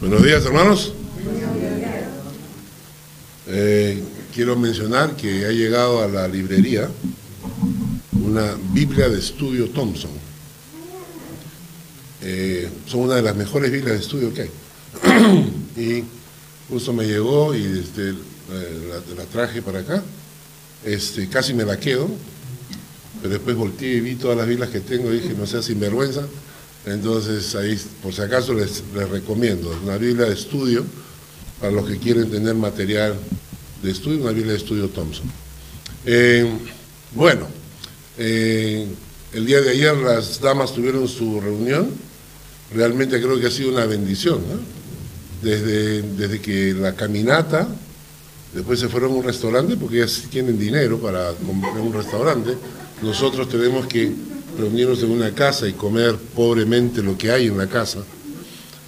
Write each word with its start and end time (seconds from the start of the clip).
Buenos 0.00 0.22
días, 0.22 0.42
hermanos. 0.46 0.94
Eh, 3.46 4.02
quiero 4.34 4.56
mencionar 4.56 5.14
que 5.14 5.44
ha 5.44 5.50
llegado 5.50 6.02
a 6.02 6.08
la 6.08 6.26
librería 6.26 6.88
una 8.12 8.56
Biblia 8.72 9.10
de 9.10 9.18
estudio 9.18 9.68
Thompson. 9.68 10.12
Eh, 12.22 12.70
son 12.86 13.00
una 13.00 13.16
de 13.16 13.22
las 13.22 13.36
mejores 13.36 13.70
Biblias 13.70 13.98
de 13.98 14.02
estudio 14.02 14.32
que 14.32 14.40
hay. 14.40 14.50
y 15.76 16.04
justo 16.70 16.94
me 16.94 17.04
llegó 17.04 17.54
y 17.54 17.64
este, 17.66 18.14
la, 19.16 19.24
traje 19.30 19.60
para 19.60 19.80
acá. 19.80 20.02
Este, 20.82 21.28
casi 21.28 21.52
me 21.52 21.66
la 21.66 21.78
quedo, 21.78 22.08
pero 23.20 23.34
después 23.34 23.54
volteé 23.54 23.96
y 23.96 24.00
vi 24.00 24.14
todas 24.14 24.38
las 24.38 24.48
Biblias 24.48 24.70
que 24.70 24.80
tengo 24.80 25.12
y 25.12 25.20
dije, 25.20 25.34
no 25.36 25.46
sea 25.46 25.60
sinvergüenza. 25.60 26.22
Entonces, 26.86 27.54
ahí, 27.54 27.78
por 28.02 28.14
si 28.14 28.22
acaso, 28.22 28.54
les, 28.54 28.82
recomiendo 29.10 29.78
una 29.84 29.98
Biblia 29.98 30.26
de 30.26 30.34
estudio 30.34 30.84
para 31.60 31.72
los 31.72 31.86
que 31.86 31.98
quieren 31.98 32.30
tener 32.30 32.54
material 32.54 33.16
de 33.82 33.90
estudio, 33.90 34.22
una 34.22 34.32
Biblia 34.32 34.52
de 34.52 34.58
estudio 34.58 34.88
Thompson. 34.88 35.30
Eh, 36.06 36.50
bueno, 37.14 37.46
eh, 38.16 38.86
el 39.32 39.46
día 39.46 39.60
de 39.60 39.70
ayer 39.70 39.94
las 39.96 40.40
damas 40.40 40.72
tuvieron 40.72 41.06
su 41.06 41.40
reunión. 41.40 41.90
Realmente 42.72 43.20
creo 43.20 43.38
que 43.38 43.46
ha 43.46 43.50
sido 43.50 43.70
una 43.70 43.84
bendición. 43.84 44.40
Desde, 45.42 46.02
desde 46.02 46.38
que 46.40 46.74
la 46.74 46.94
caminata, 46.94 47.66
después 48.52 48.78
se 48.78 48.88
fueron 48.88 49.12
a 49.12 49.14
un 49.14 49.24
restaurante, 49.24 49.76
porque 49.76 49.96
ellas 49.96 50.24
tienen 50.30 50.58
dinero 50.58 50.98
para 50.98 51.32
comprar 51.32 51.78
un 51.78 51.92
restaurante. 51.92 52.56
Nosotros 53.02 53.48
tenemos 53.48 53.86
que 53.86 54.12
reunirnos 54.58 55.02
en 55.02 55.10
una 55.10 55.34
casa 55.34 55.68
y 55.68 55.72
comer 55.72 56.16
pobremente 56.34 57.02
lo 57.02 57.16
que 57.16 57.30
hay 57.30 57.46
en 57.46 57.58
la 57.58 57.66
casa. 57.66 58.00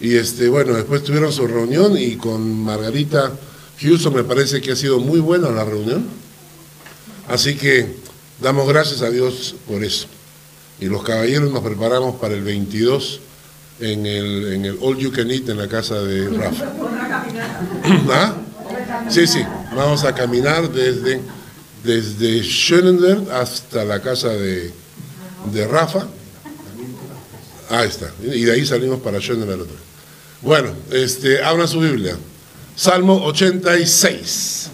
Y 0.01 0.17
este, 0.17 0.49
bueno, 0.49 0.75
después 0.75 1.05
tuvieron 1.05 1.33
su 1.33 1.47
reunión 1.47 1.97
y 1.97 2.17
con 2.17 2.65
Margarita 2.65 3.33
Houston 3.81 4.15
me 4.15 4.25
parece 4.25 4.61
que 4.61 4.73
ha 4.73 4.77
sido 4.77 4.99
muy 4.99 5.21
buena 5.21 5.51
la 5.51 5.65
reunión. 5.65 6.07
Así 7.29 7.55
que 7.57 7.97
damos 8.41 8.69
gracias 8.69 9.03
a 9.03 9.11
Dios 9.11 9.55
por 9.69 9.85
eso. 9.85 10.07
Y 10.81 10.87
los 10.87 11.03
caballeros 11.03 11.51
nos 11.51 11.63
preparamos 11.63 12.17
para 12.17 12.35
el 12.35 12.43
22 12.43 13.21
en 13.81 14.07
el, 14.07 14.53
en 14.55 14.65
el 14.65 14.79
All 14.81 14.99
You 14.99 15.13
Can 15.13 15.31
Eat 15.31 15.49
en 15.49 15.59
la 15.59 15.69
casa 15.69 16.01
de 16.01 16.29
Rafa. 16.29 16.73
¿Ah? 18.11 18.35
Sí, 19.09 19.27
sí, 19.27 19.45
vamos 19.75 20.05
a 20.05 20.15
caminar 20.15 20.71
desde, 20.71 21.21
desde 21.85 22.43
Schönenberg 22.43 23.31
hasta 23.31 23.85
la 23.85 24.01
casa 24.01 24.29
de, 24.29 24.73
de 25.51 25.67
Rafa. 25.67 26.07
Ahí 27.71 27.89
está. 27.89 28.13
Y 28.23 28.45
de 28.45 28.53
ahí 28.53 28.67
salimos 28.67 29.01
para 29.01 29.19
Schönenberg. 29.19 29.67
Bueno, 30.43 30.71
este, 30.91 31.43
habla 31.43 31.67
su 31.67 31.81
Biblia. 31.81 32.17
Salmo 32.77 33.25
86. 33.25 34.71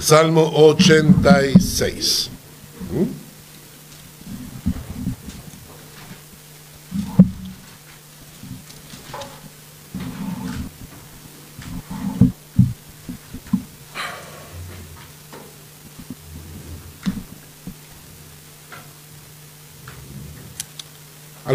Salmo 0.00 0.50
86. 0.54 2.30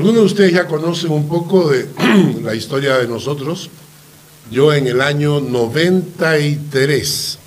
Algunos 0.05 0.21
de 0.21 0.33
ustedes 0.33 0.53
ya 0.53 0.67
conocen 0.67 1.11
un 1.11 1.27
poco 1.27 1.67
de 1.67 1.89
la 2.43 2.53
historia 2.53 2.99
de 2.99 3.07
nosotros. 3.07 3.71
Yo 4.51 4.71
en 4.71 4.85
el 4.85 5.01
año 5.01 5.41
93 5.41 7.39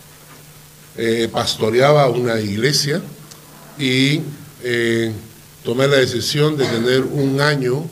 eh, 0.97 1.29
pastoreaba 1.31 2.11
una 2.11 2.41
iglesia 2.41 3.01
y 3.79 4.23
eh, 4.65 5.13
tomé 5.63 5.87
la 5.87 5.99
decisión 5.99 6.57
de 6.57 6.67
tener 6.67 7.03
un 7.03 7.41
año 7.41 7.85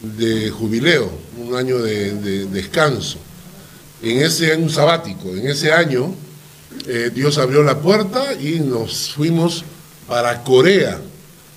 de 0.00 0.48
jubileo, 0.48 1.12
un 1.36 1.54
año 1.54 1.76
de, 1.76 2.46
descanso. 2.46 3.18
En 4.00 4.22
ese 4.22 4.54
año 4.54 4.70
sabático, 4.70 5.36
en 5.36 5.48
ese 5.48 5.70
año, 5.70 6.14
eh, 6.86 7.10
Dios 7.14 7.36
abrió 7.36 7.62
la 7.62 7.78
puerta 7.78 8.32
y 8.32 8.60
nos 8.60 9.10
fuimos 9.10 9.64
para 10.06 10.44
Corea 10.44 10.98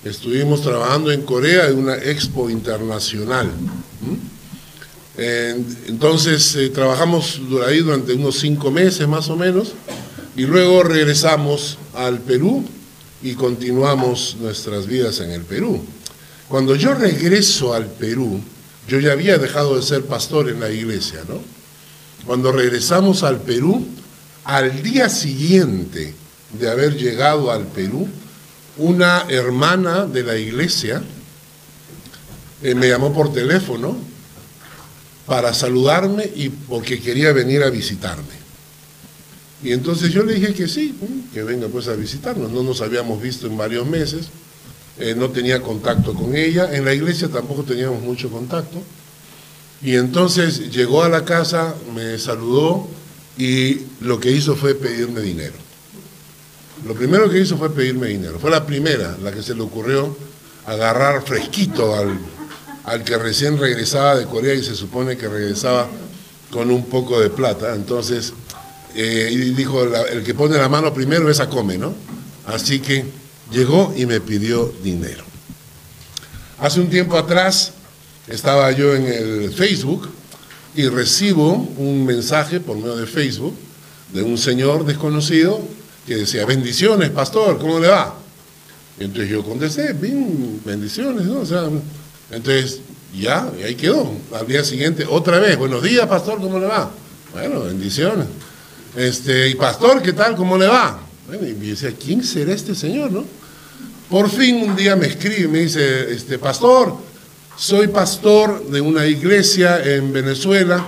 Estuvimos 0.04 0.62
trabajando 0.62 1.12
en 1.12 1.22
Corea 1.22 1.68
en 1.68 1.78
una 1.78 1.94
expo 1.94 2.50
internacional. 2.50 3.48
Entonces 5.86 6.56
eh, 6.56 6.70
trabajamos 6.70 7.40
ahí 7.66 7.78
durante 7.78 8.14
unos 8.14 8.40
cinco 8.40 8.72
meses 8.72 9.06
más 9.06 9.28
o 9.28 9.36
menos 9.36 9.74
y 10.36 10.42
luego 10.42 10.82
regresamos 10.82 11.78
al 11.94 12.18
Perú 12.18 12.64
y 13.22 13.34
continuamos 13.34 14.36
nuestras 14.40 14.86
vidas 14.86 15.20
en 15.20 15.30
el 15.30 15.42
Perú. 15.42 15.80
Cuando 16.48 16.74
yo 16.74 16.94
regreso 16.94 17.72
al 17.72 17.86
Perú, 17.86 18.40
yo 18.88 18.98
ya 18.98 19.12
había 19.12 19.38
dejado 19.38 19.76
de 19.76 19.82
ser 19.82 20.04
pastor 20.06 20.48
en 20.50 20.58
la 20.58 20.70
iglesia, 20.70 21.20
¿no? 21.28 21.40
Cuando 22.26 22.50
regresamos 22.50 23.22
al 23.22 23.40
Perú, 23.40 23.86
al 24.44 24.82
día 24.82 25.08
siguiente 25.08 26.14
de 26.58 26.70
haber 26.70 26.96
llegado 26.96 27.52
al 27.52 27.66
Perú, 27.68 28.08
una 28.76 29.26
hermana 29.28 30.06
de 30.06 30.22
la 30.22 30.36
iglesia 30.36 31.02
eh, 32.62 32.74
me 32.74 32.88
llamó 32.88 33.12
por 33.12 33.32
teléfono 33.32 33.96
para 35.26 35.52
saludarme 35.52 36.30
y 36.34 36.48
porque 36.48 37.00
quería 37.00 37.32
venir 37.32 37.62
a 37.62 37.70
visitarme. 37.70 38.42
Y 39.62 39.72
entonces 39.72 40.12
yo 40.12 40.24
le 40.24 40.34
dije 40.34 40.54
que 40.54 40.66
sí, 40.66 40.94
que 41.32 41.42
venga 41.42 41.68
pues 41.68 41.88
a 41.88 41.94
visitarnos. 41.94 42.50
No 42.50 42.62
nos 42.62 42.80
habíamos 42.80 43.22
visto 43.22 43.46
en 43.46 43.56
varios 43.56 43.86
meses, 43.86 44.26
eh, 44.98 45.14
no 45.16 45.30
tenía 45.30 45.62
contacto 45.62 46.14
con 46.14 46.34
ella, 46.34 46.74
en 46.74 46.84
la 46.84 46.94
iglesia 46.94 47.28
tampoco 47.28 47.62
teníamos 47.62 48.02
mucho 48.02 48.30
contacto. 48.30 48.82
Y 49.80 49.96
entonces 49.96 50.70
llegó 50.70 51.02
a 51.02 51.08
la 51.08 51.24
casa, 51.24 51.74
me 51.94 52.18
saludó 52.18 52.88
y 53.36 53.80
lo 54.00 54.20
que 54.20 54.30
hizo 54.30 54.56
fue 54.56 54.74
pedirme 54.74 55.20
dinero. 55.20 55.54
Lo 56.84 56.94
primero 56.94 57.30
que 57.30 57.38
hizo 57.38 57.56
fue 57.56 57.72
pedirme 57.72 58.08
dinero. 58.08 58.38
Fue 58.40 58.50
la 58.50 58.66
primera, 58.66 59.16
la 59.22 59.32
que 59.32 59.42
se 59.42 59.54
le 59.54 59.62
ocurrió 59.62 60.16
agarrar 60.66 61.22
fresquito 61.24 61.94
al, 61.94 62.18
al 62.84 63.04
que 63.04 63.16
recién 63.18 63.58
regresaba 63.58 64.16
de 64.16 64.26
Corea 64.26 64.54
y 64.54 64.64
se 64.64 64.74
supone 64.74 65.16
que 65.16 65.28
regresaba 65.28 65.88
con 66.50 66.70
un 66.70 66.86
poco 66.86 67.20
de 67.20 67.30
plata. 67.30 67.74
Entonces, 67.74 68.32
eh, 68.94 69.52
dijo, 69.56 69.82
el 69.82 70.22
que 70.22 70.34
pone 70.34 70.58
la 70.58 70.68
mano 70.68 70.92
primero 70.92 71.30
esa 71.30 71.48
come, 71.48 71.78
¿no? 71.78 71.94
Así 72.46 72.80
que 72.80 73.04
llegó 73.50 73.94
y 73.96 74.06
me 74.06 74.20
pidió 74.20 74.72
dinero. 74.82 75.24
Hace 76.58 76.80
un 76.80 76.90
tiempo 76.90 77.16
atrás 77.16 77.72
estaba 78.28 78.70
yo 78.72 78.94
en 78.94 79.06
el 79.06 79.52
Facebook 79.52 80.08
y 80.74 80.88
recibo 80.88 81.52
un 81.76 82.04
mensaje 82.04 82.60
por 82.60 82.76
medio 82.76 82.96
de 82.96 83.06
Facebook 83.06 83.54
de 84.12 84.22
un 84.22 84.36
señor 84.36 84.84
desconocido 84.84 85.60
que 86.06 86.16
decía, 86.16 86.44
bendiciones, 86.44 87.10
pastor, 87.10 87.58
¿cómo 87.58 87.78
le 87.78 87.88
va? 87.88 88.18
entonces 88.98 89.30
yo 89.30 89.42
contesté, 89.42 89.94
bien, 89.94 90.60
bendiciones, 90.64 91.24
¿no? 91.24 91.40
O 91.40 91.46
sea, 91.46 91.68
entonces 92.30 92.80
ya, 93.18 93.50
y 93.58 93.62
ahí 93.62 93.74
quedó. 93.74 94.12
Al 94.32 94.46
día 94.46 94.62
siguiente, 94.62 95.04
otra 95.08 95.38
vez, 95.38 95.58
buenos 95.58 95.82
días, 95.82 96.06
pastor, 96.06 96.38
¿cómo 96.40 96.58
le 96.58 96.66
va? 96.66 96.90
Bueno, 97.32 97.62
bendiciones. 97.62 98.26
Este, 98.96 99.48
y 99.48 99.54
pastor, 99.54 100.02
¿qué 100.02 100.12
tal? 100.12 100.36
¿Cómo 100.36 100.56
le 100.56 100.66
va? 100.66 101.00
Bueno, 101.26 101.46
y 101.46 101.52
decía, 101.52 101.92
¿quién 101.98 102.22
será 102.22 102.52
este 102.52 102.74
señor, 102.74 103.10
no? 103.10 103.24
Por 104.10 104.28
fin 104.28 104.56
un 104.56 104.76
día 104.76 104.94
me 104.94 105.06
escribe 105.06 105.40
y 105.40 105.48
me 105.48 105.60
dice, 105.60 106.12
este, 106.12 106.38
pastor, 106.38 106.94
soy 107.56 107.88
pastor 107.88 108.66
de 108.66 108.80
una 108.80 109.06
iglesia 109.06 109.82
en 109.82 110.12
Venezuela 110.12 110.86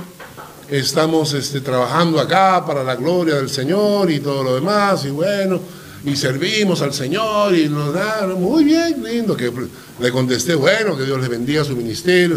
estamos 0.69 1.33
este, 1.34 1.61
trabajando 1.61 2.21
acá 2.21 2.65
para 2.66 2.83
la 2.83 2.97
gloria 2.97 3.37
del 3.37 3.51
Señor 3.51 4.11
y 4.11 4.21
todo 4.21 4.43
lo 4.43 4.55
demás, 4.55 5.05
y 5.05 5.11
bueno, 5.11 5.61
y 6.05 6.16
servimos 6.16 6.83
al 6.83 6.93
Señor, 6.93 7.55
y 7.55 7.69
nos 7.69 7.95
da, 7.95 8.27
muy 8.37 8.65
bien, 8.65 9.03
lindo, 9.03 9.37
que 9.37 9.53
le 10.01 10.11
contesté, 10.11 10.55
bueno, 10.55 10.97
que 10.97 11.05
Dios 11.05 11.21
le 11.21 11.28
bendiga 11.28 11.65
su 11.65 11.77
ministerio. 11.77 12.37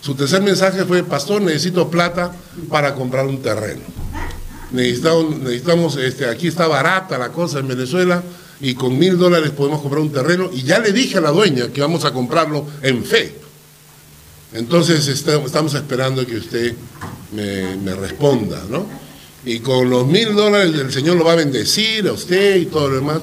Su 0.00 0.14
tercer 0.14 0.42
mensaje 0.42 0.84
fue, 0.84 1.02
pastor, 1.02 1.40
necesito 1.42 1.88
plata 1.88 2.32
para 2.68 2.94
comprar 2.94 3.26
un 3.26 3.40
terreno. 3.40 3.82
Necesitamos, 4.70 5.38
necesitamos 5.38 5.96
este, 5.96 6.26
aquí 6.28 6.48
está 6.48 6.66
barata 6.66 7.16
la 7.18 7.30
cosa 7.30 7.60
en 7.60 7.68
Venezuela, 7.68 8.22
y 8.60 8.74
con 8.74 8.98
mil 8.98 9.18
dólares 9.18 9.50
podemos 9.50 9.80
comprar 9.80 10.00
un 10.00 10.12
terreno, 10.12 10.50
y 10.52 10.62
ya 10.62 10.78
le 10.78 10.92
dije 10.92 11.18
a 11.18 11.20
la 11.20 11.30
dueña 11.30 11.68
que 11.68 11.80
vamos 11.80 12.04
a 12.04 12.12
comprarlo 12.12 12.66
en 12.82 13.04
fe. 13.04 13.45
Entonces 14.56 15.06
estamos 15.06 15.74
esperando 15.74 16.26
que 16.26 16.36
usted 16.36 16.74
me, 17.32 17.94
responda, 17.94 18.62
¿no? 18.70 18.86
Y 19.44 19.60
con 19.60 19.90
los 19.90 20.06
mil 20.06 20.34
dólares 20.34 20.74
el 20.74 20.90
Señor 20.90 21.16
lo 21.16 21.24
va 21.24 21.32
a 21.32 21.36
bendecir 21.36 22.08
a 22.08 22.12
usted 22.12 22.56
y 22.56 22.66
todo 22.66 22.88
lo 22.88 22.96
demás. 22.96 23.20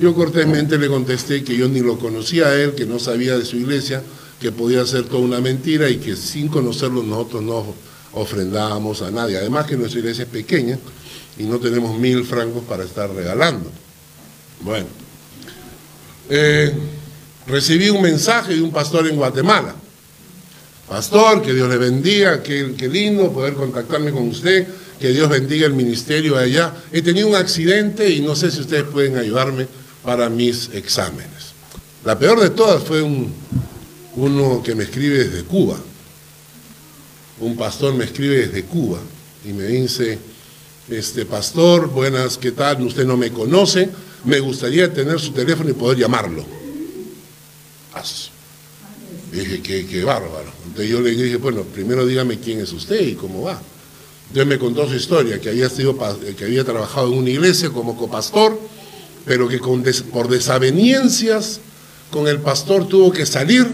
Yo 0.00 0.14
cortésmente 0.14 0.78
le 0.78 0.86
contesté 0.86 1.42
que 1.42 1.56
yo 1.56 1.68
ni 1.68 1.80
lo 1.80 1.98
conocía 1.98 2.46
a 2.46 2.54
él, 2.54 2.74
que 2.74 2.86
no 2.86 3.00
sabía 3.00 3.36
de 3.36 3.44
su 3.44 3.56
iglesia, 3.56 4.02
que 4.40 4.52
podía 4.52 4.86
ser 4.86 5.04
toda 5.04 5.20
una 5.20 5.40
mentira 5.40 5.90
y 5.90 5.96
que 5.96 6.14
sin 6.14 6.46
conocerlo 6.46 7.02
nosotros 7.02 7.42
no 7.42 7.74
ofrendábamos 8.12 9.02
a 9.02 9.10
nadie. 9.10 9.36
Además 9.36 9.66
que 9.66 9.76
nuestra 9.76 9.98
iglesia 9.98 10.22
es 10.22 10.30
pequeña 10.30 10.78
y 11.38 11.42
no 11.42 11.58
tenemos 11.58 11.98
mil 11.98 12.24
francos 12.24 12.62
para 12.62 12.84
estar 12.84 13.10
regalando. 13.12 13.68
Bueno, 14.60 14.86
eh, 16.30 16.72
recibí 17.48 17.90
un 17.90 18.00
mensaje 18.00 18.54
de 18.54 18.62
un 18.62 18.70
pastor 18.70 19.08
en 19.08 19.16
Guatemala. 19.16 19.74
Pastor, 20.88 21.42
que 21.42 21.52
Dios 21.52 21.68
le 21.68 21.76
bendiga, 21.76 22.42
qué, 22.42 22.88
lindo 22.90 23.30
poder 23.30 23.52
contactarme 23.52 24.10
con 24.10 24.28
usted, 24.28 24.66
que 24.98 25.08
Dios 25.08 25.28
bendiga 25.28 25.66
el 25.66 25.74
ministerio 25.74 26.36
allá. 26.36 26.74
He 26.90 27.02
tenido 27.02 27.28
un 27.28 27.34
accidente 27.34 28.08
y 28.08 28.22
no 28.22 28.34
sé 28.34 28.50
si 28.50 28.60
ustedes 28.60 28.84
pueden 28.84 29.18
ayudarme 29.18 29.66
para 30.02 30.30
mis 30.30 30.70
exámenes. 30.72 31.52
La 32.04 32.18
peor 32.18 32.40
de 32.40 32.50
todas 32.50 32.82
fue 32.82 33.02
un, 33.02 33.30
uno 34.16 34.62
que 34.62 34.74
me 34.74 34.84
escribe 34.84 35.24
desde 35.24 35.44
Cuba. 35.44 35.78
Un 37.40 37.56
pastor 37.56 37.92
me 37.94 38.04
escribe 38.04 38.46
desde 38.46 38.64
Cuba 38.64 38.98
y 39.44 39.52
me 39.52 39.64
dice, 39.64 40.18
este 40.88 41.26
pastor, 41.26 41.88
buenas, 41.90 42.38
¿qué 42.38 42.52
tal? 42.52 42.82
Usted 42.82 43.04
no 43.04 43.18
me 43.18 43.30
conoce, 43.30 43.90
me 44.24 44.40
gustaría 44.40 44.92
tener 44.92 45.20
su 45.20 45.32
teléfono 45.32 45.68
y 45.68 45.74
poder 45.74 45.98
llamarlo. 45.98 46.46
Dije, 49.32 49.60
qué, 49.62 50.04
bárbaro. 50.04 50.50
Entonces 50.66 50.90
yo 50.90 51.00
le 51.00 51.10
dije, 51.10 51.36
bueno, 51.36 51.62
primero 51.62 52.06
dígame 52.06 52.38
quién 52.38 52.60
es 52.60 52.72
usted 52.72 53.00
y 53.00 53.14
cómo 53.14 53.42
va. 53.42 53.60
Entonces 54.28 54.46
me 54.46 54.58
contó 54.58 54.88
su 54.88 54.94
historia, 54.94 55.40
que 55.40 55.50
había, 55.50 55.68
sido, 55.68 55.96
que 56.36 56.44
había 56.44 56.64
trabajado 56.64 57.08
en 57.12 57.18
una 57.18 57.30
iglesia 57.30 57.70
como 57.70 57.96
copastor, 57.96 58.58
pero 59.26 59.48
que 59.48 59.58
por 59.58 60.28
desaveniencias 60.28 61.60
con 62.10 62.26
el 62.26 62.38
pastor 62.40 62.88
tuvo 62.88 63.12
que 63.12 63.26
salir 63.26 63.66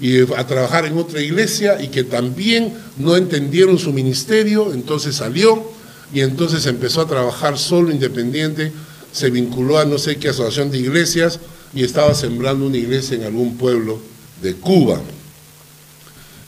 y 0.00 0.20
a 0.20 0.46
trabajar 0.46 0.84
en 0.84 0.98
otra 0.98 1.20
iglesia 1.22 1.82
y 1.82 1.88
que 1.88 2.04
también 2.04 2.74
no 2.98 3.16
entendieron 3.16 3.78
su 3.78 3.92
ministerio, 3.92 4.74
entonces 4.74 5.16
salió 5.16 5.62
y 6.12 6.20
entonces 6.20 6.66
empezó 6.66 7.00
a 7.00 7.08
trabajar 7.08 7.58
solo, 7.58 7.90
independiente, 7.90 8.72
se 9.12 9.30
vinculó 9.30 9.78
a 9.78 9.86
no 9.86 9.98
sé 9.98 10.16
qué 10.16 10.28
asociación 10.28 10.70
de 10.70 10.78
iglesias 10.78 11.40
y 11.74 11.82
estaba 11.82 12.14
sembrando 12.14 12.66
una 12.66 12.76
iglesia 12.76 13.16
en 13.16 13.24
algún 13.24 13.56
pueblo 13.56 14.00
de 14.42 14.54
Cuba. 14.54 15.00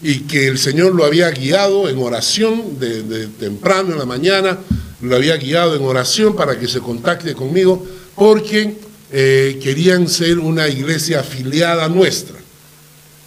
Y 0.00 0.20
que 0.20 0.46
el 0.46 0.58
Señor 0.58 0.94
lo 0.94 1.04
había 1.04 1.30
guiado 1.30 1.88
en 1.88 1.98
oración 1.98 2.78
de, 2.78 3.26
temprano 3.38 3.92
en 3.92 3.98
la 3.98 4.06
mañana, 4.06 4.58
lo 5.00 5.16
había 5.16 5.36
guiado 5.36 5.74
en 5.74 5.82
oración 5.82 6.36
para 6.36 6.58
que 6.58 6.68
se 6.68 6.80
contacte 6.80 7.34
conmigo, 7.34 7.84
porque 8.14 8.76
eh, 9.10 9.58
querían 9.62 10.08
ser 10.08 10.38
una 10.38 10.68
iglesia 10.68 11.20
afiliada 11.20 11.88
nuestra, 11.88 12.36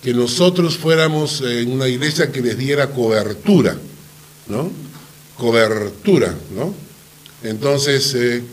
que 0.02 0.14
nosotros 0.14 0.78
fuéramos 0.78 1.42
en 1.42 1.72
una 1.72 1.88
iglesia 1.88 2.32
que 2.32 2.42
les 2.42 2.58
diera 2.58 2.90
cobertura, 2.92 3.78
¿no? 4.48 4.72
Cobertura, 5.38 6.36
¿no? 6.56 6.74
Entonces, 7.44 8.14
eh, 8.16 8.44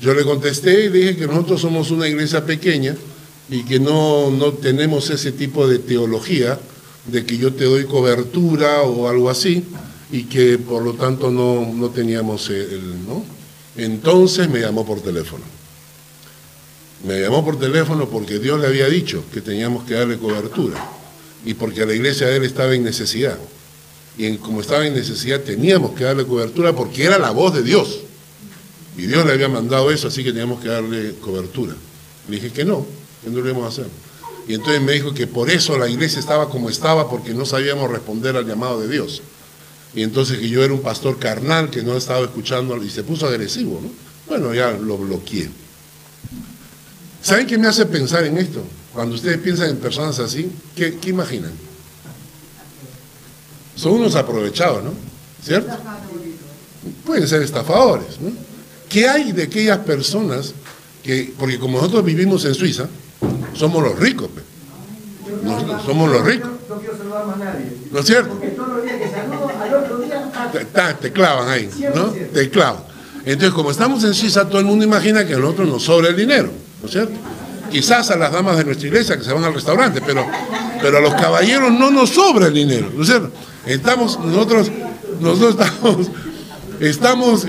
yo 0.00 0.14
le 0.14 0.24
contesté 0.24 0.84
y 0.84 0.88
le 0.90 0.98
dije 0.98 1.16
que 1.16 1.26
nosotros 1.26 1.60
somos 1.60 1.90
una 1.90 2.06
iglesia 2.06 2.44
pequeña, 2.44 2.94
y 3.48 3.62
que 3.64 3.78
no, 3.78 4.30
no 4.30 4.52
tenemos 4.52 5.10
ese 5.10 5.32
tipo 5.32 5.68
de 5.68 5.78
teología 5.78 6.58
de 7.06 7.24
que 7.24 7.38
yo 7.38 7.52
te 7.52 7.64
doy 7.64 7.84
cobertura 7.84 8.82
o 8.82 9.08
algo 9.08 9.30
así 9.30 9.64
y 10.10 10.24
que 10.24 10.58
por 10.58 10.82
lo 10.82 10.94
tanto 10.94 11.30
no, 11.30 11.72
no 11.72 11.90
teníamos 11.90 12.50
el, 12.50 13.06
¿no? 13.06 13.24
Entonces 13.76 14.48
me 14.48 14.60
llamó 14.60 14.84
por 14.84 15.00
teléfono. 15.00 15.44
Me 17.06 17.20
llamó 17.20 17.44
por 17.44 17.58
teléfono 17.58 18.08
porque 18.08 18.38
Dios 18.38 18.60
le 18.60 18.66
había 18.66 18.88
dicho 18.88 19.22
que 19.32 19.40
teníamos 19.40 19.84
que 19.84 19.94
darle 19.94 20.18
cobertura 20.18 20.76
y 21.44 21.54
porque 21.54 21.86
la 21.86 21.94
iglesia 21.94 22.26
de 22.26 22.36
él 22.36 22.44
estaba 22.44 22.74
en 22.74 22.82
necesidad. 22.82 23.38
Y 24.18 24.36
como 24.38 24.60
estaba 24.60 24.86
en 24.86 24.94
necesidad 24.94 25.40
teníamos 25.40 25.92
que 25.92 26.04
darle 26.04 26.24
cobertura 26.24 26.74
porque 26.74 27.04
era 27.04 27.18
la 27.18 27.30
voz 27.30 27.54
de 27.54 27.62
Dios. 27.62 28.00
Y 28.96 29.02
Dios 29.02 29.26
le 29.26 29.32
había 29.32 29.48
mandado 29.48 29.90
eso, 29.90 30.08
así 30.08 30.24
que 30.24 30.30
teníamos 30.30 30.60
que 30.62 30.68
darle 30.68 31.14
cobertura. 31.20 31.74
Le 32.28 32.36
dije 32.36 32.50
que 32.50 32.64
no, 32.64 32.86
¿Qué 33.26 33.32
no 33.32 33.40
lo 33.40 33.48
íbamos 33.48 33.64
a 33.64 33.68
hacer? 33.70 33.90
Y 34.46 34.54
entonces 34.54 34.80
me 34.80 34.92
dijo 34.92 35.12
que 35.12 35.26
por 35.26 35.50
eso 35.50 35.76
la 35.76 35.88
iglesia 35.88 36.20
estaba 36.20 36.48
como 36.48 36.70
estaba, 36.70 37.10
porque 37.10 37.34
no 37.34 37.44
sabíamos 37.44 37.90
responder 37.90 38.36
al 38.36 38.46
llamado 38.46 38.80
de 38.80 38.86
Dios. 38.86 39.20
Y 39.96 40.04
entonces 40.04 40.38
que 40.38 40.48
yo 40.48 40.62
era 40.62 40.72
un 40.72 40.80
pastor 40.80 41.18
carnal 41.18 41.68
que 41.68 41.82
no 41.82 41.96
estaba 41.96 42.20
escuchando 42.20 42.80
y 42.84 42.88
se 42.88 43.02
puso 43.02 43.26
agresivo, 43.26 43.80
¿no? 43.82 43.90
Bueno, 44.28 44.54
ya 44.54 44.70
lo 44.70 44.96
bloqueé. 44.96 45.50
¿Saben 47.20 47.48
qué 47.48 47.58
me 47.58 47.66
hace 47.66 47.86
pensar 47.86 48.22
en 48.22 48.38
esto? 48.38 48.62
Cuando 48.92 49.16
ustedes 49.16 49.38
piensan 49.38 49.70
en 49.70 49.78
personas 49.78 50.20
así, 50.20 50.48
¿qué, 50.76 50.96
qué 50.98 51.10
imaginan? 51.10 51.50
Son 53.74 53.94
unos 53.94 54.14
aprovechados, 54.14 54.84
¿no? 54.84 54.92
¿Cierto? 55.44 55.76
Pueden 57.04 57.26
ser 57.26 57.42
estafadores, 57.42 58.20
¿no? 58.20 58.30
¿Qué 58.88 59.08
hay 59.08 59.32
de 59.32 59.42
aquellas 59.42 59.78
personas 59.78 60.54
que, 61.02 61.34
porque 61.36 61.58
como 61.58 61.78
nosotros 61.78 62.04
vivimos 62.04 62.44
en 62.44 62.54
Suiza, 62.54 62.88
somos 63.56 63.82
los 63.82 63.98
ricos. 63.98 64.28
somos 65.84 66.10
los 66.10 66.24
ricos. 66.24 66.50
No 66.68 66.76
quiero 66.76 66.96
saludar 66.96 67.26
más 67.26 67.38
nadie. 67.38 67.72
¿No 67.90 68.00
es 68.00 68.06
cierto? 68.06 68.30
Porque 68.30 68.48
todos 68.48 68.68
los 68.68 68.82
días 68.84 68.96
que 68.96 69.10
saludo, 69.10 69.50
al 69.60 69.74
otro 69.74 69.98
día... 69.98 70.96
Te, 71.00 71.12
clavan 71.12 71.48
ahí, 71.48 71.70
¿no? 71.94 72.04
Te 72.06 72.50
clavan. 72.50 72.82
Entonces, 73.24 73.52
como 73.52 73.70
estamos 73.70 74.04
en 74.04 74.14
Suiza, 74.14 74.48
todo 74.48 74.60
el 74.60 74.66
mundo 74.66 74.84
imagina 74.84 75.26
que 75.26 75.34
a 75.34 75.38
nosotros 75.38 75.68
nos 75.68 75.82
sobra 75.82 76.08
el 76.08 76.16
dinero, 76.16 76.50
¿no 76.80 76.86
es 76.86 76.92
cierto? 76.92 77.14
Quizás 77.70 78.10
a 78.10 78.16
las 78.16 78.32
damas 78.32 78.56
de 78.56 78.64
nuestra 78.64 78.86
iglesia 78.86 79.16
que 79.16 79.24
se 79.24 79.32
van 79.32 79.42
al 79.42 79.52
restaurante, 79.52 80.00
pero, 80.04 80.24
pero 80.80 80.98
a 80.98 81.00
los 81.00 81.14
caballeros 81.14 81.72
no 81.72 81.90
nos 81.90 82.10
sobra 82.10 82.46
el 82.46 82.54
dinero, 82.54 82.90
¿no 82.94 83.02
es 83.02 83.08
cierto? 83.08 83.32
Estamos, 83.66 84.20
nosotros, 84.20 84.70
nosotros 85.20 85.56
estamos, 85.58 86.06
estamos 86.78 87.46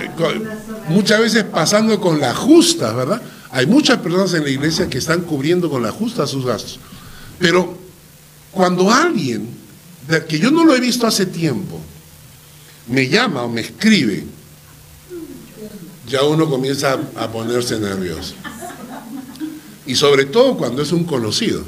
muchas 0.90 1.20
veces 1.20 1.44
pasando 1.44 2.02
con 2.02 2.20
la 2.20 2.34
justa, 2.34 2.94
¿verdad? 2.94 3.22
Hay 3.52 3.66
muchas 3.66 4.00
personas 4.00 4.34
en 4.34 4.44
la 4.44 4.50
iglesia 4.50 4.90
que 4.90 4.98
están 4.98 5.22
cubriendo 5.22 5.70
con 5.70 5.82
la 5.82 5.92
justa 5.92 6.28
sus 6.28 6.46
gastos. 6.46 6.80
Pero 7.40 7.78
cuando 8.52 8.92
alguien, 8.92 9.48
que 10.28 10.40
yo 10.40 10.52
no 10.52 10.66
lo 10.66 10.76
he 10.76 10.80
visto 10.80 11.08
hace 11.08 11.26
tiempo, 11.26 11.80
me 12.88 13.08
llama 13.08 13.44
o 13.44 13.50
me 13.50 13.62
escribe, 13.62 14.26
ya 16.08 16.24
uno 16.24 16.50
comienza 16.50 16.98
a 17.16 17.32
ponerse 17.32 17.80
nervioso. 17.80 18.34
Y 19.86 19.96
sobre 19.96 20.26
todo 20.26 20.58
cuando 20.58 20.82
es 20.82 20.92
un 20.92 21.04
conocido, 21.04 21.64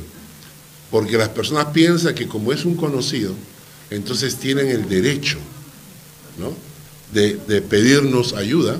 porque 0.91 1.17
las 1.17 1.29
personas 1.29 1.67
piensan 1.67 2.15
que 2.15 2.27
como 2.27 2.51
es 2.51 2.65
un 2.65 2.75
conocido, 2.75 3.33
entonces 3.89 4.35
tienen 4.35 4.67
el 4.67 4.89
derecho 4.89 5.37
de, 7.13 7.36
de 7.36 7.62
pedirnos 7.62 8.33
ayuda 8.33 8.77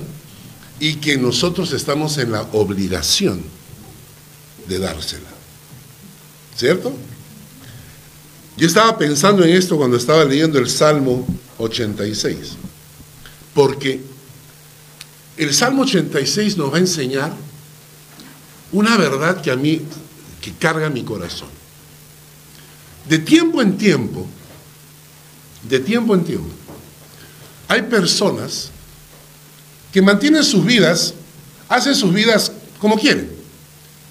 y 0.80 0.94
que 0.94 1.18
nosotros 1.18 1.72
estamos 1.72 2.16
en 2.16 2.32
la 2.32 2.42
obligación 2.52 3.42
de 4.66 4.78
dársela. 4.78 5.28
¿Cierto? 6.56 6.92
Yo 8.56 8.66
estaba 8.66 8.96
pensando 8.98 9.44
en 9.44 9.50
esto 9.50 9.76
cuando 9.76 9.98
estaba 9.98 10.24
leyendo 10.24 10.58
el 10.58 10.68
Salmo 10.68 11.26
86, 11.58 12.36
porque 13.54 14.00
el 15.36 15.54
Salmo 15.54 15.82
86 15.82 16.56
nos 16.56 16.72
va 16.72 16.76
a 16.76 16.80
enseñar 16.80 17.32
una 18.72 18.96
verdad 18.96 19.40
que 19.42 19.50
a 19.50 19.56
mí, 19.56 19.82
que 20.40 20.52
carga 20.52 20.88
mi 20.88 21.02
corazón. 21.02 21.48
De 23.08 23.18
tiempo 23.18 23.60
en 23.60 23.76
tiempo, 23.76 24.26
de 25.68 25.80
tiempo 25.80 26.14
en 26.14 26.24
tiempo, 26.24 26.50
hay 27.68 27.82
personas 27.82 28.70
que 29.92 30.02
mantienen 30.02 30.44
sus 30.44 30.64
vidas, 30.64 31.14
hacen 31.68 31.94
sus 31.94 32.12
vidas 32.12 32.52
como 32.78 32.96
quieren. 32.96 33.30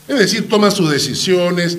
Es 0.07 0.17
decir, 0.17 0.49
toman 0.49 0.71
sus 0.71 0.89
decisiones, 0.89 1.77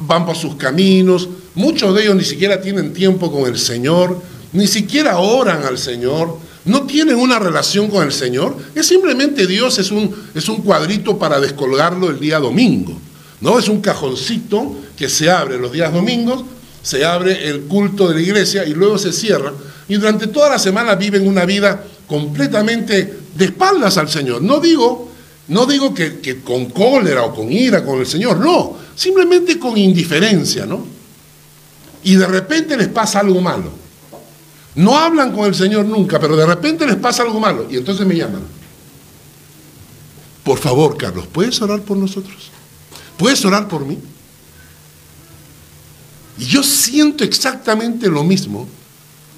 van 0.00 0.26
por 0.26 0.36
sus 0.36 0.56
caminos, 0.56 1.28
muchos 1.54 1.94
de 1.94 2.02
ellos 2.02 2.16
ni 2.16 2.24
siquiera 2.24 2.60
tienen 2.60 2.92
tiempo 2.92 3.30
con 3.32 3.46
el 3.46 3.58
Señor, 3.58 4.20
ni 4.52 4.66
siquiera 4.66 5.18
oran 5.18 5.64
al 5.64 5.78
Señor, 5.78 6.38
no 6.64 6.82
tienen 6.82 7.16
una 7.16 7.38
relación 7.38 7.88
con 7.88 8.04
el 8.04 8.12
Señor, 8.12 8.56
es 8.74 8.86
simplemente 8.86 9.46
Dios 9.46 9.78
es 9.78 9.90
un, 9.90 10.14
es 10.34 10.48
un 10.48 10.62
cuadrito 10.62 11.18
para 11.18 11.40
descolgarlo 11.40 12.10
el 12.10 12.20
día 12.20 12.38
domingo, 12.38 12.98
¿no? 13.40 13.58
Es 13.58 13.68
un 13.68 13.80
cajoncito 13.80 14.76
que 14.96 15.08
se 15.08 15.30
abre 15.30 15.58
los 15.58 15.72
días 15.72 15.92
domingos, 15.92 16.44
se 16.82 17.04
abre 17.04 17.48
el 17.48 17.62
culto 17.62 18.08
de 18.08 18.14
la 18.14 18.20
iglesia 18.20 18.64
y 18.64 18.74
luego 18.74 18.98
se 18.98 19.12
cierra, 19.12 19.52
y 19.88 19.94
durante 19.94 20.26
toda 20.26 20.50
la 20.50 20.58
semana 20.58 20.94
viven 20.94 21.26
una 21.26 21.44
vida 21.44 21.84
completamente 22.06 23.19
de 23.34 23.44
espaldas 23.46 23.96
al 23.96 24.08
Señor. 24.08 24.42
No 24.42 24.60
digo, 24.60 25.10
no 25.48 25.66
digo 25.66 25.92
que, 25.94 26.40
con 26.44 26.66
cólera 26.66 27.24
o 27.24 27.34
con 27.34 27.50
ira 27.50 27.84
con 27.84 27.98
el 27.98 28.06
Señor, 28.06 28.38
no, 28.38 28.76
simplemente 28.94 29.58
con 29.58 29.76
indiferencia, 29.76 30.66
¿no? 30.66 30.84
Y 32.04 32.14
de 32.14 32.26
repente 32.26 32.76
les 32.76 32.88
pasa 32.88 33.20
algo 33.20 33.40
malo. 33.40 33.70
No 34.76 34.96
hablan 34.96 35.32
con 35.32 35.46
el 35.46 35.54
Señor 35.54 35.84
nunca, 35.84 36.20
pero 36.20 36.36
de 36.36 36.46
repente 36.46 36.86
les 36.86 36.96
pasa 36.96 37.22
algo 37.22 37.40
malo 37.40 37.66
y 37.68 37.76
entonces 37.76 38.06
me 38.06 38.16
llaman. 38.16 38.42
Por 40.44 40.58
favor, 40.58 40.96
Carlos, 40.96 41.26
¿puedes 41.26 41.60
orar 41.60 41.82
por 41.82 41.96
nosotros? 41.96 42.50
¿Puedes 43.16 43.44
orar 43.44 43.68
por 43.68 43.84
mí? 43.84 43.98
Y 46.38 46.44
yo 46.44 46.62
siento 46.62 47.24
exactamente 47.24 48.08
lo 48.08 48.24
mismo 48.24 48.66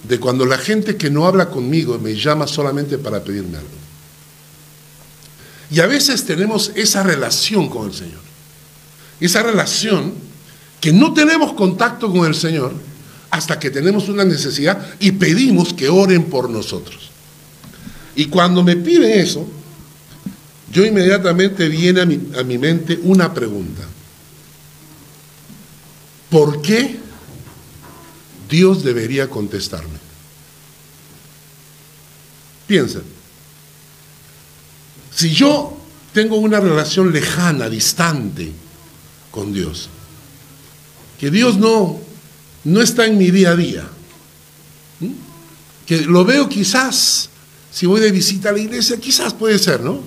de 0.07 0.21
cuando 0.21 0.45
la 0.47 0.59
gente 0.59 0.97
que 0.97 1.11
no 1.11 1.27
habla 1.27 1.49
conmigo 1.49 1.99
me 1.99 2.15
llama 2.15 2.47
solamente 2.47 2.99
para 2.99 3.25
pedirme 3.25 3.59
algo. 3.59 3.82
Y 5.73 5.81
a 5.81 5.87
veces 5.87 6.26
tenemos 6.26 6.71
esa 6.75 7.02
relación 7.02 7.71
con 7.71 7.88
el 7.88 7.95
Señor. 7.95 8.21
Esa 9.21 9.43
relación 9.43 10.12
que 10.81 10.93
no 10.93 11.14
tenemos 11.14 11.55
contacto 11.55 12.12
con 12.12 12.26
el 12.26 12.35
Señor 12.35 12.75
hasta 13.31 13.59
que 13.59 13.71
tenemos 13.71 14.11
una 14.11 14.25
necesidad 14.25 14.87
y 15.00 15.12
pedimos 15.12 15.73
que 15.73 15.88
oren 15.88 16.25
por 16.25 16.50
nosotros. 16.50 17.11
Y 18.14 18.26
cuando 18.26 18.62
me 18.62 18.76
piden 18.76 19.19
eso, 19.19 19.49
yo 20.71 20.85
inmediatamente 20.85 21.67
viene 21.69 22.02
a 22.02 22.07
mi, 22.07 22.21
a 22.38 22.43
mi 22.43 22.59
mente 22.59 23.00
una 23.05 23.33
pregunta. 23.33 23.83
¿Por 26.29 26.61
qué 26.61 26.99
Dios 28.50 28.85
debería 28.85 29.31
contestarme? 29.31 29.99
Piensa. 32.67 33.00
Si 35.14 35.31
yo 35.31 35.76
tengo 36.12 36.37
una 36.37 36.61
relación 36.61 37.12
lejana, 37.12 37.69
distante 37.69 38.52
con 39.31 39.52
Dios, 39.52 39.88
que 41.19 41.31
Dios 41.31 41.57
no, 41.59 42.00
no 42.64 42.81
está 42.81 43.07
en 43.07 43.19
mi 43.19 43.31
día 43.31 43.50
a 43.50 43.57
día, 43.57 43.88
que 45.87 46.02
lo 46.02 46.25
veo 46.25 46.49
quizás, 46.49 47.28
si 47.71 47.87
voy 47.87 48.00
de 48.00 48.11
visita 48.11 48.50
a 48.50 48.52
la 48.52 48.61
iglesia, 48.61 48.97
quizás 48.99 49.35
puede 49.35 49.59
ser, 49.59 49.81
¿no? 49.81 50.00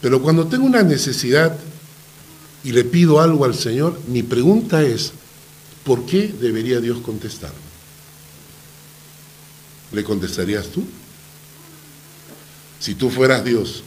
Pero 0.00 0.20
cuando 0.20 0.46
tengo 0.46 0.66
una 0.66 0.82
necesidad 0.82 1.56
y 2.62 2.72
le 2.72 2.84
pido 2.84 3.20
algo 3.20 3.44
al 3.44 3.54
Señor, 3.54 3.98
mi 4.08 4.22
pregunta 4.22 4.82
es, 4.82 5.12
¿por 5.84 6.04
qué 6.06 6.28
debería 6.28 6.80
Dios 6.80 6.98
contestarme? 7.00 7.56
¿Le 9.92 10.04
contestarías 10.04 10.66
tú? 10.68 10.84
Si 12.80 12.94
tú 12.94 13.10
fueras 13.10 13.44
Dios, 13.44 13.82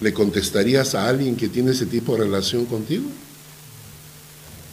¿le 0.00 0.12
contestarías 0.12 0.94
a 0.94 1.08
alguien 1.08 1.36
que 1.36 1.48
tiene 1.48 1.72
ese 1.72 1.86
tipo 1.86 2.16
de 2.16 2.24
relación 2.24 2.66
contigo? 2.66 3.04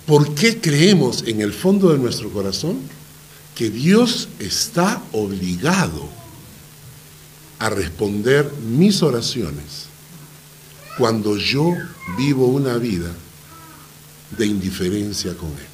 ¿Por 0.06 0.34
qué 0.36 0.60
creemos 0.60 1.24
en 1.28 1.42
el 1.42 1.54
fondo 1.54 1.92
de 1.92 1.98
nuestro 1.98 2.30
corazón 2.32 2.80
que 3.56 3.70
Dios 3.70 4.28
está 4.40 5.02
obligado 5.12 6.10
a 7.60 7.70
responder 7.70 8.52
mis 8.68 9.04
oraciones 9.04 9.86
cuando 10.98 11.38
yo 11.38 11.74
vivo 12.18 12.48
una 12.48 12.78
vida 12.78 13.12
de 14.38 14.46
indiferencia 14.46 15.36
con 15.38 15.50
Él? 15.50 15.72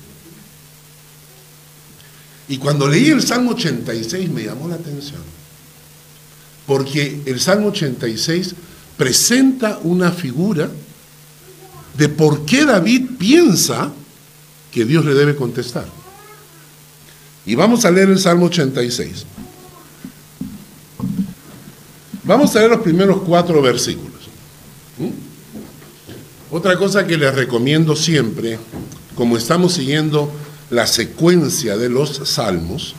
Y 2.49 2.57
cuando 2.57 2.87
leí 2.87 3.09
el 3.09 3.21
Salmo 3.23 3.51
86 3.51 4.29
me 4.29 4.43
llamó 4.43 4.67
la 4.67 4.75
atención 4.75 5.36
porque 6.67 7.21
el 7.25 7.39
Salmo 7.39 7.69
86 7.69 8.53
presenta 8.97 9.79
una 9.83 10.11
figura 10.11 10.69
de 11.97 12.09
por 12.09 12.45
qué 12.45 12.65
David 12.65 13.11
piensa 13.17 13.91
que 14.71 14.85
Dios 14.85 15.05
le 15.05 15.15
debe 15.15 15.35
contestar. 15.35 15.87
Y 17.45 17.55
vamos 17.55 17.85
a 17.85 17.91
leer 17.91 18.09
el 18.09 18.19
Salmo 18.19 18.47
86. 18.47 19.25
Vamos 22.23 22.53
a 22.55 22.59
leer 22.59 22.71
los 22.71 22.81
primeros 22.81 23.21
cuatro 23.21 23.61
versículos. 23.61 24.27
¿Mm? 24.97 26.53
Otra 26.53 26.77
cosa 26.77 27.07
que 27.07 27.17
les 27.17 27.33
recomiendo 27.33 27.95
siempre, 27.95 28.59
como 29.15 29.37
estamos 29.37 29.73
siguiendo 29.73 30.29
la 30.69 30.85
secuencia 30.85 31.77
de 31.77 31.89
los 31.89 32.21
salmos, 32.25 32.95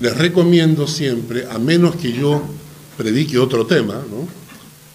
les 0.00 0.16
recomiendo 0.16 0.88
siempre, 0.88 1.46
a 1.48 1.58
menos 1.58 1.94
que 1.94 2.12
yo 2.12 2.42
predique 2.96 3.38
otro 3.38 3.66
tema, 3.66 3.94
¿no? 3.94 4.44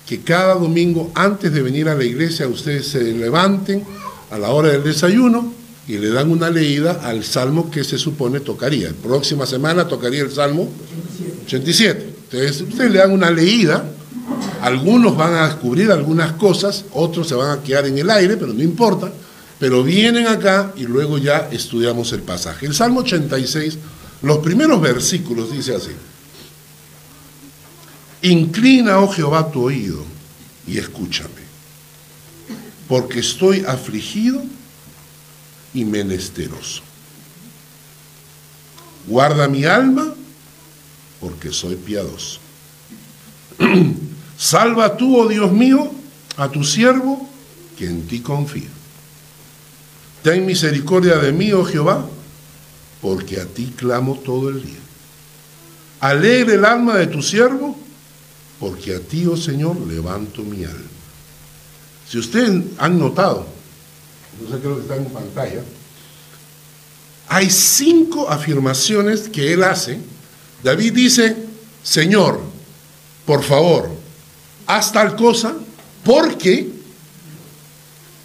que 0.10 0.22
cada 0.22 0.56
domingo 0.56 1.12
antes 1.13 1.53
de 1.53 1.62
venir 1.62 1.88
a 1.88 1.94
la 1.94 2.03
iglesia 2.03 2.48
ustedes 2.48 2.88
se 2.88 3.13
levanten 3.13 3.84
a 4.32 4.39
la 4.39 4.50
hora 4.50 4.70
del 4.70 4.84
desayuno 4.84 5.53
y 5.88 6.00
le 6.00 6.10
dan 6.10 6.32
una 6.32 6.50
leída 6.50 7.01
al 7.03 7.24
salmo 7.24 7.70
que 7.70 7.84
se 7.84 8.00
supone 8.00 8.39
tocaría. 8.39 8.91
Próxima 9.03 9.46
semana 9.46 9.88
tocaría 9.88 10.24
el 10.24 10.32
salmo 10.32 10.68
87. 11.46 12.15
Entonces 12.24 12.62
ustedes 12.62 12.91
le 12.91 12.98
dan 12.98 13.12
una 13.12 13.29
leída, 13.29 13.84
algunos 14.62 15.15
van 15.15 15.36
a 15.36 15.46
descubrir 15.46 15.91
algunas 15.91 16.32
cosas, 16.32 16.86
otros 16.94 17.27
se 17.27 17.36
van 17.36 17.60
a 17.60 17.62
quedar 17.62 17.86
en 17.86 18.00
el 18.00 18.10
aire, 18.10 18.36
pero 18.36 18.51
no 18.51 18.63
importa, 18.63 19.12
pero 19.60 19.84
vienen 19.84 20.25
acá 20.25 20.74
y 20.75 20.86
luego 20.86 21.20
ya 21.20 21.50
estudiamos 21.51 22.13
el 22.13 22.24
pasaje. 22.24 22.65
El 22.65 22.74
salmo 22.74 23.01
86, 23.01 23.77
los 24.24 24.39
primeros 24.39 24.82
versículos 24.82 25.51
dice 25.51 25.75
así. 25.75 25.91
Inclina, 28.21 28.99
oh 28.99 29.07
Jehová, 29.07 29.49
tu 29.49 29.63
oído 29.63 30.03
y 30.67 30.77
escúchame, 30.77 31.29
porque 32.88 33.19
estoy 33.19 33.63
afligido 33.65 34.43
y 35.73 35.85
menesteroso. 35.85 36.81
Guarda 39.07 39.47
mi 39.47 39.63
alma, 39.63 40.13
porque 41.21 41.51
soy 41.51 41.75
piadoso. 41.75 42.39
Salva 44.38 44.97
tú, 44.97 45.17
oh 45.17 45.27
Dios 45.27 45.51
mío, 45.51 45.91
a 46.35 46.49
tu 46.49 46.63
siervo, 46.63 47.27
que 47.77 47.85
en 47.85 48.05
ti 48.05 48.19
confía. 48.19 48.67
Ten 50.23 50.45
misericordia 50.45 51.17
de 51.17 51.31
mí, 51.31 51.53
oh 51.53 51.63
Jehová, 51.63 52.05
porque 53.01 53.39
a 53.39 53.45
ti 53.45 53.73
clamo 53.75 54.15
todo 54.15 54.49
el 54.49 54.61
día. 54.61 54.79
Alegre 56.01 56.55
el 56.55 56.65
alma 56.65 56.97
de 56.97 57.07
tu 57.07 57.21
siervo, 57.21 57.78
porque 58.60 58.96
a 58.96 59.00
ti, 59.00 59.25
oh 59.25 59.38
Señor, 59.38 59.80
levanto 59.88 60.44
mi 60.44 60.66
alma. 60.66 60.89
Si 62.08 62.18
ustedes 62.18 62.63
han 62.78 63.00
notado, 63.00 63.46
no 64.42 64.50
sé 64.50 64.60
creo 64.60 64.75
que 64.75 64.82
está 64.82 64.96
en 64.96 65.06
pantalla, 65.06 65.62
hay 67.28 67.50
cinco 67.50 68.30
afirmaciones 68.30 69.30
que 69.30 69.54
él 69.54 69.63
hace. 69.63 70.00
David 70.63 70.94
dice, 70.94 71.36
Señor, 71.84 72.42
por 73.25 73.44
favor, 73.44 73.89
haz 74.66 74.92
tal 74.92 75.16
cosa, 75.16 75.54
porque, 76.04 76.70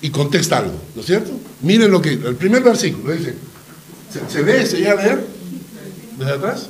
y 0.01 0.11
contesta 0.11 0.59
algo, 0.59 0.81
¿no 0.95 1.03
es 1.03 1.07
cierto? 1.07 1.33
Miren 1.61 1.91
lo 1.91 2.01
que, 2.01 2.15
el 2.15 2.37
primer 2.37 2.63
versículo 2.63 3.13
dice, 3.13 3.37
¿se, 4.11 4.31
se 4.31 4.43
lee, 4.43 4.67
se 4.67 4.79
llega 4.79 4.93
a 4.93 4.97
leer? 4.97 5.27
Desde 6.17 6.33
atrás. 6.33 6.69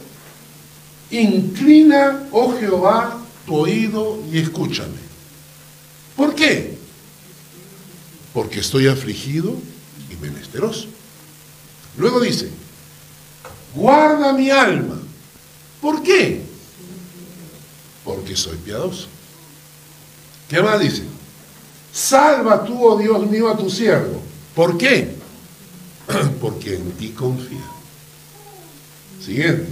Inclina, 1.10 2.24
oh 2.32 2.56
Jehová, 2.58 3.23
tu 3.46 3.56
oído 3.56 4.18
y 4.32 4.38
escúchame. 4.38 5.04
¿Por 6.16 6.34
qué? 6.34 6.76
Porque 8.32 8.60
estoy 8.60 8.88
afligido 8.88 9.54
y 10.10 10.16
menesteroso. 10.16 10.86
Luego 11.96 12.20
dice, 12.20 12.50
guarda 13.74 14.32
mi 14.32 14.50
alma. 14.50 15.00
¿Por 15.80 16.02
qué? 16.02 16.42
Porque 18.04 18.36
soy 18.36 18.56
piadoso. 18.58 19.06
¿Qué 20.48 20.60
más 20.60 20.80
dice? 20.80 21.02
Salva 21.92 22.64
tú, 22.64 22.84
oh 22.84 22.98
Dios 22.98 23.30
mío, 23.30 23.48
a 23.48 23.56
tu 23.56 23.70
siervo. 23.70 24.20
¿Por 24.54 24.76
qué? 24.76 25.14
Porque 26.40 26.74
en 26.74 26.92
ti 26.92 27.10
confía. 27.10 27.64
Siguiente. 29.24 29.68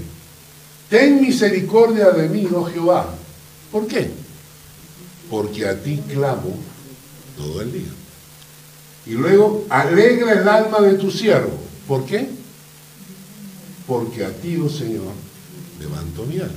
Ten 0.89 1.21
misericordia 1.21 2.11
de 2.11 2.29
mí, 2.29 2.47
oh 2.55 2.65
Jehová, 2.65 3.15
¿Por 3.73 3.87
qué? 3.87 4.11
Porque 5.31 5.67
a 5.67 5.83
ti 5.83 6.01
clamo 6.13 6.55
todo 7.37 7.63
el 7.63 7.73
día. 7.73 7.91
Y 9.07 9.13
luego, 9.13 9.67
alegra 9.71 10.33
el 10.33 10.47
alma 10.47 10.81
de 10.81 10.95
tu 10.95 11.11
siervo. 11.11 11.59
¿Por 11.89 12.05
qué? 12.05 12.29
Porque 13.87 14.25
a 14.25 14.31
ti, 14.31 14.57
oh 14.57 14.69
Señor, 14.69 15.13
levanto 15.81 16.25
mi 16.27 16.39
alma. 16.39 16.53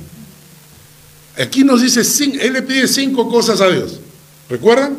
Aquí 1.38 1.63
nos 1.63 1.81
dice, 1.81 2.01
él 2.39 2.53
le 2.53 2.62
pide 2.62 2.88
cinco 2.88 3.29
cosas 3.29 3.62
a 3.62 3.69
Dios. 3.69 4.00
¿Recuerdan? 4.50 4.98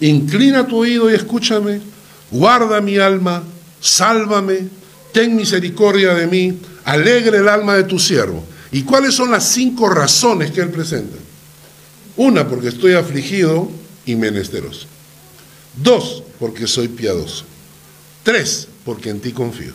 Inclina 0.00 0.66
tu 0.66 0.78
oído 0.78 1.10
y 1.10 1.14
escúchame, 1.14 1.80
guarda 2.30 2.80
mi 2.80 2.98
alma, 2.98 3.42
sálvame, 3.80 4.68
ten 5.12 5.34
misericordia 5.34 6.14
de 6.14 6.26
mí, 6.26 6.58
alegre 6.84 7.38
el 7.38 7.48
alma 7.48 7.76
de 7.76 7.84
tu 7.84 7.98
siervo. 7.98 8.44
¿Y 8.72 8.82
cuáles 8.82 9.14
son 9.14 9.30
las 9.30 9.48
cinco 9.48 9.88
razones 9.88 10.50
que 10.50 10.60
él 10.60 10.70
presenta? 10.70 11.16
Una, 12.16 12.48
porque 12.48 12.68
estoy 12.68 12.94
afligido 12.94 13.68
y 14.06 14.14
menesteroso. 14.14 14.86
Dos, 15.76 16.22
porque 16.38 16.66
soy 16.66 16.88
piadoso. 16.88 17.44
Tres, 18.22 18.68
porque 18.84 19.10
en 19.10 19.20
ti 19.20 19.32
confío. 19.32 19.72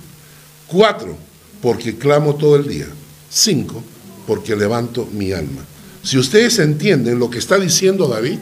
Cuatro, 0.68 1.18
porque 1.62 1.98
clamo 1.98 2.36
todo 2.36 2.56
el 2.56 2.68
día. 2.68 2.88
Cinco, 3.30 3.84
porque 4.26 4.56
levanto 4.56 5.08
mi 5.12 5.32
alma. 5.32 5.66
Si 6.04 6.18
ustedes 6.18 6.60
entienden 6.60 7.20
lo 7.20 7.30
que 7.30 7.40
está 7.40 7.60
diciendo 7.60 8.08
David, 8.08 8.40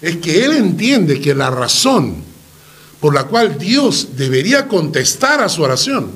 es 0.00 0.16
que 0.18 0.44
él 0.44 0.52
entiende 0.52 1.20
que 1.20 1.34
la 1.34 1.50
razón 1.50 2.22
por 3.00 3.14
la 3.14 3.24
cual 3.24 3.58
Dios 3.58 4.08
debería 4.16 4.68
contestar 4.68 5.40
a 5.40 5.48
su 5.48 5.62
oración, 5.62 6.10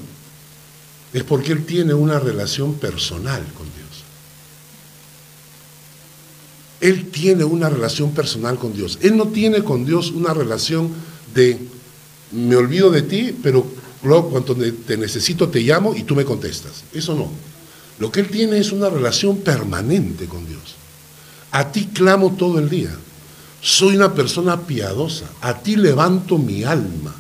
es 1.12 1.24
porque 1.24 1.52
Él 1.52 1.64
tiene 1.64 1.94
una 1.94 2.18
relación 2.18 2.74
personal 2.74 3.44
con 3.56 3.66
Dios. 3.66 3.79
Él 6.80 7.10
tiene 7.10 7.44
una 7.44 7.68
relación 7.68 8.12
personal 8.12 8.58
con 8.58 8.72
Dios. 8.72 8.98
Él 9.02 9.16
no 9.16 9.28
tiene 9.28 9.62
con 9.62 9.84
Dios 9.84 10.10
una 10.10 10.32
relación 10.32 10.90
de 11.34 11.58
me 12.32 12.56
olvido 12.56 12.90
de 12.90 13.02
ti, 13.02 13.36
pero 13.42 13.66
luego 14.02 14.30
cuando 14.30 14.56
te 14.56 14.96
necesito 14.96 15.48
te 15.48 15.60
llamo 15.60 15.94
y 15.94 16.04
tú 16.04 16.14
me 16.14 16.24
contestas. 16.24 16.84
Eso 16.92 17.14
no. 17.14 17.30
Lo 17.98 18.10
que 18.10 18.20
Él 18.20 18.28
tiene 18.28 18.58
es 18.58 18.72
una 18.72 18.88
relación 18.88 19.38
permanente 19.38 20.26
con 20.26 20.46
Dios. 20.46 20.76
A 21.52 21.70
ti 21.70 21.90
clamo 21.92 22.34
todo 22.38 22.58
el 22.58 22.70
día. 22.70 22.96
Soy 23.60 23.96
una 23.96 24.14
persona 24.14 24.60
piadosa. 24.62 25.26
A 25.42 25.58
ti 25.58 25.76
levanto 25.76 26.38
mi 26.38 26.64
alma. 26.64 27.14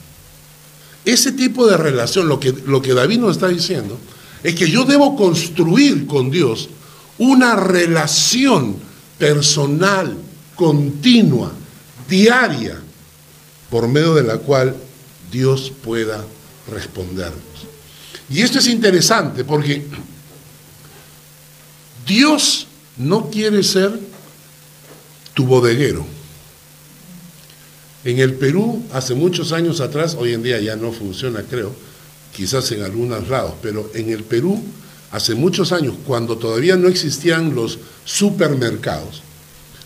Ese 1.04 1.32
tipo 1.32 1.66
de 1.66 1.76
relación, 1.76 2.28
lo 2.28 2.40
que, 2.40 2.54
lo 2.66 2.80
que 2.80 2.94
David 2.94 3.18
nos 3.18 3.32
está 3.32 3.48
diciendo, 3.48 3.98
es 4.42 4.54
que 4.54 4.70
yo 4.70 4.84
debo 4.84 5.16
construir 5.16 6.06
con 6.06 6.30
Dios 6.30 6.70
una 7.18 7.56
relación 7.56 8.76
personal, 9.20 10.16
continua, 10.56 11.52
diaria, 12.08 12.80
por 13.70 13.86
medio 13.86 14.14
de 14.14 14.24
la 14.24 14.38
cual 14.38 14.74
Dios 15.30 15.72
pueda 15.84 16.24
respondernos. 16.68 17.38
Y 18.30 18.40
esto 18.40 18.58
es 18.58 18.66
interesante 18.66 19.44
porque 19.44 19.84
Dios 22.06 22.66
no 22.96 23.30
quiere 23.30 23.62
ser 23.62 24.00
tu 25.34 25.46
bodeguero. 25.46 26.04
En 28.02 28.18
el 28.18 28.34
Perú, 28.34 28.82
hace 28.92 29.14
muchos 29.14 29.52
años 29.52 29.80
atrás, 29.80 30.16
hoy 30.18 30.32
en 30.32 30.42
día 30.42 30.58
ya 30.60 30.76
no 30.76 30.92
funciona, 30.92 31.42
creo, 31.42 31.74
quizás 32.34 32.72
en 32.72 32.82
algunos 32.82 33.28
lados, 33.28 33.52
pero 33.60 33.90
en 33.94 34.10
el 34.10 34.24
Perú, 34.24 34.62
hace 35.10 35.34
muchos 35.34 35.72
años, 35.72 35.94
cuando 36.06 36.36
todavía 36.36 36.76
no 36.76 36.88
existían 36.88 37.54
los 37.54 37.78
supermercados, 38.04 39.22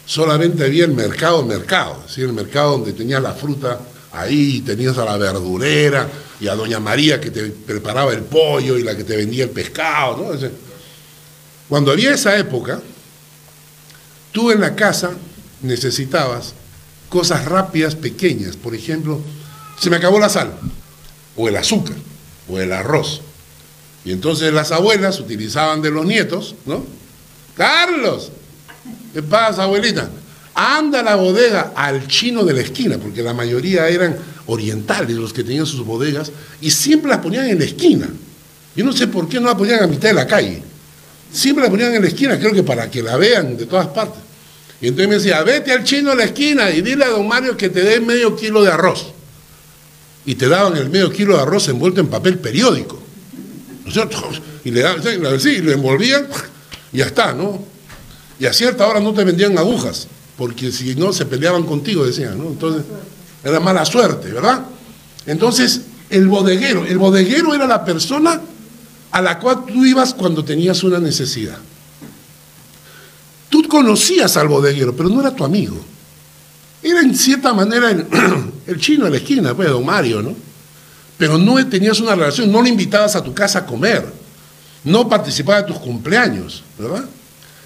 solamente 0.07 0.65
había 0.65 0.85
el 0.85 0.93
mercado 0.93 1.45
mercado, 1.45 1.97
es 2.03 2.09
decir, 2.09 2.25
el 2.25 2.33
mercado 2.33 2.73
donde 2.73 2.93
tenías 2.93 3.23
la 3.23 3.33
fruta 3.33 3.81
ahí, 4.13 4.61
tenías 4.61 4.97
a 4.99 5.05
la 5.05 5.17
verdurera 5.17 6.09
y 6.41 6.49
a 6.49 6.55
Doña 6.55 6.81
María 6.81 7.21
que 7.21 7.31
te 7.31 7.43
preparaba 7.45 8.13
el 8.13 8.23
pollo 8.23 8.79
y 8.79 8.83
la 8.83 8.97
que 8.97 9.05
te 9.05 9.17
vendía 9.17 9.45
el 9.45 9.51
pescado. 9.51 10.39
Cuando 11.69 11.93
había 11.93 12.13
esa 12.13 12.37
época, 12.37 12.81
tú 14.33 14.51
en 14.51 14.61
la 14.61 14.75
casa 14.75 15.13
necesitabas 15.63 16.55
cosas 17.09 17.45
rápidas, 17.45 17.95
pequeñas. 17.95 18.57
Por 18.57 18.75
ejemplo, 18.75 19.21
se 19.79 19.91
me 19.91 19.97
acabó 19.97 20.19
la 20.19 20.29
sal, 20.29 20.53
o 21.37 21.49
el 21.49 21.57
azúcar, 21.57 21.97
o 22.49 22.59
el 22.59 22.73
arroz. 22.73 23.23
Y 24.05 24.13
entonces 24.13 24.53
las 24.53 24.71
abuelas 24.71 25.19
utilizaban 25.19 25.81
de 25.81 25.91
los 25.91 26.05
nietos, 26.05 26.55
¿no? 26.67 26.85
Carlos, 27.57 28.31
¿qué 29.13 29.23
pasa, 29.23 29.63
abuelita? 29.63 30.11
Anda 30.55 31.01
a 31.01 31.03
la 31.03 31.17
bodega 31.17 31.73
al 31.75 32.07
chino 32.07 32.45
de 32.45 32.53
la 32.53 32.61
esquina, 32.61 32.99
porque 32.99 33.23
la 33.23 33.33
mayoría 33.33 33.89
eran 33.89 34.17
orientales 34.47 35.17
los 35.17 35.33
que 35.33 35.43
tenían 35.43 35.67
sus 35.67 35.85
bodegas, 35.85 36.31
y 36.61 36.71
siempre 36.71 37.11
las 37.11 37.21
ponían 37.21 37.47
en 37.47 37.59
la 37.59 37.65
esquina. 37.65 38.09
Yo 38.77 38.85
no 38.85 38.93
sé 38.93 39.07
por 39.07 39.29
qué 39.29 39.41
no 39.41 39.47
las 39.47 39.57
ponían 39.57 39.83
a 39.83 39.87
mitad 39.87 40.09
de 40.09 40.15
la 40.15 40.27
calle. 40.27 40.63
Siempre 41.33 41.65
la 41.65 41.71
ponían 41.71 41.95
en 41.95 42.03
la 42.03 42.09
esquina, 42.09 42.39
creo 42.39 42.53
que 42.53 42.63
para 42.63 42.91
que 42.91 43.03
la 43.03 43.17
vean 43.17 43.57
de 43.57 43.67
todas 43.67 43.89
partes. 43.89 44.21
Y 44.81 44.89
entonces 44.89 45.09
me 45.09 45.15
decía, 45.15 45.43
vete 45.43 45.73
al 45.73 45.83
chino 45.83 46.11
a 46.11 46.15
la 46.15 46.25
esquina 46.25 46.71
y 46.71 46.83
dile 46.83 47.05
a 47.05 47.09
don 47.09 47.27
Mario 47.27 47.57
que 47.57 47.71
te 47.71 47.83
dé 47.83 48.01
medio 48.01 48.37
kilo 48.37 48.63
de 48.63 48.71
arroz. 48.71 49.13
Y 50.27 50.35
te 50.35 50.49
daban 50.49 50.77
el 50.77 50.91
medio 50.91 51.11
kilo 51.11 51.37
de 51.37 51.43
arroz 51.43 51.69
envuelto 51.69 52.01
en 52.01 52.09
papel 52.09 52.39
periódico. 52.39 53.04
Y 54.65 54.71
le 54.71 54.81
daban, 54.81 55.03
sí, 55.41 55.51
y 55.51 55.59
lo 55.59 55.73
envolvían 55.73 56.27
y 56.93 56.99
ya 56.99 57.07
está, 57.07 57.33
¿no? 57.33 57.63
Y 58.39 58.47
a 58.47 58.53
cierta 58.53 58.87
hora 58.87 59.01
no 59.01 59.13
te 59.13 59.25
vendían 59.25 59.57
agujas, 59.59 60.09
porque 60.37 60.73
si 60.73 60.95
no 60.95 61.13
se 61.13 61.27
peleaban 61.27 61.65
contigo, 61.65 62.05
decían, 62.05 62.39
¿no? 62.39 62.49
Entonces, 62.49 62.85
era 63.43 63.61
mala 63.61 63.85
suerte, 63.85 64.33
¿verdad? 64.33 64.65
Entonces, 65.27 65.83
el 66.11 66.29
bodeguero, 66.29 66.85
el 66.85 66.99
bodeguero 66.99 67.55
era 67.55 67.67
la 67.67 67.85
persona 67.85 68.41
a 69.11 69.23
la 69.23 69.39
cual 69.39 69.65
tú 69.67 69.85
ibas 69.85 70.15
cuando 70.15 70.45
tenías 70.45 70.83
una 70.83 70.99
necesidad. 70.99 71.59
Tú 73.49 73.67
conocías 73.69 74.37
al 74.37 74.49
bodeguero, 74.49 74.97
pero 74.97 75.09
no 75.09 75.21
era 75.21 75.35
tu 75.35 75.45
amigo. 75.45 75.77
Era 76.83 77.01
en 77.01 77.15
cierta 77.15 77.55
manera 77.55 77.91
el, 77.91 78.07
chino 78.79 79.05
de 79.05 79.13
la 79.13 79.17
esquina, 79.19 79.55
pues, 79.55 79.69
don 79.69 79.85
Mario, 79.85 80.23
¿no? 80.23 80.35
Pero 81.19 81.39
no 81.39 81.65
tenías 81.69 82.01
una 82.01 82.15
relación, 82.15 82.51
no 82.51 82.63
le 82.63 82.71
invitabas 82.71 83.17
a 83.17 83.23
tu 83.23 83.33
casa 83.33 83.61
a 83.61 83.67
comer, 83.67 84.05
no 84.83 85.09
participaba 85.09 85.63
de 85.63 85.69
tus 85.69 85.79
cumpleaños, 85.79 86.65
¿verdad? 86.79 87.05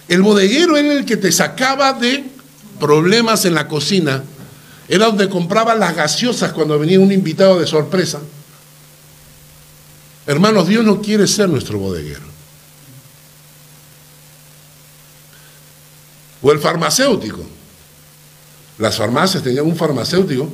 El 0.07 0.23
bodeguero 0.23 0.77
era 0.77 0.93
el 0.93 1.05
que 1.05 1.17
te 1.17 1.33
sacaba 1.33 1.93
de 1.93 2.25
problemas 2.79 3.45
en 3.45 3.55
la 3.55 3.69
cocina, 3.69 4.23
era 4.89 5.07
donde 5.07 5.29
compraba 5.29 5.75
las 5.75 5.95
gaseosas 5.95 6.53
cuando 6.53 6.79
venía 6.79 7.01
un 7.01 7.13
invitado 7.13 7.59
de 7.59 7.67
sorpresa 7.67 8.21
Hermanos, 10.29 10.69
Dios 10.69 10.85
no 10.85 11.01
quiere 11.01 11.27
ser 11.27 11.49
nuestro 11.49 11.79
bodeguero. 11.79 12.21
O 16.43 16.53
el 16.53 16.59
farmacéutico. 16.59 17.47
Las 18.77 18.99
farmacias 18.99 19.43
tenían 19.43 19.65
un 19.65 19.75
farmacéutico 19.75 20.47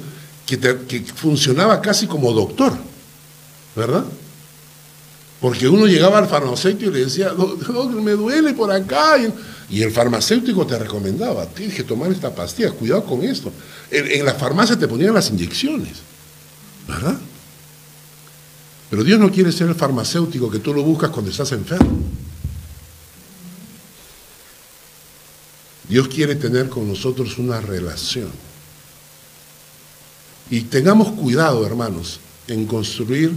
que, 0.47 1.05
funcionaba 1.15 1.81
casi 1.81 2.07
como 2.07 2.33
doctor, 2.33 2.73
¿verdad? 3.75 4.05
Porque 5.41 5.69
uno 5.69 5.87
llegaba 5.87 6.19
al 6.19 6.29
farmacéutico 6.29 6.91
y 6.91 6.95
le 6.95 7.05
decía, 7.05 7.33
me 8.03 8.13
duele 8.13 8.55
por 8.55 8.71
acá. 8.71 9.17
Y 9.69 9.83
el 9.83 9.91
farmacéutico 9.91 10.67
te 10.67 10.79
recomendaba, 10.79 11.47
tienes 11.47 11.75
que 11.75 11.85
tomar 11.85 12.11
esta 12.11 12.35
pastilla, 12.35 12.71
cuidado 12.71 13.05
con 13.05 13.23
esto. 13.23 13.53
En, 13.91 14.11
en 14.11 14.25
la 14.25 14.35
farmacia 14.35 14.79
te 14.79 14.89
ponían 14.89 15.15
las 15.15 15.31
inyecciones, 15.31 15.99
¿verdad? 16.87 17.19
Pero 18.91 19.03
Dios 19.03 19.19
no 19.19 19.31
quiere 19.31 19.51
ser 19.53 19.69
el 19.69 19.75
farmacéutico 19.75 20.51
que 20.51 20.61
tú 20.61 20.73
lo 20.73 20.83
buscas 20.83 21.11
cuando 21.11 21.31
estás 21.31 21.51
enfermo. 21.53 21.99
Dios 25.89 26.09
quiere 26.09 26.37
tener 26.37 26.69
con 26.69 26.89
nosotros 26.89 27.37
una 27.39 27.61
relación. 27.61 28.31
Y 30.51 30.63
tengamos 30.63 31.13
cuidado, 31.13 31.67
hermanos, 31.67 32.21
en 32.49 32.67
construir 32.67 33.33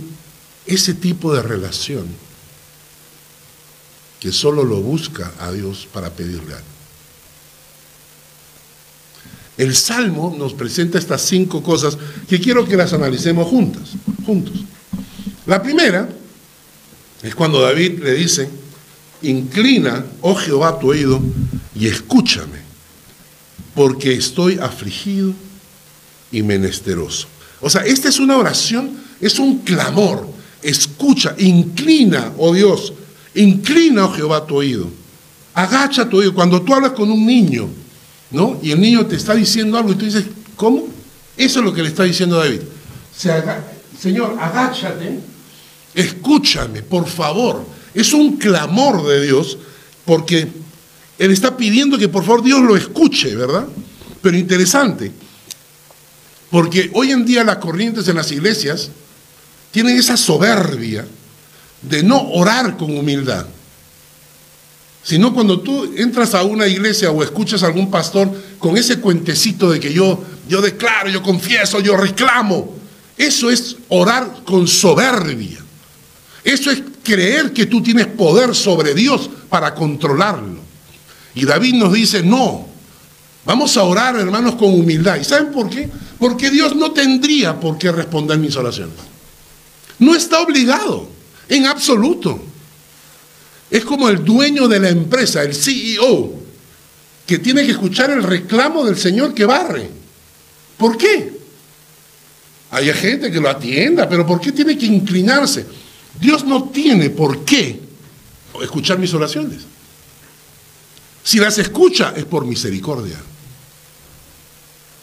ese 0.65 0.93
tipo 0.93 1.33
de 1.33 1.41
relación 1.41 2.07
que 4.19 4.31
solo 4.31 4.63
lo 4.63 4.81
busca 4.81 5.31
a 5.39 5.51
Dios 5.51 5.87
para 5.91 6.09
pedirle 6.09 6.53
algo. 6.53 6.67
El 9.57 9.75
Salmo 9.75 10.35
nos 10.37 10.53
presenta 10.53 10.99
estas 10.99 11.21
cinco 11.21 11.63
cosas 11.63 11.97
que 12.27 12.39
quiero 12.39 12.65
que 12.65 12.77
las 12.77 12.93
analicemos 12.93 13.47
juntas, 13.47 13.89
juntos. 14.25 14.53
La 15.45 15.63
primera 15.63 16.09
es 17.23 17.33
cuando 17.33 17.61
David 17.61 18.03
le 18.03 18.13
dice, 18.13 18.49
inclina, 19.23 20.05
oh 20.21 20.35
Jehová, 20.35 20.77
tu 20.79 20.89
oído 20.89 21.19
y 21.73 21.87
escúchame, 21.87 22.59
porque 23.73 24.13
estoy 24.13 24.59
afligido 24.59 25.33
y 26.31 26.43
menesteroso. 26.43 27.27
O 27.61 27.69
sea, 27.69 27.85
esta 27.85 28.09
es 28.09 28.19
una 28.19 28.37
oración, 28.37 28.91
es 29.19 29.39
un 29.39 29.59
clamor. 29.59 30.27
Escucha, 30.61 31.35
inclina, 31.37 32.33
oh 32.37 32.53
Dios, 32.53 32.93
inclina, 33.35 34.05
oh 34.05 34.11
Jehová, 34.11 34.45
tu 34.45 34.57
oído. 34.57 34.89
Agacha 35.53 36.09
tu 36.09 36.17
oído. 36.17 36.33
Cuando 36.33 36.61
tú 36.61 36.73
hablas 36.73 36.91
con 36.91 37.11
un 37.11 37.25
niño, 37.25 37.67
¿no? 38.31 38.59
Y 38.61 38.71
el 38.71 38.81
niño 38.81 39.05
te 39.05 39.15
está 39.15 39.33
diciendo 39.33 39.77
algo 39.77 39.91
y 39.91 39.95
tú 39.95 40.05
dices, 40.05 40.25
¿cómo? 40.55 40.87
Eso 41.35 41.59
es 41.59 41.65
lo 41.65 41.73
que 41.73 41.81
le 41.81 41.89
está 41.89 42.03
diciendo 42.03 42.37
David. 42.37 42.61
Señor, 43.99 44.37
agáchate 44.39 45.19
escúchame, 45.97 46.83
por 46.83 47.07
favor. 47.07 47.65
Es 47.93 48.13
un 48.13 48.37
clamor 48.37 49.05
de 49.07 49.25
Dios 49.25 49.57
porque 50.05 50.47
Él 51.17 51.31
está 51.31 51.57
pidiendo 51.57 51.97
que 51.97 52.07
por 52.07 52.23
favor 52.23 52.43
Dios 52.43 52.61
lo 52.61 52.77
escuche, 52.77 53.35
¿verdad? 53.35 53.67
Pero 54.21 54.37
interesante, 54.37 55.11
porque 56.49 56.89
hoy 56.93 57.11
en 57.11 57.25
día 57.25 57.43
las 57.43 57.57
corrientes 57.57 58.07
en 58.07 58.15
las 58.15 58.31
iglesias 58.31 58.89
tienen 59.71 59.97
esa 59.97 60.17
soberbia 60.17 61.05
de 61.81 62.03
no 62.03 62.21
orar 62.31 62.77
con 62.77 62.97
humildad. 62.97 63.45
Sino 65.03 65.33
cuando 65.33 65.61
tú 65.61 65.93
entras 65.95 66.33
a 66.33 66.43
una 66.43 66.67
iglesia 66.67 67.11
o 67.11 67.23
escuchas 67.23 67.63
a 67.63 67.67
algún 67.67 67.89
pastor 67.89 68.29
con 68.59 68.75
ese 68.75 68.99
cuentecito 68.99 69.69
de 69.69 69.79
que 69.79 69.93
yo, 69.93 70.21
yo 70.49 70.61
declaro, 70.61 71.09
yo 71.09 71.23
confieso, 71.23 71.79
yo 71.79 71.95
reclamo, 71.95 72.75
eso 73.17 73.49
es 73.49 73.77
orar 73.87 74.43
con 74.45 74.67
soberbia. 74.67 75.59
Eso 76.43 76.71
es 76.71 76.81
creer 77.03 77.51
que 77.51 77.65
tú 77.65 77.81
tienes 77.81 78.07
poder 78.07 78.55
sobre 78.55 78.93
Dios 78.93 79.29
para 79.49 79.73
controlarlo. 79.73 80.59
Y 81.35 81.45
David 81.45 81.75
nos 81.75 81.93
dice, 81.93 82.23
no, 82.23 82.67
vamos 83.45 83.77
a 83.77 83.83
orar 83.83 84.15
hermanos 84.17 84.55
con 84.55 84.73
humildad. 84.73 85.17
¿Y 85.19 85.23
saben 85.23 85.51
por 85.51 85.69
qué? 85.69 85.89
Porque 86.19 86.49
Dios 86.49 86.75
no 86.75 86.91
tendría 86.91 87.59
por 87.59 87.77
qué 87.77 87.91
responder 87.91 88.39
mis 88.39 88.55
oraciones. 88.55 88.95
No 89.99 90.15
está 90.15 90.41
obligado, 90.41 91.09
en 91.49 91.65
absoluto. 91.65 92.39
Es 93.69 93.83
como 93.83 94.09
el 94.09 94.23
dueño 94.23 94.67
de 94.67 94.79
la 94.79 94.89
empresa, 94.89 95.43
el 95.43 95.53
CEO, 95.53 96.33
que 97.25 97.39
tiene 97.39 97.65
que 97.65 97.71
escuchar 97.71 98.09
el 98.11 98.23
reclamo 98.23 98.85
del 98.85 98.97
señor 98.97 99.33
que 99.33 99.45
barre. 99.45 99.89
¿Por 100.77 100.97
qué? 100.97 101.37
Hay 102.71 102.91
gente 102.93 103.31
que 103.31 103.39
lo 103.39 103.49
atienda, 103.49 104.07
pero 104.07 104.25
¿por 104.25 104.39
qué 104.39 104.51
tiene 104.51 104.77
que 104.77 104.85
inclinarse? 104.85 105.65
Dios 106.19 106.45
no 106.45 106.69
tiene 106.69 107.09
por 107.09 107.43
qué 107.43 107.79
escuchar 108.61 108.97
mis 108.97 109.13
oraciones. 109.13 109.61
Si 111.23 111.39
las 111.39 111.57
escucha 111.57 112.13
es 112.15 112.25
por 112.25 112.45
misericordia. 112.45 113.17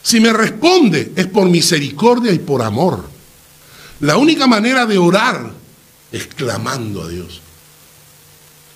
Si 0.05 0.21
me 0.21 0.35
responde 0.35 1.13
es 1.17 1.27
por 1.27 1.49
misericordia 1.49 2.31
y 2.31 2.39
por 2.39 2.61
amor. 2.61 3.09
La 4.01 4.19
única 4.19 4.47
manera 4.47 4.85
de 4.85 4.99
orar 4.99 5.51
es 6.13 6.27
clamando 6.27 7.03
a 7.03 7.09
Dios, 7.09 7.41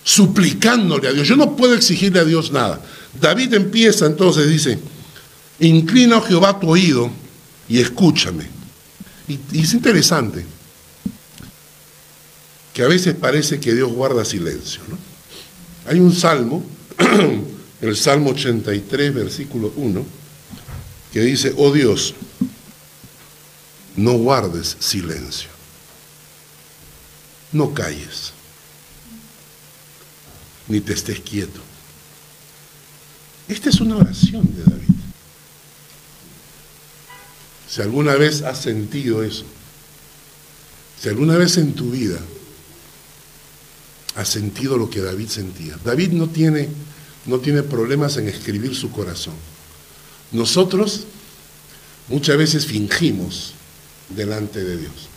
suplicándole 0.03 1.07
a 1.07 1.13
Dios. 1.13 1.27
Yo 1.27 1.35
no 1.35 1.55
puedo 1.55 1.75
exigirle 1.75 2.19
a 2.19 2.25
Dios 2.25 2.51
nada. 2.51 2.81
David 3.21 3.53
empieza 3.53 4.07
entonces, 4.07 4.49
dice, 4.49 4.79
inclina, 5.59 6.17
a 6.17 6.21
Jehová, 6.21 6.59
tu 6.59 6.71
oído 6.71 7.11
y 7.67 7.79
escúchame. 7.79 8.47
Y, 9.27 9.39
es 9.53 9.73
interesante 9.75 10.43
que 12.73 12.81
a 12.81 12.87
veces 12.87 13.13
parece 13.13 13.59
que 13.59 13.75
Dios 13.75 13.93
guarda 13.93 14.25
silencio. 14.25 14.81
Hay 15.85 15.99
un 15.99 16.15
salmo, 16.15 16.65
el 17.81 17.95
Salmo 17.95 18.31
83, 18.31 19.13
versículo 19.13 19.71
1, 19.75 20.18
que 21.11 21.21
dice, 21.21 21.53
oh 21.57 21.71
Dios, 21.71 22.13
no 23.95 24.13
guardes 24.13 24.77
silencio, 24.79 25.49
no 27.51 27.73
calles, 27.73 28.33
ni 30.67 30.79
te 30.81 30.93
estés 30.93 31.19
quieto. 31.19 31.61
Esta 33.47 33.69
es 33.69 33.81
una 33.81 33.97
oración 33.97 34.47
de 34.55 34.63
David. 34.63 34.95
Si 37.67 37.81
alguna 37.81 38.15
vez 38.15 38.43
has 38.43 38.61
sentido 38.61 39.23
eso, 39.23 39.45
si 41.01 41.09
alguna 41.09 41.37
vez 41.37 41.57
en 41.57 41.73
tu 41.73 41.91
vida 41.91 42.19
has 44.15 44.27
sentido 44.27 44.77
lo 44.77 44.89
que 44.89 45.01
David 45.01 45.29
sentía, 45.29 45.79
David 45.83 46.11
no 46.11 46.29
tiene, 46.29 46.69
no 47.25 47.39
tiene 47.39 47.63
problemas 47.63 48.17
en 48.17 48.27
escribir 48.27 48.75
su 48.75 48.91
corazón. 48.91 49.35
Nosotros 50.31 51.05
muchas 52.07 52.37
veces 52.37 52.65
fingimos 52.65 53.53
delante 54.09 54.63
de 54.63 54.77
Dios. 54.77 55.09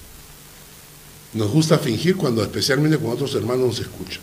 Nos 1.34 1.50
gusta 1.50 1.78
fingir 1.78 2.16
cuando, 2.16 2.42
especialmente 2.42 2.98
cuando 2.98 3.24
otros 3.24 3.34
hermanos 3.34 3.66
nos 3.66 3.80
escuchan. 3.80 4.20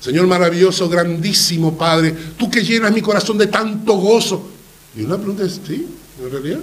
Señor 0.00 0.26
maravilloso, 0.26 0.88
grandísimo 0.88 1.76
Padre, 1.76 2.14
tú 2.36 2.50
que 2.50 2.64
llenas 2.64 2.92
mi 2.92 3.00
corazón 3.00 3.38
de 3.38 3.46
tanto 3.46 3.94
gozo. 3.94 4.50
Y 4.96 5.02
una 5.02 5.16
pregunta 5.16 5.44
es, 5.44 5.60
¿sí? 5.66 5.86
¿En 6.20 6.30
realidad? 6.30 6.60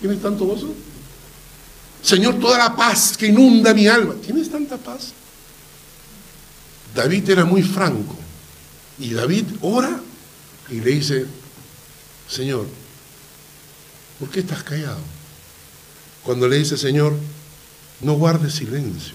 ¿Tienes 0.00 0.20
tanto 0.20 0.44
gozo? 0.44 0.74
Señor, 2.02 2.38
toda 2.38 2.58
la 2.58 2.76
paz 2.76 3.16
que 3.16 3.26
inunda 3.26 3.72
mi 3.72 3.86
alma. 3.86 4.14
¿Tienes 4.14 4.50
tanta 4.50 4.76
paz? 4.76 5.12
David 6.94 7.30
era 7.30 7.44
muy 7.44 7.62
franco. 7.62 8.16
Y 8.98 9.10
David 9.10 9.44
ora 9.62 10.00
y 10.70 10.80
le 10.80 10.90
dice, 10.90 11.26
Señor, 12.28 12.66
¿por 14.18 14.30
qué 14.30 14.40
estás 14.40 14.62
callado? 14.62 15.00
Cuando 16.22 16.48
le 16.48 16.58
dice, 16.58 16.76
Señor, 16.76 17.16
no 18.00 18.14
guardes 18.14 18.54
silencio. 18.54 19.14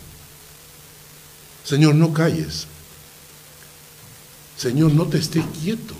Señor, 1.63 1.95
no 1.95 2.13
calles. 2.13 2.67
Señor, 4.57 4.93
no 4.93 5.07
te 5.07 5.17
estés 5.17 5.45
quieto. 5.61 5.93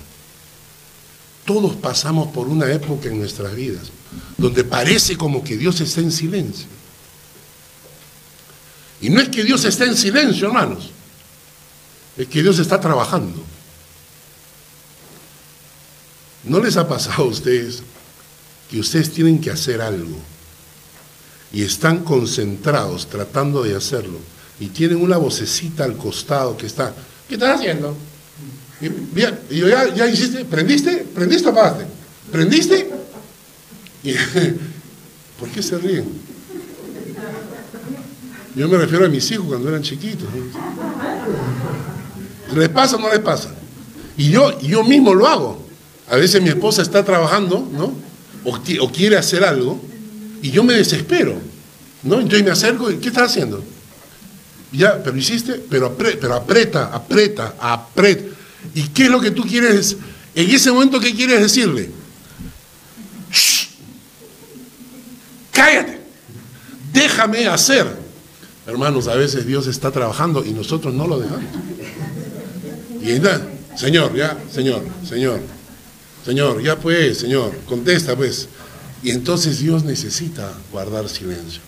Todos 1.45 1.75
pasamos 1.75 2.29
por 2.29 2.47
una 2.47 2.71
época 2.71 3.09
en 3.09 3.19
nuestras 3.19 3.55
vidas 3.55 3.91
donde 4.37 4.63
parece 4.63 5.17
como 5.17 5.43
que 5.43 5.57
Dios 5.57 5.79
está 5.81 6.01
en 6.01 6.11
silencio. 6.11 6.67
Y 9.01 9.09
no 9.09 9.21
es 9.21 9.29
que 9.29 9.43
Dios 9.43 9.63
esté 9.65 9.85
en 9.85 9.95
silencio, 9.95 10.47
hermanos. 10.47 10.91
Es 12.17 12.27
que 12.27 12.41
Dios 12.41 12.59
está 12.59 12.79
trabajando. 12.79 13.43
¿No 16.43 16.59
les 16.59 16.77
ha 16.77 16.87
pasado 16.87 17.23
a 17.23 17.27
ustedes 17.27 17.83
que 18.69 18.79
ustedes 18.79 19.11
tienen 19.11 19.39
que 19.39 19.51
hacer 19.51 19.81
algo 19.81 20.17
y 21.53 21.63
están 21.63 22.03
concentrados 22.03 23.07
tratando 23.07 23.63
de 23.63 23.75
hacerlo 23.75 24.17
y 24.59 24.67
tienen 24.67 25.01
una 25.01 25.17
vocecita 25.17 25.83
al 25.83 25.97
costado 25.97 26.57
que 26.57 26.65
está, 26.65 26.93
¿qué 27.27 27.35
estás 27.35 27.59
haciendo? 27.59 27.95
Y, 28.79 28.89
bien, 28.89 29.39
y 29.49 29.57
yo 29.57 29.67
ya, 29.67 29.93
ya 29.93 30.07
hiciste, 30.07 30.45
¿prendiste? 30.45 31.05
¿Prendiste 31.13 31.47
o 31.49 31.51
apagaste? 31.51 31.85
¿Prendiste? 32.31 32.89
¿Por 35.39 35.49
qué 35.49 35.61
se 35.61 35.77
ríen? 35.77 36.05
Yo 38.55 38.67
me 38.67 38.77
refiero 38.77 39.05
a 39.05 39.09
mis 39.09 39.29
hijos 39.31 39.47
cuando 39.47 39.69
eran 39.69 39.81
chiquitos. 39.81 40.27
¿Les 42.53 42.69
pasa 42.69 42.95
o 42.95 42.99
no 42.99 43.09
les 43.09 43.19
pasa? 43.19 43.53
Y 44.17 44.29
yo, 44.29 44.59
yo 44.59 44.83
mismo 44.83 45.13
lo 45.13 45.27
hago. 45.27 45.60
A 46.11 46.17
veces 46.17 46.41
mi 46.41 46.49
esposa 46.49 46.81
está 46.81 47.05
trabajando, 47.05 47.65
¿no? 47.71 47.93
O, 48.43 48.91
quiere 48.91 49.15
hacer 49.15 49.45
algo, 49.45 49.81
y 50.41 50.51
yo 50.51 50.61
me 50.61 50.73
desespero, 50.73 51.39
¿no? 52.03 52.15
Entonces 52.15 52.43
me 52.43 52.51
acerco 52.51 52.91
y, 52.91 52.97
¿qué 52.97 53.07
estás 53.07 53.31
haciendo? 53.31 53.63
Ya, 54.73 55.01
pero 55.01 55.15
hiciste, 55.15 55.53
pero, 55.69 55.97
pero 55.97 56.33
aprieta, 56.33 56.87
aprieta, 56.93 57.55
aprieta. 57.57 58.23
¿Y 58.75 58.89
qué 58.89 59.05
es 59.05 59.09
lo 59.09 59.21
que 59.21 59.31
tú 59.31 59.43
quieres? 59.43 59.95
En 60.35 60.49
ese 60.49 60.69
momento, 60.69 60.99
¿qué 60.99 61.15
quieres 61.15 61.39
decirle? 61.39 61.89
Cállate, 65.51 66.01
déjame 66.91 67.47
hacer. 67.47 67.87
Hermanos, 68.67 69.07
a 69.07 69.15
veces 69.15 69.45
Dios 69.45 69.65
está 69.67 69.91
trabajando 69.91 70.43
y 70.43 70.51
nosotros 70.51 70.93
no 70.93 71.07
lo 71.07 71.19
dejamos. 71.19 71.45
Y 73.01 73.11
entonces, 73.11 73.43
Señor, 73.77 74.13
ya, 74.13 74.37
Señor, 74.51 74.83
Señor, 75.07 75.39
Señor, 76.25 76.61
ya 76.61 76.79
pues, 76.79 77.19
Señor, 77.19 77.55
contesta 77.65 78.15
pues. 78.15 78.47
Y 79.03 79.09
entonces 79.09 79.59
Dios 79.59 79.83
necesita 79.83 80.53
guardar 80.71 81.09
silencio. 81.09 81.61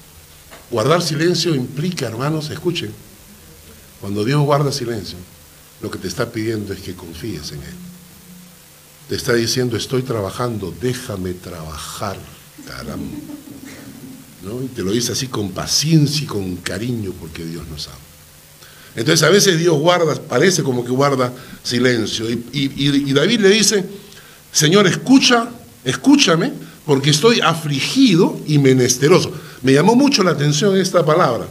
Guardar 0.69 1.01
silencio 1.01 1.55
implica, 1.55 2.07
hermanos, 2.07 2.49
escuchen, 2.49 2.91
cuando 3.99 4.23
Dios 4.23 4.41
guarda 4.43 4.71
silencio, 4.71 5.17
lo 5.81 5.89
que 5.89 5.97
te 5.97 6.07
está 6.07 6.31
pidiendo 6.31 6.73
es 6.73 6.81
que 6.81 6.93
confíes 6.93 7.51
en 7.51 7.59
Él. 7.59 7.75
Te 9.09 9.15
está 9.15 9.33
diciendo, 9.33 9.75
estoy 9.75 10.03
trabajando, 10.03 10.73
déjame 10.81 11.33
trabajar, 11.33 12.17
caramba. 12.67 13.17
¿No? 14.43 14.61
Y 14.61 14.67
te 14.67 14.81
lo 14.81 14.91
dice 14.91 15.13
así 15.13 15.27
con 15.27 15.51
paciencia 15.51 16.23
y 16.23 16.27
con 16.27 16.57
cariño 16.57 17.13
porque 17.19 17.45
Dios 17.45 17.67
nos 17.69 17.87
ama. 17.87 17.97
Entonces 18.95 19.23
a 19.23 19.29
veces 19.29 19.57
Dios 19.57 19.77
guarda, 19.79 20.15
parece 20.15 20.63
como 20.63 20.85
que 20.85 20.91
guarda 20.91 21.33
silencio. 21.63 22.29
Y, 22.29 22.43
y 22.51 23.13
David 23.13 23.39
le 23.39 23.49
dice, 23.49 23.85
Señor, 24.53 24.87
escucha, 24.87 25.49
escúchame, 25.83 26.53
porque 26.85 27.09
estoy 27.09 27.41
afligido 27.41 28.39
y 28.45 28.59
menesteroso. 28.59 29.33
Me 29.63 29.73
llamó 29.73 29.95
mucho 29.95 30.23
la 30.23 30.31
atención 30.31 30.77
esta 30.77 31.03
palabra. 31.03 31.47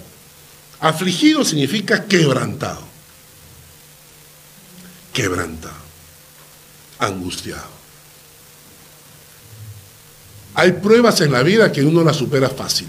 Afligido 0.81 1.45
significa 1.45 2.05
quebrantado. 2.05 2.81
Quebrantado. 5.13 5.75
Angustiado. 7.01 7.73
Hay 10.55 10.73
pruebas 10.73 11.21
en 11.23 11.33
la 11.33 11.43
vida 11.43 11.73
que 11.73 11.83
uno 11.83 12.05
las 12.05 12.17
supera 12.17 12.49
fácil. 12.49 12.89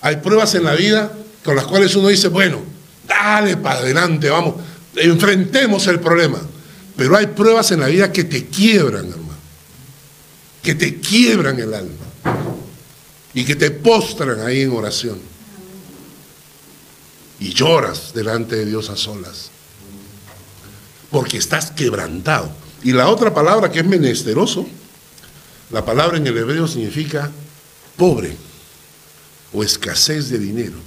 Hay 0.00 0.16
pruebas 0.16 0.54
en 0.54 0.64
la 0.64 0.74
vida 0.74 1.12
con 1.44 1.54
las 1.54 1.66
cuales 1.66 1.94
uno 1.94 2.08
dice, 2.08 2.28
bueno, 2.28 2.60
dale 3.06 3.56
para 3.56 3.80
adelante, 3.80 4.30
vamos, 4.30 4.56
enfrentemos 4.96 5.86
el 5.86 6.00
problema. 6.00 6.40
Pero 6.98 7.16
hay 7.16 7.28
pruebas 7.28 7.70
en 7.70 7.78
la 7.78 7.86
vida 7.86 8.12
que 8.12 8.24
te 8.24 8.46
quiebran, 8.46 9.06
hermano. 9.06 9.38
Que 10.60 10.74
te 10.74 10.98
quiebran 10.98 11.56
el 11.60 11.72
alma. 11.72 11.94
Y 13.32 13.44
que 13.44 13.54
te 13.54 13.70
postran 13.70 14.40
ahí 14.40 14.62
en 14.62 14.72
oración. 14.72 15.20
Y 17.38 17.54
lloras 17.54 18.12
delante 18.12 18.56
de 18.56 18.64
Dios 18.64 18.90
a 18.90 18.96
solas. 18.96 19.50
Porque 21.12 21.36
estás 21.36 21.70
quebrantado. 21.70 22.50
Y 22.82 22.90
la 22.90 23.08
otra 23.08 23.32
palabra 23.32 23.70
que 23.70 23.78
es 23.78 23.86
menesteroso, 23.86 24.66
la 25.70 25.84
palabra 25.84 26.16
en 26.16 26.26
el 26.26 26.36
hebreo 26.36 26.66
significa 26.66 27.30
pobre 27.96 28.36
o 29.52 29.62
escasez 29.62 30.30
de 30.30 30.40
dinero. 30.40 30.78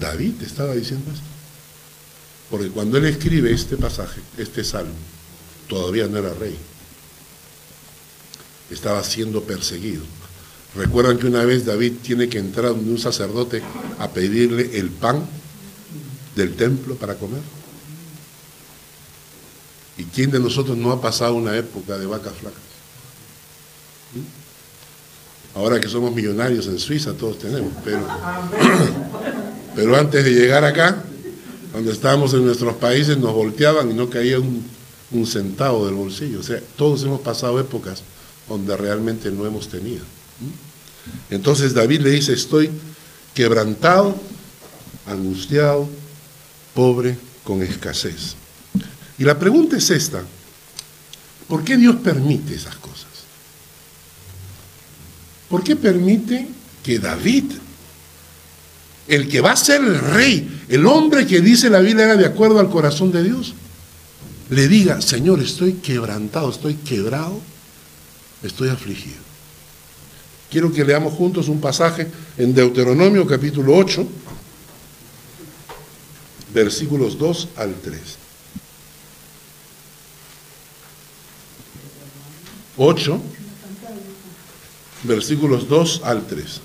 David 0.00 0.40
estaba 0.40 0.72
diciendo 0.72 1.12
esto. 1.12 1.29
Porque 2.50 2.68
cuando 2.68 2.98
él 2.98 3.04
escribe 3.04 3.52
este 3.52 3.76
pasaje, 3.76 4.20
este 4.36 4.64
salmo, 4.64 4.94
todavía 5.68 6.06
no 6.08 6.18
era 6.18 6.34
rey. 6.34 6.58
estaba 8.70 9.02
siendo 9.02 9.42
perseguido. 9.42 10.02
Recuerdan 10.76 11.18
que 11.18 11.26
una 11.26 11.44
vez 11.44 11.64
David 11.64 11.94
tiene 12.02 12.28
que 12.28 12.38
entrar 12.38 12.70
donde 12.70 12.90
un 12.90 12.98
sacerdote 12.98 13.62
a 13.98 14.08
pedirle 14.10 14.78
el 14.78 14.90
pan 14.90 15.24
del 16.36 16.54
templo 16.54 16.94
para 16.94 17.14
comer. 17.16 17.40
¿Y 19.98 20.04
quién 20.04 20.30
de 20.30 20.38
nosotros 20.38 20.76
no 20.76 20.92
ha 20.92 21.00
pasado 21.00 21.34
una 21.34 21.56
época 21.56 21.98
de 21.98 22.06
vacas 22.06 22.34
flacas? 22.34 22.60
Ahora 25.54 25.80
que 25.80 25.88
somos 25.88 26.14
millonarios 26.14 26.68
en 26.68 26.78
Suiza, 26.78 27.12
todos 27.14 27.38
tenemos, 27.38 27.72
pero 29.74 29.96
antes 29.96 30.24
de 30.24 30.30
llegar 30.30 30.64
acá, 30.64 31.02
cuando 31.72 31.92
estábamos 31.92 32.34
en 32.34 32.44
nuestros 32.44 32.74
países, 32.76 33.18
nos 33.18 33.32
volteaban 33.32 33.90
y 33.90 33.94
no 33.94 34.10
caía 34.10 34.38
un, 34.38 34.64
centavo 35.26 35.86
del 35.86 35.94
bolsillo. 35.94 36.40
O 36.40 36.42
sea, 36.42 36.60
todos 36.76 37.02
hemos 37.02 37.20
pasado 37.20 37.58
épocas 37.58 38.02
donde 38.48 38.76
realmente 38.76 39.30
no 39.30 39.46
hemos 39.46 39.68
tenido. 39.68 40.04
Entonces 41.30 41.74
David 41.74 42.02
le 42.02 42.10
dice, 42.10 42.32
estoy 42.32 42.70
quebrantado, 43.34 44.16
angustiado, 45.06 45.88
pobre, 46.74 47.16
con 47.44 47.62
escasez. 47.62 48.34
Y 49.18 49.24
la 49.24 49.38
pregunta 49.38 49.76
es 49.76 49.90
esta, 49.90 50.22
¿por 51.48 51.64
qué 51.64 51.76
Dios 51.76 51.96
permite 51.96 52.54
esas 52.54 52.76
cosas? 52.76 53.08
¿Por 55.48 55.64
qué 55.64 55.74
permite 55.76 56.48
que 56.82 56.98
David, 56.98 57.44
el 59.10 59.28
que 59.28 59.40
va 59.40 59.50
a 59.52 59.56
ser 59.56 59.82
el 59.82 59.98
rey, 59.98 60.62
el 60.68 60.86
hombre 60.86 61.26
que 61.26 61.40
dice 61.40 61.68
la 61.68 61.80
Biblia 61.80 62.04
era 62.04 62.16
de 62.16 62.26
acuerdo 62.26 62.60
al 62.60 62.70
corazón 62.70 63.10
de 63.10 63.24
Dios, 63.24 63.54
le 64.50 64.68
diga, 64.68 65.00
Señor, 65.00 65.40
estoy 65.40 65.74
quebrantado, 65.74 66.48
estoy 66.48 66.74
quebrado, 66.76 67.40
estoy 68.44 68.68
afligido? 68.68 69.18
Quiero 70.48 70.72
que 70.72 70.84
leamos 70.84 71.14
juntos 71.14 71.48
un 71.48 71.60
pasaje 71.60 72.06
en 72.38 72.54
Deuteronomio 72.54 73.26
capítulo 73.26 73.76
8, 73.76 74.06
versículos 76.54 77.18
2 77.18 77.48
al 77.56 77.74
3. 77.74 78.00
8, 82.76 83.20
versículos 85.02 85.68
2 85.68 86.00
al 86.04 86.26
3. 86.28 86.60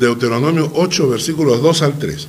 Deuteronomio 0.00 0.72
8, 0.74 1.08
versículos 1.10 1.60
2 1.60 1.82
al 1.82 1.98
3. 1.98 2.26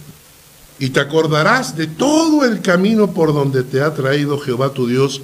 Y 0.80 0.90
te 0.90 1.00
acordarás 1.00 1.78
de 1.78 1.88
todo 1.88 2.44
el 2.44 2.62
camino 2.62 3.14
por 3.14 3.34
donde 3.34 3.64
te 3.64 3.82
ha 3.82 3.94
traído 3.94 4.38
Jehová 4.38 4.74
tu 4.74 4.88
Dios 4.88 5.22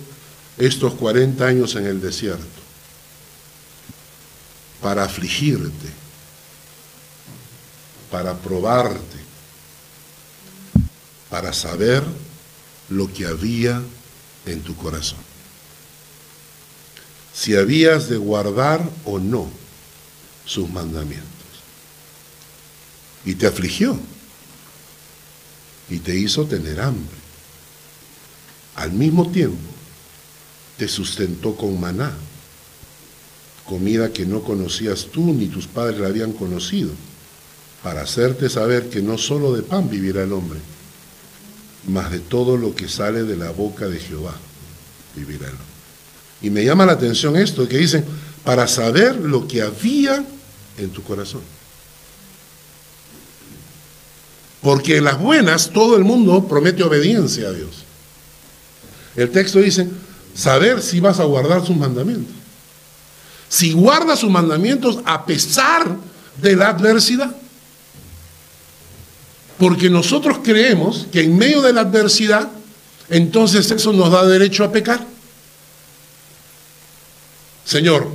estos 0.57 0.93
40 0.93 1.45
años 1.45 1.75
en 1.75 1.85
el 1.85 1.99
desierto, 1.99 2.45
para 4.81 5.03
afligirte, 5.03 5.89
para 8.09 8.33
probarte, 8.33 9.17
para 11.29 11.51
saber 11.51 12.01
lo 12.89 13.11
que 13.11 13.25
había 13.25 13.81
en 14.45 14.61
tu 14.61 14.75
corazón. 14.77 15.19
Si 17.33 17.55
habías 17.55 18.07
de 18.07 18.17
guardar 18.17 18.81
o 19.03 19.19
no 19.19 19.47
sus 20.45 20.69
mandamientos 20.69 21.36
y 23.27 23.35
te 23.35 23.45
afligió 23.45 23.99
y 25.89 25.99
te 25.99 26.17
hizo 26.17 26.45
tener 26.45 26.79
hambre. 26.79 27.17
Al 28.75 28.93
mismo 28.93 29.29
tiempo, 29.29 29.57
te 30.77 30.87
sustentó 30.87 31.53
con 31.57 31.77
maná, 31.77 32.13
comida 33.65 34.13
que 34.13 34.25
no 34.25 34.43
conocías 34.43 35.07
tú 35.11 35.33
ni 35.33 35.47
tus 35.47 35.67
padres 35.67 35.99
la 35.99 36.07
habían 36.07 36.31
conocido, 36.31 36.91
para 37.83 38.03
hacerte 38.03 38.49
saber 38.49 38.87
que 38.87 39.01
no 39.01 39.17
solo 39.17 39.53
de 39.53 39.61
pan 39.61 39.89
vivirá 39.89 40.23
el 40.23 40.31
hombre, 40.31 40.59
mas 41.85 42.09
de 42.11 42.19
todo 42.19 42.55
lo 42.55 42.75
que 42.75 42.87
sale 42.87 43.23
de 43.23 43.35
la 43.35 43.51
boca 43.51 43.89
de 43.89 43.99
Jehová 43.99 44.37
vivirá 45.17 45.47
el 45.47 45.51
hombre. 45.51 45.67
Y 46.43 46.49
me 46.49 46.63
llama 46.63 46.85
la 46.85 46.93
atención 46.93 47.35
esto, 47.35 47.67
que 47.67 47.77
dicen, 47.77 48.05
para 48.45 48.69
saber 48.69 49.17
lo 49.17 49.45
que 49.49 49.63
había 49.63 50.23
en 50.77 50.89
tu 50.91 51.03
corazón. 51.03 51.56
Porque 54.67 54.97
en 54.97 55.05
las 55.05 55.17
buenas 55.17 55.69
todo 55.69 55.95
el 55.95 56.03
mundo 56.03 56.45
promete 56.45 56.83
obediencia 56.83 57.47
a 57.47 57.53
Dios. 57.53 57.85
El 59.15 59.31
texto 59.31 59.59
dice, 59.59 59.87
saber 60.35 60.81
si 60.81 60.99
vas 60.99 61.21
a 61.21 61.23
guardar 61.23 61.65
sus 61.65 61.77
mandamientos. 61.77 62.35
Si 63.47 63.71
guardas 63.71 64.19
sus 64.19 64.29
mandamientos 64.29 64.99
a 65.05 65.25
pesar 65.25 65.95
de 66.41 66.55
la 66.57 66.67
adversidad. 66.67 67.33
Porque 69.57 69.89
nosotros 69.89 70.39
creemos 70.43 71.07
que 71.13 71.21
en 71.21 71.37
medio 71.37 71.61
de 71.61 71.71
la 71.71 71.79
adversidad, 71.79 72.49
entonces 73.07 73.71
eso 73.71 73.93
nos 73.93 74.11
da 74.11 74.25
derecho 74.25 74.65
a 74.65 74.71
pecar. 74.73 74.99
Señor, 77.63 78.05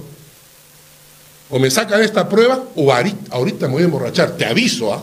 o 1.48 1.58
me 1.58 1.70
saca 1.70 1.96
de 1.96 2.04
esta 2.04 2.28
prueba 2.28 2.62
o 2.76 2.92
ahorita, 2.92 3.68
me 3.68 3.72
voy 3.72 3.82
a 3.84 3.86
emborrachar. 3.86 4.36
Te 4.36 4.44
aviso, 4.44 4.92
¿ah? 4.92 5.02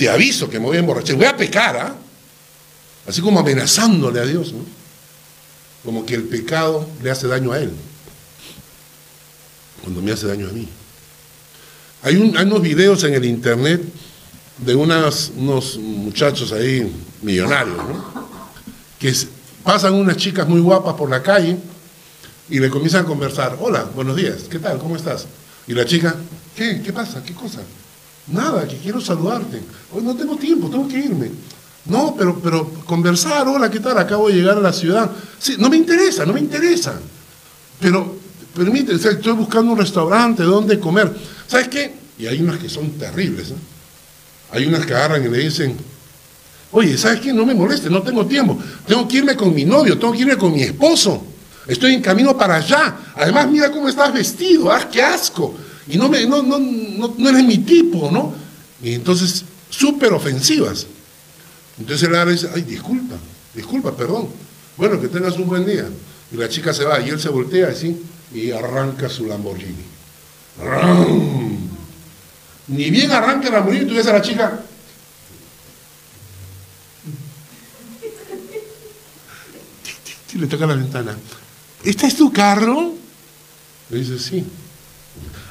Te 0.00 0.08
aviso 0.08 0.48
que 0.48 0.58
me 0.58 0.64
voy 0.64 0.78
a 0.78 0.80
emborrachar, 0.80 1.14
voy 1.14 1.26
a 1.26 1.36
pecar, 1.36 1.76
¿ah? 1.76 1.94
Así 3.06 3.20
como 3.20 3.38
amenazándole 3.38 4.18
a 4.18 4.24
Dios, 4.24 4.50
¿no? 4.54 4.64
Como 5.84 6.06
que 6.06 6.14
el 6.14 6.22
pecado 6.22 6.88
le 7.02 7.10
hace 7.10 7.28
daño 7.28 7.52
a 7.52 7.58
Él, 7.58 7.70
cuando 9.82 10.00
me 10.00 10.10
hace 10.10 10.26
daño 10.26 10.48
a 10.48 10.52
mí. 10.52 10.66
Hay, 12.02 12.16
unos 12.16 12.62
videos 12.62 13.04
en 13.04 13.12
el 13.12 13.26
internet 13.26 13.82
de 14.56 14.74
unos 14.74 15.32
muchachos 15.76 16.50
ahí 16.52 16.90
millonarios, 17.20 17.76
¿no? 17.76 18.30
Que 18.98 19.14
pasan 19.62 19.92
unas 19.92 20.16
chicas 20.16 20.48
muy 20.48 20.62
guapas 20.62 20.94
por 20.94 21.10
la 21.10 21.22
calle 21.22 21.58
y 22.48 22.58
le 22.58 22.70
comienzan 22.70 23.04
a 23.04 23.06
conversar. 23.06 23.58
Hola, 23.60 23.84
buenos 23.94 24.16
días, 24.16 24.44
¿qué 24.50 24.58
tal? 24.58 24.78
¿Cómo 24.78 24.96
estás? 24.96 25.26
Y 25.66 25.74
la 25.74 25.84
chica, 25.84 26.16
¿qué? 26.56 26.80
¿Qué 26.82 26.90
pasa? 26.90 27.22
¿Qué 27.22 27.34
cosa? 27.34 27.60
Nada, 28.28 28.66
que 28.66 28.76
quiero 28.76 29.00
saludarte. 29.00 29.60
Hoy 29.92 30.02
no 30.02 30.14
tengo 30.14 30.36
tiempo, 30.36 30.70
tengo 30.70 30.86
que 30.86 30.98
irme. 30.98 31.30
No, 31.86 32.14
pero, 32.16 32.38
pero 32.40 32.70
conversar, 32.84 33.48
hola, 33.48 33.70
¿qué 33.70 33.80
tal? 33.80 33.98
Acabo 33.98 34.28
de 34.28 34.34
llegar 34.34 34.56
a 34.58 34.60
la 34.60 34.72
ciudad. 34.72 35.10
Sí, 35.38 35.56
no 35.58 35.68
me 35.68 35.76
interesa, 35.76 36.26
no 36.26 36.32
me 36.32 36.40
interesa. 36.40 36.94
Pero, 37.80 38.16
permíteme, 38.54 38.98
estoy 38.98 39.32
buscando 39.32 39.72
un 39.72 39.78
restaurante 39.78 40.42
donde 40.42 40.78
comer. 40.78 41.12
¿Sabes 41.46 41.68
qué? 41.68 41.94
Y 42.18 42.26
hay 42.26 42.40
unas 42.40 42.58
que 42.58 42.68
son 42.68 42.90
terribles. 42.92 43.50
¿eh? 43.50 43.54
Hay 44.52 44.66
unas 44.66 44.84
que 44.84 44.94
agarran 44.94 45.24
y 45.24 45.28
le 45.28 45.38
dicen, 45.38 45.76
oye, 46.72 46.96
¿sabes 46.98 47.20
qué? 47.20 47.32
No 47.32 47.46
me 47.46 47.54
moleste, 47.54 47.88
no 47.88 48.02
tengo 48.02 48.26
tiempo. 48.26 48.58
Tengo 48.86 49.08
que 49.08 49.16
irme 49.16 49.34
con 49.34 49.54
mi 49.54 49.64
novio, 49.64 49.98
tengo 49.98 50.12
que 50.12 50.20
irme 50.20 50.36
con 50.36 50.52
mi 50.52 50.62
esposo. 50.62 51.24
Estoy 51.66 51.94
en 51.94 52.02
camino 52.02 52.36
para 52.36 52.56
allá. 52.56 52.96
Además, 53.16 53.48
mira 53.48 53.70
cómo 53.70 53.88
estás 53.88 54.12
vestido. 54.12 54.70
¡Ah, 54.70 54.88
qué 54.90 55.02
asco! 55.02 55.54
Y 55.90 55.96
no, 55.96 56.08
me, 56.08 56.24
no, 56.26 56.42
no, 56.42 56.58
no, 56.58 57.28
eres 57.28 57.44
mi 57.44 57.58
tipo, 57.58 58.10
¿no? 58.10 58.32
Y 58.82 58.94
entonces, 58.94 59.44
súper 59.68 60.12
ofensivas. 60.12 60.86
Entonces 61.78 62.08
el 62.08 62.28
dice, 62.28 62.48
ay, 62.54 62.62
disculpa, 62.62 63.16
disculpa, 63.54 63.96
perdón. 63.96 64.28
Bueno, 64.76 65.00
que 65.00 65.08
tengas 65.08 65.36
un 65.36 65.46
buen 65.46 65.66
día. 65.66 65.88
Y 66.32 66.36
la 66.36 66.48
chica 66.48 66.72
se 66.72 66.84
va 66.84 67.00
y 67.00 67.08
él 67.08 67.18
se 67.18 67.28
voltea 67.28 67.68
así 67.68 68.00
y 68.32 68.52
arranca 68.52 69.08
su 69.08 69.26
Lamborghini. 69.26 69.84
Ni 72.68 72.90
bien 72.90 73.10
arranca 73.10 73.48
el 73.48 73.54
Lamborghini, 73.54 73.86
tú 73.86 73.94
ves 73.94 74.06
a 74.06 74.12
la 74.12 74.22
chica. 74.22 74.60
Le 80.34 80.46
toca 80.46 80.66
la 80.66 80.74
ventana. 80.74 81.16
¿Este 81.82 82.06
es 82.06 82.16
tu 82.16 82.32
carro? 82.32 82.94
Le 83.88 83.98
dice, 83.98 84.18
sí. 84.18 84.44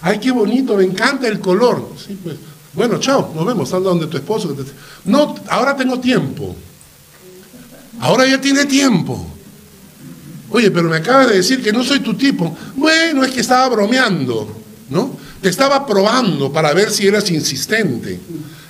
Ay, 0.02 0.20
qué 0.20 0.32
bonito, 0.32 0.76
me 0.76 0.84
encanta 0.84 1.28
el 1.28 1.40
color. 1.40 1.94
Sí, 1.98 2.18
pues. 2.24 2.36
Bueno, 2.74 3.00
chao, 3.00 3.34
nos 3.36 3.46
vemos, 3.46 3.74
anda 3.74 3.90
donde 3.90 4.08
tu 4.08 4.18
esposo. 4.18 4.56
No, 5.06 5.36
ahora 5.50 5.76
tengo 5.76 6.00
tiempo. 6.00 6.56
Ahora 8.00 8.28
ya 8.28 8.40
tiene 8.40 8.66
tiempo. 8.66 9.26
Oye, 10.52 10.72
pero 10.72 10.90
me 10.90 10.98
acabas 10.98 11.30
de 11.30 11.36
decir 11.38 11.62
que 11.62 11.72
no 11.72 11.84
soy 11.84 12.00
tu 12.00 12.14
tipo. 12.14 12.56
Bueno, 12.76 13.24
es 13.24 13.32
que 13.32 13.42
estaba 13.42 13.68
bromeando, 13.70 14.48
¿no? 14.90 15.18
Te 15.42 15.50
estaba 15.50 15.86
probando 15.86 16.52
para 16.52 16.74
ver 16.74 16.92
si 16.92 17.08
eras 17.08 17.30
insistente. 17.32 18.20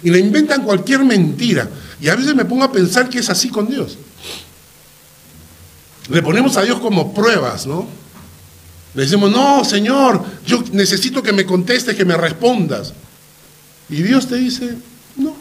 Y 0.03 0.09
le 0.09 0.19
inventan 0.19 0.63
cualquier 0.63 1.03
mentira. 1.03 1.69
Y 2.01 2.09
a 2.09 2.15
veces 2.15 2.35
me 2.35 2.45
pongo 2.45 2.63
a 2.63 2.71
pensar 2.71 3.09
que 3.09 3.19
es 3.19 3.29
así 3.29 3.49
con 3.49 3.67
Dios. 3.67 3.97
Le 6.09 6.21
ponemos 6.23 6.57
a 6.57 6.63
Dios 6.63 6.79
como 6.79 7.13
pruebas, 7.13 7.67
¿no? 7.67 7.87
Le 8.93 9.03
decimos, 9.03 9.31
no, 9.31 9.63
Señor, 9.63 10.23
yo 10.45 10.63
necesito 10.71 11.21
que 11.21 11.33
me 11.33 11.45
contestes, 11.45 11.95
que 11.95 12.05
me 12.05 12.17
respondas. 12.17 12.93
Y 13.89 14.01
Dios 14.01 14.27
te 14.27 14.35
dice, 14.35 14.77
no, 15.15 15.35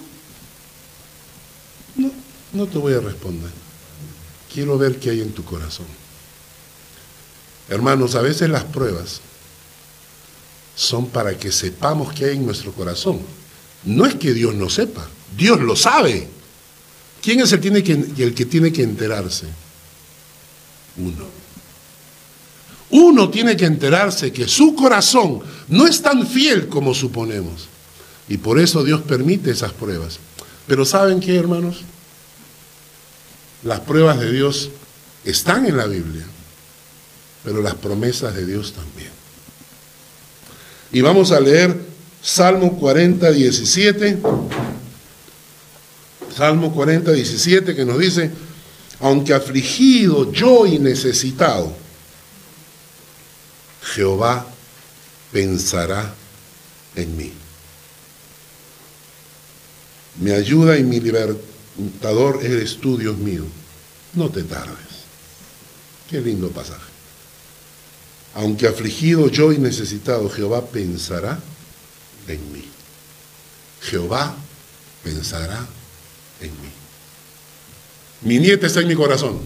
no, 1.96 2.11
no 2.52 2.66
te 2.66 2.78
voy 2.78 2.94
a 2.94 3.00
responder. 3.00 3.50
Quiero 4.52 4.78
ver 4.78 4.98
qué 4.98 5.11
hay 5.11 5.20
en 5.20 5.32
tu 5.32 5.44
corazón. 5.44 5.87
Hermanos, 7.68 8.14
a 8.14 8.22
veces 8.22 8.48
las 8.48 8.64
pruebas 8.64 9.20
son 10.74 11.08
para 11.08 11.37
que 11.37 11.52
sepamos 11.52 12.12
qué 12.14 12.26
hay 12.26 12.37
en 12.37 12.46
nuestro 12.46 12.72
corazón. 12.72 13.20
No 13.84 14.06
es 14.06 14.14
que 14.14 14.32
Dios 14.32 14.54
no 14.54 14.70
sepa, 14.70 15.06
Dios 15.37 15.61
lo 15.61 15.76
sabe. 15.76 16.28
¿Quién 17.22 17.40
es 17.40 17.52
el, 17.52 17.61
tiene 17.61 17.82
que, 17.82 17.92
el 17.92 18.34
que 18.34 18.46
tiene 18.46 18.72
que 18.72 18.82
enterarse? 18.82 19.46
Uno. 20.96 21.38
Uno 22.90 23.29
tiene 23.29 23.57
que 23.57 23.66
enterarse 23.66 24.33
que 24.33 24.48
su 24.48 24.74
corazón 24.74 25.40
no 25.68 25.87
es 25.87 26.01
tan 26.01 26.27
fiel 26.27 26.68
como 26.68 26.94
suponemos. 26.94 27.68
Y 28.29 28.38
por 28.38 28.59
eso 28.59 28.83
Dios 28.83 29.03
permite 29.03 29.51
esas 29.51 29.72
pruebas. 29.72 30.18
Pero 30.66 30.85
¿saben 30.85 31.20
qué, 31.20 31.37
hermanos? 31.37 31.83
Las 33.64 33.81
pruebas 33.81 34.20
de 34.20 34.33
Dios 34.33 34.70
están 35.24 35.66
en 35.66 35.77
la 35.77 35.87
Biblia, 35.87 36.24
pero 37.44 37.62
las 37.62 37.74
promesas 37.74 38.35
de 38.35 38.46
Dios 38.46 38.72
también. 38.72 39.11
Y 40.92 41.01
vamos 41.01 41.33
a 41.33 41.40
leer 41.40 41.77
Salmo 42.22 42.79
40, 42.79 43.31
17. 43.31 44.18
Salmo 46.35 46.72
40, 46.72 47.12
17 47.12 47.74
que 47.74 47.85
nos 47.85 47.98
dice, 47.98 48.31
aunque 49.01 49.35
afligido 49.35 50.33
yo 50.33 50.66
y 50.66 50.79
necesitado, 50.79 51.74
Jehová 53.98 54.46
pensará 55.32 56.14
en 56.94 57.16
mí. 57.16 57.32
Mi 60.20 60.30
ayuda 60.30 60.78
y 60.78 60.84
mi 60.84 61.00
libertador 61.00 62.38
eres 62.44 62.78
tú, 62.78 62.96
Dios 62.96 63.18
mío. 63.18 63.42
No 64.14 64.30
te 64.30 64.44
tardes. 64.44 65.02
Qué 66.08 66.20
lindo 66.20 66.48
pasaje. 66.50 66.92
Aunque 68.37 68.68
afligido 68.68 69.26
yo 69.30 69.52
y 69.52 69.58
necesitado, 69.58 70.30
Jehová 70.30 70.64
pensará 70.66 71.37
en 72.28 72.52
mí. 72.52 72.64
Jehová 73.80 74.32
pensará 75.02 75.66
en 76.40 76.50
mí. 76.52 76.70
Mi 78.22 78.38
nieta 78.38 78.68
está 78.68 78.78
en 78.78 78.87
mi 78.87 78.94
corazón. 78.94 79.40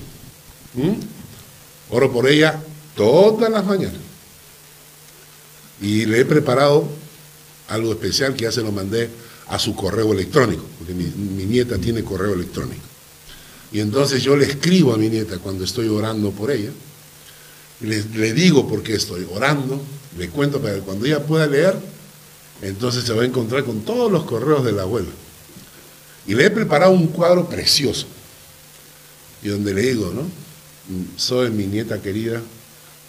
¿Mm? 0.75 0.93
Oro 1.89 2.13
por 2.13 2.29
ella 2.29 2.63
todas 2.95 3.51
las 3.51 3.65
mañanas. 3.65 4.12
Y 5.83 6.07
le 6.07 6.21
he 6.21 6.25
preparado 6.25 6.89
algo 7.69 7.93
especial 7.93 8.35
que 8.35 8.45
ya 8.45 8.53
se 8.53 8.63
lo 8.63 8.73
mandé 8.73 9.11
a 9.49 9.59
su 9.59 9.75
correo 9.75 10.13
electrónico, 10.13 10.63
porque 10.79 10.95
mi, 10.95 11.05
nieta 11.45 11.77
tiene 11.77 12.03
correo 12.03 12.35
electrónico. 12.35 12.83
Y 13.73 13.81
entonces 13.81 14.23
yo 14.23 14.37
le 14.37 14.47
escribo 14.47 14.95
a 14.95 14.97
mi 14.97 15.09
nieta 15.09 15.39
cuando 15.39 15.65
estoy 15.65 15.89
orando 15.89 16.31
por 16.31 16.51
ella, 16.51 16.71
le, 17.81 18.05
le 18.15 18.33
digo 18.33 18.69
por 18.69 18.83
qué 18.83 18.95
estoy 18.95 19.27
orando, 19.31 19.83
le 20.17 20.29
cuento 20.29 20.61
para 20.61 20.75
que 20.75 20.81
cuando 20.81 21.05
ella 21.05 21.27
pueda 21.27 21.47
leer, 21.47 21.77
entonces 22.63 23.05
se 23.05 23.13
va 23.13 23.23
a 23.23 23.27
encontrar 23.27 23.65
con 23.65 23.81
todos 23.81 24.11
los 24.11 24.25
correos 24.25 24.65
de 24.65 24.73
la 24.73 24.83
abuela. 24.83 25.09
Y 26.27 26.35
le 26.35 26.47
he 26.47 26.51
preparado 26.51 26.93
un 26.93 27.09
cuadro 27.09 27.49
precioso. 27.49 28.07
Y 29.43 29.49
donde 29.49 29.75
le 29.75 29.83
digo, 29.83 30.13
¿no? 30.15 30.23
Soy 31.17 31.51
mi 31.51 31.67
nieta 31.67 32.01
querida, 32.01 32.41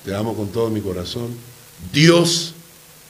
te 0.03 0.15
amo 0.15 0.35
con 0.35 0.49
todo 0.49 0.69
mi 0.69 0.81
corazón. 0.81 1.29
Dios 1.91 2.52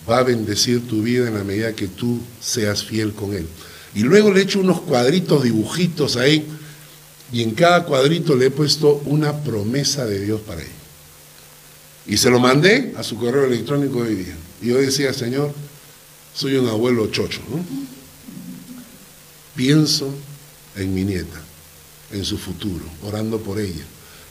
va 0.10 0.20
a 0.20 0.24
bendecir 0.24 0.88
tu 0.88 1.02
vida 1.02 1.28
en 1.28 1.36
la 1.36 1.44
medida 1.44 1.74
que 1.74 1.88
tú 1.88 2.20
seas 2.40 2.84
fiel 2.84 3.14
con 3.14 3.34
Él. 3.34 3.48
Y 3.96 4.02
luego 4.02 4.32
le 4.32 4.40
he 4.40 4.44
hecho 4.44 4.60
unos 4.60 4.82
cuadritos, 4.82 5.44
dibujitos 5.44 6.16
ahí, 6.18 6.48
y 7.32 7.42
en 7.42 7.52
cada 7.52 7.86
cuadrito 7.86 8.36
le 8.36 8.48
he 8.48 8.52
puesto 8.52 9.02
una 9.06 9.44
promesa 9.44 10.06
de 10.06 10.20
Dios 10.20 10.42
para 10.42 10.62
ella. 10.62 10.72
Y 12.06 12.18
se 12.18 12.30
lo 12.30 12.40
mandé 12.40 12.94
a 12.98 13.04
su 13.04 13.18
correo 13.18 13.46
electrónico 13.46 14.00
hoy 14.00 14.16
día. 14.16 14.36
Y 14.62 14.68
yo 14.68 14.78
decía, 14.78 15.14
Señor, 15.14 15.54
soy 16.34 16.58
un 16.58 16.68
abuelo 16.68 17.08
chocho. 17.08 17.40
Pienso 19.56 20.14
en 20.76 20.94
mi 20.94 21.04
nieta, 21.04 21.42
en 22.12 22.26
su 22.26 22.38
futuro, 22.38 22.84
orando 23.04 23.40
por 23.40 23.60
ella, 23.60 23.84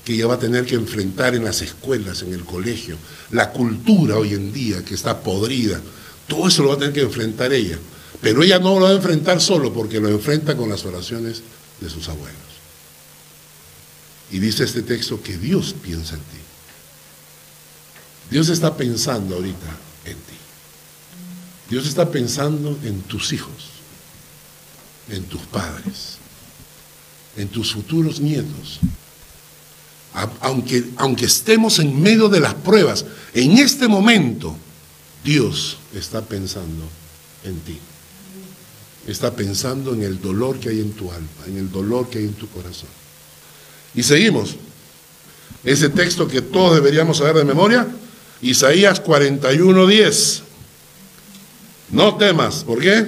que 0.05 0.15
ella 0.15 0.27
va 0.27 0.35
a 0.35 0.39
tener 0.39 0.65
que 0.67 0.75
enfrentar 0.75 1.35
en 1.35 1.45
las 1.45 1.63
escuelas, 1.63 2.23
en 2.23 2.33
el 2.33 2.45
colegio, 2.45 2.97
la 3.31 3.51
cultura 3.51 4.17
hoy 4.17 4.35
en 4.35 4.53
día 4.53 4.85
que 4.85 4.95
está 4.95 5.21
podrida, 5.21 5.81
todo 6.27 6.49
eso 6.49 6.63
lo 6.63 6.71
va 6.71 6.75
a 6.75 6.79
tener 6.79 6.93
que 6.93 7.03
enfrentar 7.03 7.53
ella. 7.53 7.79
Pero 8.21 8.43
ella 8.43 8.59
no 8.59 8.79
lo 8.79 8.87
va 8.87 8.91
a 8.91 8.95
enfrentar 8.95 9.41
solo 9.41 9.73
porque 9.73 10.01
lo 10.01 10.09
enfrenta 10.09 10.57
con 10.57 10.69
las 10.69 10.85
oraciones 10.85 11.43
de 11.81 11.91
sus 11.91 12.09
abuelos. 12.09 12.37
Y 14.31 14.39
dice 14.39 14.65
este 14.65 14.83
texto 14.83 15.23
que 15.23 15.37
Dios 15.37 15.75
piensa 15.83 16.15
en 16.15 16.21
ti. 16.21 16.39
Dios 18.31 18.49
está 18.49 18.77
pensando 18.77 19.37
ahorita 19.37 19.77
en 20.07 20.15
ti. 20.15 20.37
Dios 21.69 21.87
está 21.87 22.11
pensando 22.11 22.79
en 22.85 23.03
tus 23.03 23.33
hijos 23.33 23.73
en 25.09 25.25
tus 25.25 25.43
padres, 25.43 26.19
en 27.37 27.49
tus 27.49 27.73
futuros 27.73 28.21
nietos. 28.21 28.81
Aunque, 30.41 30.85
aunque 30.97 31.25
estemos 31.25 31.79
en 31.79 32.03
medio 32.03 32.29
de 32.29 32.41
las 32.41 32.55
pruebas, 32.55 33.05
en 33.33 33.59
este 33.59 33.89
momento 33.89 34.55
Dios 35.25 35.79
está 35.95 36.21
pensando 36.21 36.85
en 37.45 37.59
ti. 37.61 37.79
Está 39.07 39.35
pensando 39.35 39.95
en 39.95 40.03
el 40.03 40.21
dolor 40.21 40.59
que 40.59 40.69
hay 40.69 40.81
en 40.81 40.93
tu 40.93 41.11
alma, 41.11 41.29
en 41.47 41.57
el 41.57 41.71
dolor 41.71 42.09
que 42.09 42.19
hay 42.19 42.25
en 42.25 42.35
tu 42.35 42.49
corazón. 42.49 42.89
Y 43.95 44.03
seguimos. 44.03 44.57
Ese 45.65 45.89
texto 45.89 46.27
que 46.27 46.43
todos 46.43 46.75
deberíamos 46.75 47.19
saber 47.19 47.37
de 47.37 47.45
memoria, 47.45 47.87
Isaías 48.41 49.01
41, 49.01 49.87
10. 49.87 50.43
No 51.91 52.17
temas, 52.17 52.65
¿por 52.65 52.81
qué? 52.81 53.07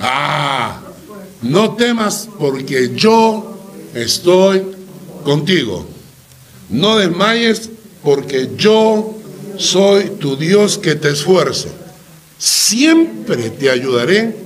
Ah, 0.00 0.80
no 1.42 1.74
temas 1.74 2.28
porque 2.38 2.94
yo 2.94 3.58
estoy 3.94 4.75
contigo. 5.26 5.84
No 6.70 6.96
desmayes 6.96 7.68
porque 8.02 8.52
yo 8.56 9.18
soy 9.58 10.10
tu 10.20 10.36
Dios 10.36 10.78
que 10.78 10.94
te 10.94 11.10
esfuerzo. 11.10 11.68
Siempre 12.38 13.50
te 13.50 13.68
ayudaré 13.68 14.36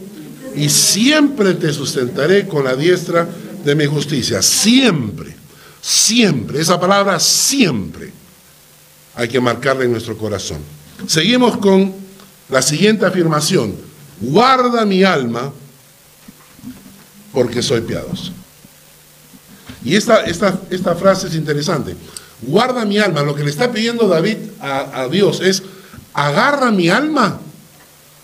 y 0.56 0.70
siempre 0.70 1.54
te 1.54 1.72
sustentaré 1.72 2.48
con 2.48 2.64
la 2.64 2.74
diestra 2.74 3.28
de 3.62 3.74
mi 3.74 3.84
justicia. 3.84 4.40
Siempre, 4.40 5.36
siempre, 5.82 6.60
esa 6.60 6.80
palabra 6.80 7.20
siempre 7.20 8.10
hay 9.14 9.28
que 9.28 9.40
marcarla 9.40 9.84
en 9.84 9.92
nuestro 9.92 10.16
corazón. 10.16 10.58
Seguimos 11.06 11.58
con 11.58 11.92
la 12.48 12.62
siguiente 12.62 13.04
afirmación 13.04 13.90
guarda 14.20 14.84
mi 14.84 15.02
alma 15.02 15.52
porque 17.32 17.62
soy 17.62 17.80
piadoso. 17.82 18.32
Y 19.84 19.96
esta, 19.96 20.24
esta, 20.24 20.60
esta 20.70 20.94
frase 20.94 21.28
es 21.28 21.34
interesante. 21.34 21.96
Guarda 22.42 22.84
mi 22.84 22.98
alma. 22.98 23.22
Lo 23.22 23.34
que 23.34 23.44
le 23.44 23.50
está 23.50 23.72
pidiendo 23.72 24.08
David 24.08 24.36
a, 24.60 25.08
Dios 25.10 25.40
es, 25.40 25.62
agarra 26.12 26.70
mi 26.70 26.88
alma 26.88 27.40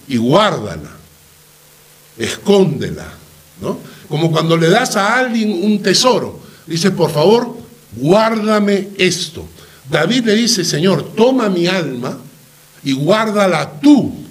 y 0.09 0.17
guárdala. 0.17 0.91
Escóndela. 2.19 3.07
¿no? 3.61 3.79
Como 4.09 4.31
cuando 4.31 4.57
le 4.57 4.69
das 4.69 4.97
a 4.97 5.19
alguien 5.19 5.65
un 5.65 5.83
tesoro. 5.83 6.41
Dice, 6.67 6.91
por 6.91 7.11
favor, 7.11 7.57
guárdame 7.97 8.89
esto. 8.99 9.47
David 9.91 10.25
le 10.25 10.35
dice, 10.35 10.65
Señor, 10.65 11.15
toma 11.15 11.49
mi 11.49 11.67
alma 11.67 12.19
y 12.83 12.93
guárdala 12.93 13.81
tú 13.81 14.27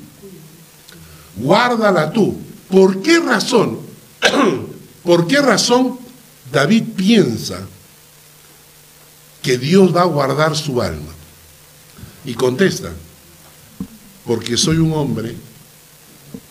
guárdala 1.37 2.12
tú. 2.12 2.35
¿Por 2.69 3.02
qué 3.02 3.19
razón? 3.19 3.79
¿Por 5.04 5.27
qué 5.27 5.41
razón 5.41 6.00
David 6.52 6.83
piensa 6.96 7.60
que 9.41 9.58
Dios 9.58 9.96
va 9.96 10.02
a 10.02 10.06
guardar 10.06 10.56
su 10.56 10.81
alma? 10.81 11.12
Y 12.23 12.33
contesta, 12.33 12.91
porque 14.25 14.58
soy 14.58 14.77
un 14.77 14.93
hombre 14.93 15.35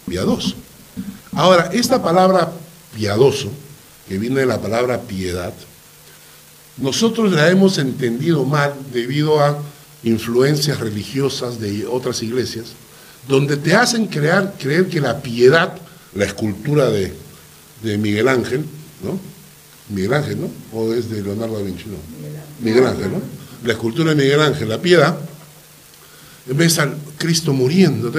piadoso. 0.06 0.54
Ahora, 1.32 1.70
esta 1.72 2.00
palabra 2.02 2.52
piadoso, 2.94 3.50
que 4.08 4.18
viene 4.18 4.40
de 4.40 4.46
la 4.46 4.60
palabra 4.60 5.00
piedad, 5.00 5.52
nosotros 6.76 7.32
la 7.32 7.48
hemos 7.50 7.78
entendido 7.78 8.44
mal 8.44 8.74
debido 8.92 9.40
a 9.40 9.58
influencias 10.04 10.78
religiosas 10.78 11.58
de 11.58 11.86
otras 11.86 12.22
iglesias 12.22 12.66
donde 13.28 13.56
te 13.56 13.74
hacen 13.74 14.06
crear, 14.06 14.54
creer 14.58 14.88
que 14.88 15.00
la 15.00 15.22
piedad, 15.22 15.74
la 16.14 16.24
escultura 16.24 16.90
de, 16.90 17.12
Miguel 17.98 18.28
Ángel, 18.28 18.64
¿no? 19.02 19.18
Miguel 19.88 20.14
Ángel, 20.14 20.40
¿no? 20.40 20.50
O 20.72 20.92
es 20.92 21.10
de 21.10 21.22
Leonardo 21.22 21.58
da 21.58 21.62
Vinci, 21.62 21.84
¿no? 21.86 21.96
Miguel 22.60 22.86
Ángel, 22.86 23.12
¿no? 23.12 23.44
la 23.64 23.72
escultura 23.72 24.10
de 24.10 24.16
Miguel 24.16 24.40
Ángel, 24.40 24.68
la 24.68 24.80
piedad, 24.80 25.16
ves 26.46 26.78
al 26.78 26.96
Cristo 27.18 27.52
muriendo. 27.52 28.12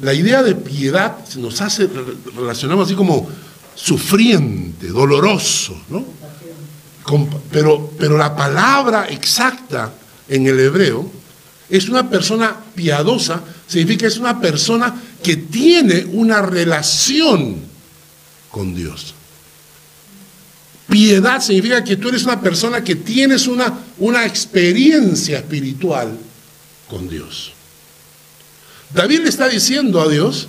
la 0.00 0.14
idea 0.14 0.42
de 0.42 0.54
piedad 0.54 1.16
nos 1.36 1.60
hace 1.60 1.88
relacionamos 2.36 2.86
así 2.86 2.94
como 2.94 3.28
sufriente, 3.74 4.88
doloroso, 4.88 5.80
¿no? 5.88 6.04
Pero, 7.50 7.90
pero 7.98 8.16
la 8.16 8.36
palabra 8.36 9.08
exacta 9.08 9.92
en 10.28 10.46
el 10.46 10.60
hebreo 10.60 11.10
es 11.68 11.88
una 11.88 12.08
persona 12.08 12.54
piadosa, 12.74 13.42
significa 13.66 14.00
que 14.02 14.06
es 14.08 14.18
una 14.18 14.40
persona 14.40 14.94
que 15.22 15.36
tiene 15.36 16.06
una 16.12 16.42
relación 16.42 17.56
con 18.50 18.74
Dios. 18.74 19.14
Piedad 20.90 21.40
significa 21.40 21.84
que 21.84 21.96
tú 21.96 22.08
eres 22.08 22.24
una 22.24 22.40
persona 22.40 22.82
que 22.82 22.96
tienes 22.96 23.46
una, 23.46 23.78
una 23.98 24.26
experiencia 24.26 25.38
espiritual 25.38 26.18
con 26.88 27.08
Dios. 27.08 27.52
David 28.92 29.20
le 29.20 29.28
está 29.28 29.48
diciendo 29.48 30.00
a 30.00 30.08
Dios, 30.08 30.48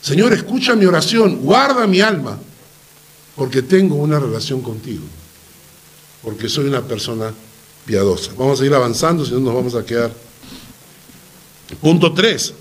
Señor, 0.00 0.32
escucha 0.32 0.74
mi 0.74 0.86
oración, 0.86 1.36
guarda 1.36 1.86
mi 1.86 2.00
alma, 2.00 2.38
porque 3.36 3.60
tengo 3.60 3.96
una 3.96 4.18
relación 4.18 4.62
contigo, 4.62 5.04
porque 6.22 6.48
soy 6.48 6.64
una 6.64 6.80
persona 6.80 7.34
piadosa. 7.84 8.32
Vamos 8.38 8.62
a 8.62 8.64
ir 8.64 8.72
avanzando, 8.72 9.26
si 9.26 9.32
no 9.32 9.40
nos 9.40 9.54
vamos 9.54 9.74
a 9.74 9.84
quedar. 9.84 10.10
Punto 11.82 12.14
3. 12.14 12.54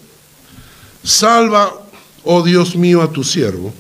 Salva, 1.06 1.88
oh 2.26 2.44
Dios 2.44 2.76
mío, 2.76 3.02
a 3.02 3.10
tu 3.10 3.24
siervo, 3.24 3.74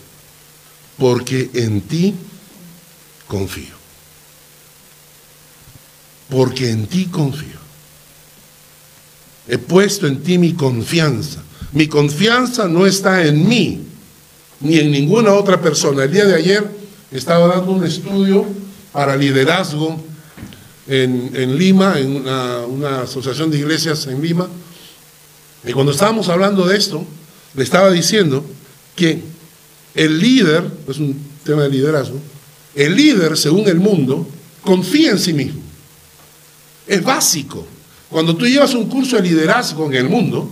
porque 0.97 1.49
en 1.53 1.81
ti 1.81 2.15
confío. 3.28 3.76
Porque 6.30 6.69
en 6.69 6.88
ti 6.88 7.05
confío. 7.05 7.59
He 9.47 9.57
puesto 9.57 10.07
en 10.07 10.24
ti 10.24 10.38
mi 10.38 10.53
confianza. 10.53 11.41
Mi 11.74 11.88
confianza 11.88 12.67
no 12.67 12.86
está 12.86 13.26
en 13.26 13.47
mí, 13.47 13.82
ni 14.61 14.78
en 14.78 14.91
ninguna 14.91 15.34
otra 15.34 15.61
persona. 15.61 16.03
El 16.03 16.11
día 16.11 16.26
de 16.26 16.36
ayer 16.36 16.63
estaba 17.11 17.47
dando 17.47 17.71
un 17.71 17.84
estudio 17.84 18.45
para 18.91 19.15
liderazgo 19.15 19.99
en, 20.88 21.57
Lima, 21.57 21.99
en 21.99 22.15
una, 22.15 22.59
una, 22.59 23.01
asociación 23.01 23.49
de 23.49 23.57
iglesias 23.57 24.07
en 24.07 24.21
Lima. 24.21 24.47
Y 25.65 25.71
cuando 25.74 25.91
estábamos 25.91 26.30
hablando 26.30 26.65
de 26.65 26.78
esto, 26.78 27.05
le 27.55 27.63
estaba 27.63 27.91
diciendo 27.91 28.45
que 28.95 29.21
el 29.95 30.19
líder, 30.19 30.63
es 30.88 30.97
un 30.97 31.17
tema 31.43 31.63
de 31.63 31.69
liderazgo, 31.69 32.19
el 32.76 32.95
líder, 32.95 33.38
según 33.38 33.67
el 33.67 33.80
mundo, 33.80 34.28
confía 34.61 35.11
en 35.11 35.19
sí 35.19 35.34
mismo. 35.34 35.61
Es 36.88 37.03
básico. 37.03 37.65
Cuando 38.09 38.36
tú 38.36 38.45
llevas 38.45 38.74
un 38.74 38.89
curso 38.89 39.15
de 39.15 39.24
liderazgo 39.24 39.86
en 39.88 39.93
el 39.93 40.09
mundo, 40.09 40.51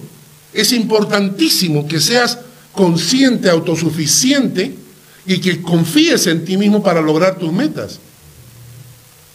es 0.54 0.72
importantísimo 0.74 1.88
que 1.88 2.00
seas 2.00 2.40
consciente, 2.72 3.50
autosuficiente 3.50 4.76
y 5.26 5.40
que 5.40 5.62
confíes 5.62 6.28
en 6.28 6.46
ti 6.46 6.58
mismo 6.58 6.82
para 6.82 7.02
lograr 7.02 7.38
tus 7.38 7.52
metas. 7.52 8.00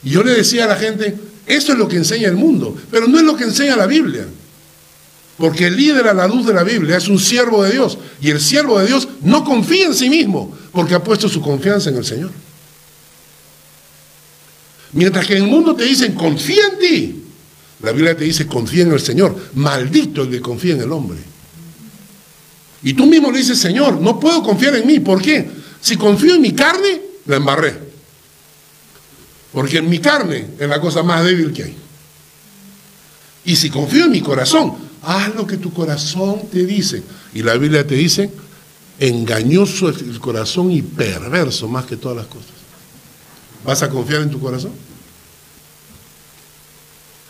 Y 0.03 0.11
yo 0.11 0.23
le 0.23 0.33
decía 0.33 0.65
a 0.65 0.69
la 0.69 0.77
gente, 0.77 1.17
eso 1.47 1.73
es 1.73 1.79
lo 1.79 1.89
que 1.89 1.97
enseña 1.97 2.29
el 2.29 2.37
mundo, 2.37 2.77
pero 2.91 3.07
no 3.07 3.19
es 3.19 3.25
lo 3.25 3.37
que 3.37 3.45
enseña 3.45 3.77
la 3.77 3.87
Biblia. 3.87 4.27
Porque 5.39 5.67
el 5.67 5.77
líder 5.77 6.09
a 6.09 6.15
la 6.15 6.27
luz 6.27 6.47
de 6.47 6.55
la 6.55 6.63
Biblia 6.63 6.97
es 6.97 7.09
un 7.09 7.19
siervo 7.19 7.63
de 7.63 7.73
Dios. 7.73 7.99
Y 8.23 8.31
el 8.31 8.41
siervo 8.41 8.79
de 8.79 8.87
Dios 8.87 9.07
no 9.23 9.45
confía 9.45 9.87
en 9.87 9.95
sí 9.95 10.09
mismo, 10.09 10.57
porque 10.73 10.95
ha 10.95 11.05
puesto 11.05 11.29
su 11.29 11.43
confianza 11.43 11.91
en 11.91 11.97
el 11.97 12.05
Señor. 12.05 12.31
Mientras 14.93 15.27
que 15.27 15.37
en 15.37 15.45
el 15.45 15.51
mundo 15.51 15.75
te 15.75 15.85
dicen, 15.85 16.15
confía 16.15 16.63
en 16.73 16.79
ti. 16.79 17.23
La 17.83 17.93
Biblia 17.93 18.17
te 18.17 18.25
dice, 18.25 18.47
confía 18.47 18.83
en 18.83 18.93
el 18.93 19.01
Señor. 19.01 19.37
Maldito 19.55 20.23
el 20.23 20.31
que 20.31 20.41
confía 20.41 20.75
en 20.75 20.81
el 20.81 20.93
hombre. 20.93 21.19
Y 22.83 22.95
tú 22.95 23.07
mismo 23.07 23.31
le 23.31 23.39
dices, 23.39 23.59
Señor, 23.59 24.01
no 24.01 24.19
puedo 24.21 24.43
confiar 24.43 24.77
en 24.77 24.87
mí. 24.87 25.01
¿Por 25.01 25.21
qué? 25.21 25.49
Si 25.81 25.97
confío 25.97 26.35
en 26.35 26.43
mi 26.43 26.53
carne, 26.53 27.01
la 27.27 27.37
embarré. 27.37 27.75
Porque 29.53 29.79
en 29.79 29.89
mi 29.89 29.99
carne 29.99 30.49
es 30.59 30.69
la 30.69 30.81
cosa 30.81 31.03
más 31.03 31.25
débil 31.25 31.53
que 31.53 31.65
hay. 31.65 31.77
Y 33.45 33.57
si 33.57 33.71
confío 33.71 34.05
en 34.05 34.11
mi 34.11 34.21
corazón, 34.21 34.75
haz 35.03 35.35
lo 35.35 35.47
que 35.47 35.57
tu 35.57 35.73
corazón 35.73 36.43
te 36.51 36.67
dice. 36.67 37.03
Y 37.35 37.43
la 37.43 37.57
Biblia 37.57 37.87
te 37.87 37.95
dice, 37.95 38.31
engañoso 38.99 39.89
es 39.89 40.03
el 40.03 40.19
corazón 40.21 40.71
y 40.73 40.83
perverso 40.83 41.69
más 41.69 41.87
que 41.87 41.97
todas 41.97 42.17
las 42.17 42.27
cosas. 42.27 42.56
¿Vas 43.67 43.83
a 43.83 43.91
confiar 43.91 44.23
en 44.23 44.31
tu 44.31 44.39
corazón? 44.39 44.71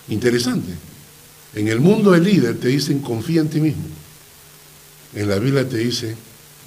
Interesante. 0.08 0.74
En 1.54 1.66
el 1.68 1.80
mundo 1.80 2.12
del 2.12 2.24
líder 2.24 2.60
te 2.60 2.68
dicen 2.68 3.00
confía 3.00 3.40
en 3.40 3.48
ti 3.48 3.58
mismo. 3.58 3.84
En 5.14 5.28
la 5.30 5.38
Biblia 5.38 5.66
te 5.66 5.78
dice 5.78 6.14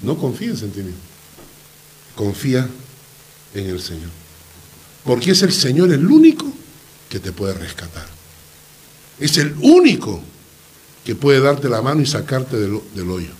no 0.02 0.18
confíes 0.18 0.64
en 0.64 0.72
ti 0.72 0.80
mismo. 0.80 1.00
Confía 2.16 2.68
en 3.54 3.70
el 3.70 3.80
Señor. 3.80 4.10
Porque 5.04 5.32
es 5.32 5.42
el 5.44 5.54
Señor 5.54 5.92
el 5.92 6.06
único 6.08 6.52
que 7.08 7.20
te 7.20 7.32
puede 7.32 7.54
rescatar. 7.54 8.08
Es 9.20 9.38
el 9.38 9.54
único 9.62 10.20
que 11.06 11.16
puede 11.16 11.42
darte 11.42 11.70
la 11.70 11.84
mano 11.84 12.02
y 12.02 12.08
sacarte 12.08 12.58
del, 12.58 12.80
del 12.96 13.10
hoyo. 13.10 13.32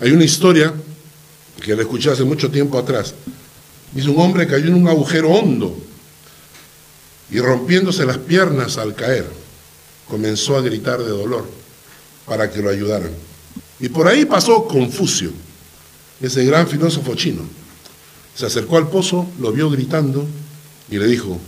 Hay 0.00 0.10
una 0.10 0.24
historia 0.24 0.74
que 1.62 1.76
la 1.76 1.82
escuché 1.82 2.10
hace 2.10 2.24
mucho 2.24 2.50
tiempo 2.50 2.76
atrás 2.76 3.14
Dice, 3.96 4.10
un 4.10 4.20
hombre 4.20 4.46
cayó 4.46 4.66
en 4.66 4.74
un 4.74 4.88
agujero 4.88 5.30
hondo 5.30 5.74
y 7.30 7.40
rompiéndose 7.40 8.04
las 8.04 8.18
piernas 8.18 8.76
al 8.76 8.94
caer, 8.94 9.26
comenzó 10.06 10.58
a 10.58 10.60
gritar 10.60 10.98
de 11.02 11.08
dolor 11.08 11.46
para 12.26 12.50
que 12.50 12.60
lo 12.60 12.68
ayudaran. 12.68 13.10
Y 13.80 13.88
por 13.88 14.06
ahí 14.06 14.26
pasó 14.26 14.66
Confucio, 14.66 15.30
ese 16.20 16.44
gran 16.44 16.68
filósofo 16.68 17.14
chino. 17.14 17.40
Se 18.34 18.44
acercó 18.44 18.76
al 18.76 18.90
pozo, 18.90 19.26
lo 19.40 19.50
vio 19.50 19.70
gritando 19.70 20.26
y 20.90 20.98
le 20.98 21.06
dijo, 21.06 21.40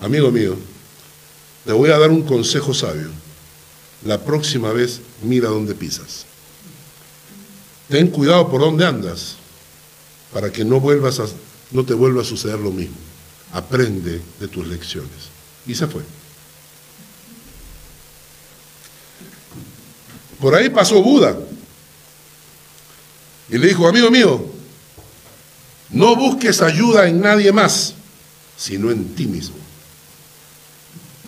amigo 0.00 0.30
mío, 0.30 0.56
te 1.66 1.72
voy 1.72 1.90
a 1.90 1.98
dar 1.98 2.10
un 2.10 2.22
consejo 2.22 2.72
sabio. 2.72 3.10
La 4.06 4.18
próxima 4.18 4.72
vez 4.72 5.02
mira 5.22 5.50
dónde 5.50 5.74
pisas. 5.74 6.24
Ten 7.90 8.06
cuidado 8.08 8.50
por 8.50 8.62
dónde 8.62 8.86
andas 8.86 9.36
para 10.32 10.50
que 10.50 10.64
no 10.64 10.80
vuelvas 10.80 11.20
a 11.20 11.26
no 11.72 11.84
te 11.84 11.94
vuelva 11.94 12.22
a 12.22 12.24
suceder 12.24 12.58
lo 12.58 12.70
mismo. 12.70 12.96
Aprende 13.52 14.20
de 14.40 14.48
tus 14.48 14.66
lecciones. 14.66 15.10
Y 15.66 15.74
se 15.74 15.86
fue. 15.86 16.02
Por 20.40 20.54
ahí 20.54 20.70
pasó 20.70 21.02
Buda. 21.02 21.36
Y 23.48 23.58
le 23.58 23.68
dijo, 23.68 23.86
amigo 23.86 24.10
mío, 24.10 24.44
no 25.90 26.16
busques 26.16 26.62
ayuda 26.62 27.06
en 27.06 27.20
nadie 27.20 27.52
más, 27.52 27.94
sino 28.56 28.90
en 28.90 29.14
ti 29.14 29.26
mismo. 29.26 29.56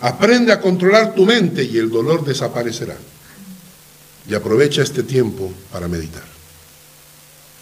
Aprende 0.00 0.52
a 0.52 0.60
controlar 0.60 1.14
tu 1.14 1.24
mente 1.24 1.64
y 1.64 1.78
el 1.78 1.90
dolor 1.90 2.24
desaparecerá. 2.24 2.96
Y 4.28 4.34
aprovecha 4.34 4.82
este 4.82 5.02
tiempo 5.02 5.52
para 5.70 5.86
meditar. 5.86 6.24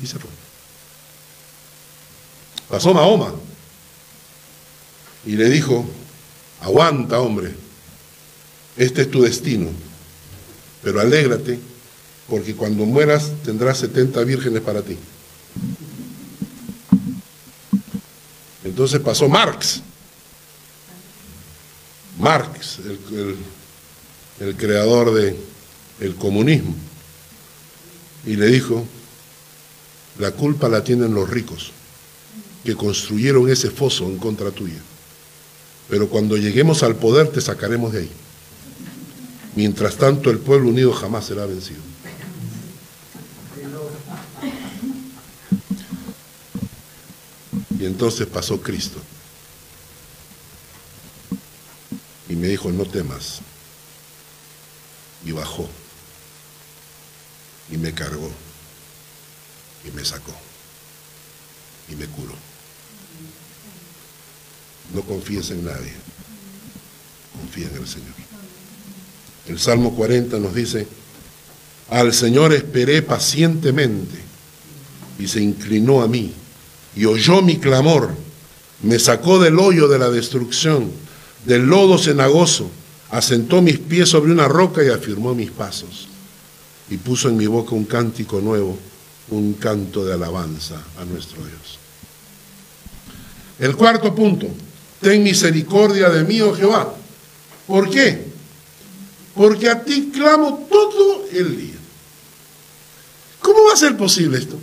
Y 0.01 0.07
se 0.07 0.19
fue. 0.19 0.31
Pasó 2.73 2.95
Mahoma. 2.95 3.35
Y 5.27 5.33
le 5.33 5.51
dijo, 5.51 5.85
aguanta 6.63 7.21
hombre, 7.21 7.55
este 8.79 9.03
es 9.03 9.11
tu 9.11 9.21
destino, 9.21 9.69
pero 10.83 10.99
alégrate 10.99 11.59
porque 12.27 12.55
cuando 12.55 12.87
mueras 12.87 13.31
tendrás 13.45 13.77
70 13.77 14.25
vírgenes 14.25 14.63
para 14.63 14.81
ti. 14.81 14.97
Entonces 18.65 19.01
pasó 19.01 19.29
Marx, 19.29 19.83
Marx, 22.19 22.79
el, 24.41 24.57
creador 24.57 25.13
del 25.13 26.15
comunismo, 26.17 26.75
y 28.25 28.37
le 28.37 28.47
dijo, 28.47 28.87
la 30.19 30.31
culpa 30.31 30.71
la 30.71 30.83
tienen 30.83 31.13
los 31.13 31.29
ricos 31.29 31.73
que 32.65 32.77
construyeron 32.77 33.51
ese 33.51 33.71
foso 33.71 34.05
en 34.05 34.19
contra 34.19 34.51
tuya. 34.51 34.81
Pero 35.89 36.09
cuando 36.09 36.37
lleguemos 36.37 36.83
al 36.83 36.97
poder 36.97 37.29
te 37.29 37.41
sacaremos 37.41 37.93
de 37.93 38.01
ahí. 38.01 38.11
Mientras 39.55 39.97
tanto 39.97 40.31
el 40.31 40.39
pueblo 40.39 40.71
unido 40.71 40.93
jamás 40.93 41.27
será 41.27 41.45
vencido. 41.47 41.81
Y 47.79 47.85
entonces 47.85 48.27
pasó 48.29 48.61
Cristo. 48.61 49.01
Y 52.29 52.37
me 52.37 52.47
dijo, 52.47 52.71
no 52.71 52.85
temas. 52.85 53.41
Y 55.27 55.33
bajó. 55.33 55.69
Y 57.71 57.77
me 57.77 57.93
cargó. 57.93 58.31
Y 59.85 59.91
me 59.91 60.05
sacó. 60.05 60.33
Y 61.89 61.97
me 61.97 62.07
curó. 62.07 62.52
No 64.95 65.03
confíes 65.03 65.51
en 65.51 65.65
nadie. 65.65 65.93
confía 67.41 67.69
en 67.69 67.77
el 67.77 67.87
Señor. 67.87 68.15
El 69.49 69.59
Salmo 69.59 69.95
40 69.95 70.39
nos 70.39 70.55
dice, 70.55 70.87
al 71.91 72.15
Señor 72.15 72.53
esperé 72.53 73.03
pacientemente 73.03 74.19
y 75.19 75.27
se 75.27 75.43
inclinó 75.43 76.03
a 76.03 76.09
mí 76.09 76.33
y 76.95 77.05
oyó 77.07 77.43
mi 77.43 77.59
clamor, 77.59 78.15
me 78.83 78.99
sacó 78.99 79.39
del 79.39 79.59
hoyo 79.59 79.89
de 79.89 79.99
la 79.99 80.11
destrucción, 80.11 80.91
del 81.45 81.67
lodo 81.67 81.99
cenagoso, 81.99 82.71
asentó 83.11 83.63
mis 83.63 83.79
pies 83.79 84.09
sobre 84.09 84.33
una 84.33 84.49
roca 84.49 84.83
y 84.85 84.89
afirmó 84.89 85.35
mis 85.35 85.51
pasos 85.51 86.09
y 86.89 86.97
puso 86.97 87.29
en 87.29 87.37
mi 87.37 87.47
boca 87.47 87.75
un 87.75 87.85
cántico 87.85 88.41
nuevo, 88.41 88.79
un 89.31 89.55
canto 89.55 90.05
de 90.05 90.15
alabanza 90.15 90.83
a 90.99 91.05
nuestro 91.05 91.39
Dios. 91.39 91.79
El 93.59 93.77
cuarto 93.77 94.15
punto, 94.15 94.49
ten 95.03 95.23
misericordia 95.23 96.09
de 96.09 96.25
mí, 96.25 96.41
oh 96.41 96.55
Jehová. 96.55 96.95
¿Por 97.67 97.91
qué? 97.91 98.33
Porque 99.35 99.69
a 99.69 99.83
ti 99.83 100.11
clamo 100.13 100.67
todo 100.71 101.25
el 101.33 101.57
día. 101.57 101.75
¿Cómo 103.41 103.65
va 103.65 103.73
a 103.75 103.77
ser 103.77 103.97
posible 103.97 104.39
esto? 104.39 104.59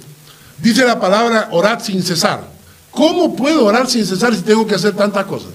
Dice 0.58 0.86
la 0.86 1.00
palabra 1.00 1.50
orar 1.52 1.84
sin 1.84 2.02
cesar. 2.02 2.50
¿Cómo 2.92 3.36
puedo 3.36 3.66
orar 3.66 3.90
sin 3.90 4.06
cesar 4.06 4.36
si 4.36 4.42
tengo 4.42 4.66
que 4.66 4.76
hacer 4.76 4.96
tantas 4.96 5.26
cosas? 5.26 5.52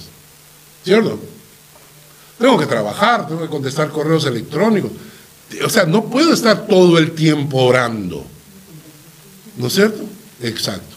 ¿Cierto? 0.85 1.19
Tengo 2.39 2.59
que 2.59 2.67
trabajar, 2.67 3.27
tengo 3.27 3.41
que 3.41 3.49
contestar 3.49 3.89
correos 3.91 4.27
electrónicos. 4.27 4.91
O 5.65 5.71
sea, 5.71 5.87
no 5.87 6.05
puedo 6.05 6.33
estar 6.33 6.67
todo 6.67 6.99
el 6.99 7.13
tiempo 7.13 7.59
orando. 7.59 8.25
¿No 9.57 9.69
es 9.69 9.73
cierto? 9.73 10.03
Exacto. 10.43 10.94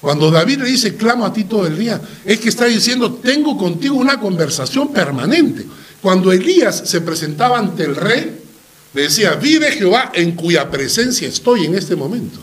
Cuando 0.00 0.30
David 0.30 0.58
le 0.58 0.70
dice, 0.70 0.96
clamo 0.96 1.24
a 1.24 1.32
ti 1.32 1.44
todo 1.44 1.66
el 1.66 1.78
día, 1.78 2.00
es 2.24 2.38
que 2.38 2.48
está 2.48 2.66
diciendo, 2.66 3.14
tengo 3.14 3.56
contigo 3.56 3.96
una 3.96 4.20
conversación 4.20 4.92
permanente. 4.92 5.64
Cuando 6.02 6.32
Elías 6.32 6.82
se 6.84 7.00
presentaba 7.00 7.58
ante 7.58 7.84
el 7.84 7.96
rey, 7.96 8.40
le 8.92 9.02
decía, 9.02 9.34
vive 9.34 9.72
Jehová 9.72 10.12
en 10.14 10.32
cuya 10.32 10.70
presencia 10.70 11.28
estoy 11.28 11.66
en 11.66 11.74
este 11.74 11.96
momento. 11.96 12.38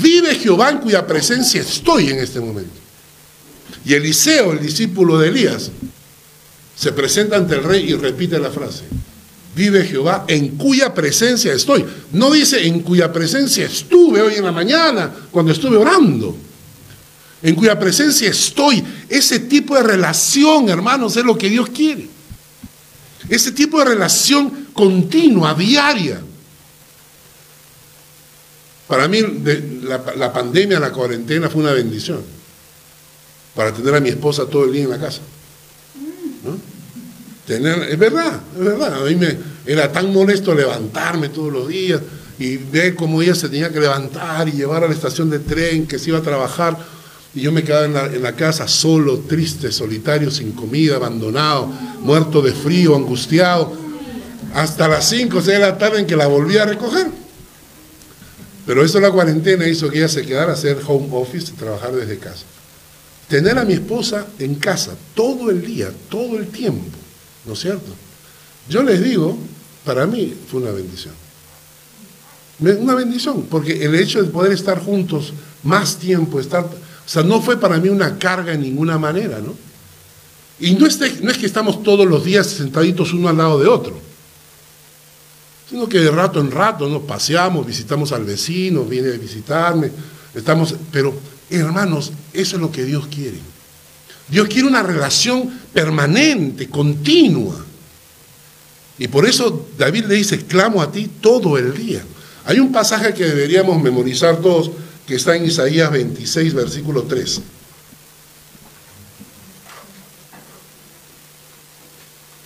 Vive 0.00 0.36
Jehová 0.36 0.70
en 0.70 0.78
cuya 0.78 1.06
presencia 1.06 1.60
estoy 1.60 2.10
en 2.10 2.18
este 2.20 2.40
momento. 2.40 2.72
Y 3.84 3.94
Eliseo, 3.94 4.52
el 4.52 4.60
discípulo 4.60 5.18
de 5.18 5.28
Elías, 5.28 5.70
se 6.76 6.92
presenta 6.92 7.36
ante 7.36 7.56
el 7.56 7.64
rey 7.64 7.90
y 7.90 7.94
repite 7.94 8.38
la 8.38 8.50
frase. 8.50 8.84
Vive 9.54 9.84
Jehová 9.84 10.24
en 10.28 10.56
cuya 10.56 10.94
presencia 10.94 11.52
estoy. 11.52 11.84
No 12.12 12.30
dice 12.30 12.66
en 12.66 12.80
cuya 12.80 13.12
presencia 13.12 13.66
estuve 13.66 14.22
hoy 14.22 14.34
en 14.34 14.44
la 14.44 14.52
mañana 14.52 15.12
cuando 15.30 15.52
estuve 15.52 15.76
orando. 15.76 16.36
En 17.42 17.54
cuya 17.54 17.78
presencia 17.78 18.30
estoy. 18.30 18.82
Ese 19.08 19.40
tipo 19.40 19.74
de 19.74 19.82
relación, 19.82 20.68
hermanos, 20.68 21.16
es 21.16 21.24
lo 21.24 21.36
que 21.36 21.50
Dios 21.50 21.68
quiere. 21.68 22.08
Ese 23.28 23.52
tipo 23.52 23.78
de 23.78 23.84
relación 23.84 24.68
continua, 24.72 25.54
diaria. 25.54 26.22
Para 28.86 29.08
mí 29.08 29.20
la, 29.82 30.32
pandemia, 30.32 30.80
la 30.80 30.92
cuarentena 30.92 31.48
fue 31.48 31.62
una 31.62 31.72
bendición. 31.72 32.22
Para 33.54 33.72
tener 33.72 33.94
a 33.94 34.00
mi 34.00 34.08
esposa 34.08 34.46
todo 34.46 34.64
el 34.64 34.72
día 34.72 34.84
en 34.84 34.90
la 34.90 35.00
casa. 35.00 35.20
Tener, 37.46 37.82
es 37.90 37.98
verdad, 37.98 38.40
es 38.56 38.64
verdad. 38.64 39.02
A 39.02 39.04
mí 39.08 39.16
me 39.16 39.36
era 39.66 39.90
tan 39.90 40.12
molesto 40.12 40.54
levantarme 40.54 41.28
todos 41.28 41.52
los 41.52 41.68
días 41.68 42.00
y 42.38 42.56
ver 42.56 42.94
cómo 42.94 43.22
ella 43.22 43.34
se 43.34 43.48
tenía 43.48 43.70
que 43.70 43.80
levantar 43.80 44.48
y 44.48 44.52
llevar 44.52 44.82
a 44.84 44.88
la 44.88 44.94
estación 44.94 45.30
de 45.30 45.38
tren, 45.38 45.86
que 45.86 45.98
se 45.98 46.10
iba 46.10 46.18
a 46.18 46.22
trabajar. 46.22 46.76
Y 47.34 47.40
yo 47.40 47.52
me 47.52 47.62
quedaba 47.62 47.86
en 47.86 48.22
la, 48.22 48.32
casa 48.32 48.68
solo, 48.68 49.20
triste, 49.20 49.72
solitario, 49.72 50.30
sin 50.30 50.52
comida, 50.52 50.96
abandonado, 50.96 51.66
muerto 52.00 52.42
de 52.42 52.52
frío, 52.52 52.94
angustiado, 52.94 53.72
hasta 54.54 54.86
las 54.88 55.08
5 55.08 55.38
o 55.38 55.40
6 55.40 55.58
de 55.58 55.58
la 55.58 55.78
tarde 55.78 56.00
en 56.00 56.06
que 56.06 56.16
la 56.16 56.26
volví 56.26 56.58
a 56.58 56.66
recoger. 56.66 57.06
Pero 58.66 58.84
eso 58.84 59.00
la 59.00 59.10
cuarentena 59.10 59.66
hizo 59.66 59.88
que 59.88 59.98
ella 59.98 60.08
se 60.08 60.24
quedara 60.26 60.50
a 60.50 60.54
hacer 60.54 60.78
home 60.86 61.08
office, 61.12 61.52
trabajar 61.58 61.92
desde 61.92 62.18
casa. 62.18 62.44
Tener 63.28 63.58
a 63.58 63.64
mi 63.64 63.72
esposa 63.72 64.26
en 64.38 64.56
casa 64.56 64.94
todo 65.14 65.50
el 65.50 65.64
día, 65.64 65.90
todo 66.10 66.36
el 66.38 66.48
tiempo, 66.48 66.98
¿no 67.44 67.52
es 67.54 67.60
cierto? 67.60 67.92
Yo 68.68 68.82
les 68.82 69.02
digo, 69.02 69.36
para 69.84 70.06
mí 70.06 70.34
fue 70.48 70.60
una 70.60 70.70
bendición. 70.70 71.14
Una 72.60 72.94
bendición, 72.94 73.46
porque 73.50 73.84
el 73.84 73.94
hecho 73.94 74.22
de 74.22 74.28
poder 74.28 74.52
estar 74.52 74.80
juntos 74.80 75.32
más 75.64 75.96
tiempo, 75.96 76.38
estar, 76.38 76.64
o 76.64 77.08
sea, 77.08 77.22
no 77.22 77.42
fue 77.42 77.58
para 77.58 77.78
mí 77.78 77.88
una 77.88 78.18
carga 78.18 78.52
en 78.52 78.60
ninguna 78.60 78.98
manera, 78.98 79.40
¿no? 79.40 79.54
Y 80.60 80.74
no 80.74 80.86
es, 80.86 81.00
no 81.22 81.30
es 81.30 81.38
que 81.38 81.46
estamos 81.46 81.82
todos 81.82 82.06
los 82.06 82.24
días 82.24 82.46
sentaditos 82.46 83.12
uno 83.12 83.28
al 83.28 83.36
lado 83.36 83.58
de 83.58 83.66
otro, 83.66 83.98
sino 85.68 85.88
que 85.88 85.98
de 85.98 86.10
rato 86.10 86.40
en 86.40 86.52
rato 86.52 86.88
nos 86.88 87.02
paseamos, 87.02 87.66
visitamos 87.66 88.12
al 88.12 88.24
vecino, 88.24 88.84
viene 88.84 89.08
a 89.08 89.18
visitarme, 89.18 89.90
estamos, 90.34 90.76
pero 90.92 91.14
hermanos, 91.50 92.12
eso 92.32 92.56
es 92.56 92.62
lo 92.62 92.70
que 92.70 92.84
Dios 92.84 93.08
quiere. 93.08 93.38
Dios 94.28 94.48
quiere 94.48 94.68
una 94.68 94.82
relación 94.82 95.60
permanente, 95.72 96.68
continua. 96.68 97.64
Y 98.98 99.08
por 99.08 99.26
eso 99.26 99.68
David 99.76 100.04
le 100.06 100.14
dice, 100.14 100.44
clamo 100.46 100.82
a 100.82 100.92
ti 100.92 101.10
todo 101.20 101.58
el 101.58 101.74
día. 101.74 102.02
Hay 102.44 102.58
un 102.58 102.72
pasaje 102.72 103.14
que 103.14 103.24
deberíamos 103.24 103.80
memorizar 103.80 104.36
todos, 104.38 104.70
que 105.06 105.16
está 105.16 105.36
en 105.36 105.44
Isaías 105.44 105.90
26, 105.90 106.54
versículo 106.54 107.02
3. 107.04 107.40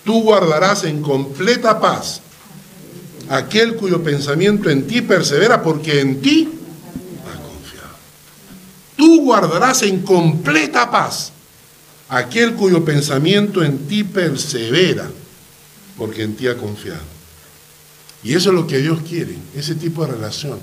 Tú 0.05 0.23
guardarás 0.23 0.85
en 0.85 1.03
completa 1.03 1.81
paz 1.81 2.21
aquel 3.29 3.75
cuyo 3.75 4.03
pensamiento 4.03 4.71
en 4.71 4.87
ti 4.87 5.03
persevera, 5.03 5.63
porque 5.63 6.01
en 6.01 6.21
ti 6.21 6.49
ha 7.25 7.43
confiado. 7.43 7.97
Tú 8.97 9.23
guardarás 9.23 9.83
en 9.83 10.03
completa 10.03 10.91
paz 10.91 11.33
aquel 12.09 12.55
cuyo 12.55 12.85
pensamiento 12.85 13.65
en 13.65 13.87
ti 13.89 14.05
persevera, 14.05 15.11
porque 15.97 16.23
en 16.23 16.37
ti 16.37 16.47
ha 16.49 16.57
confiado. 16.57 17.17
Y 18.23 18.35
eso 18.35 18.51
es 18.51 18.55
lo 18.55 18.67
que 18.67 18.79
Dios 18.79 19.01
quiere, 19.09 19.37
ese 19.55 19.75
tipo 19.75 20.05
de 20.05 20.13
relación, 20.13 20.59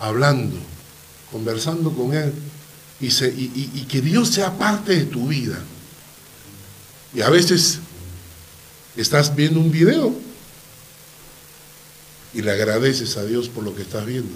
hablando, 0.00 0.56
conversando 1.30 1.92
con 1.92 2.14
Él, 2.14 2.32
y, 3.00 3.84
que 3.88 4.00
Dios 4.00 4.28
sea 4.28 4.58
parte 4.58 4.96
de 4.96 5.04
tu 5.04 5.28
vida. 5.28 5.58
Y 7.14 7.20
a 7.20 7.30
veces 7.30 7.78
estás 8.96 9.34
viendo 9.34 9.60
un 9.60 9.70
video 9.70 10.12
y 12.34 12.42
le 12.42 12.50
agradeces 12.50 13.16
a 13.16 13.24
Dios 13.24 13.48
por 13.48 13.62
lo 13.62 13.74
que 13.74 13.82
estás 13.82 14.04
viendo. 14.04 14.34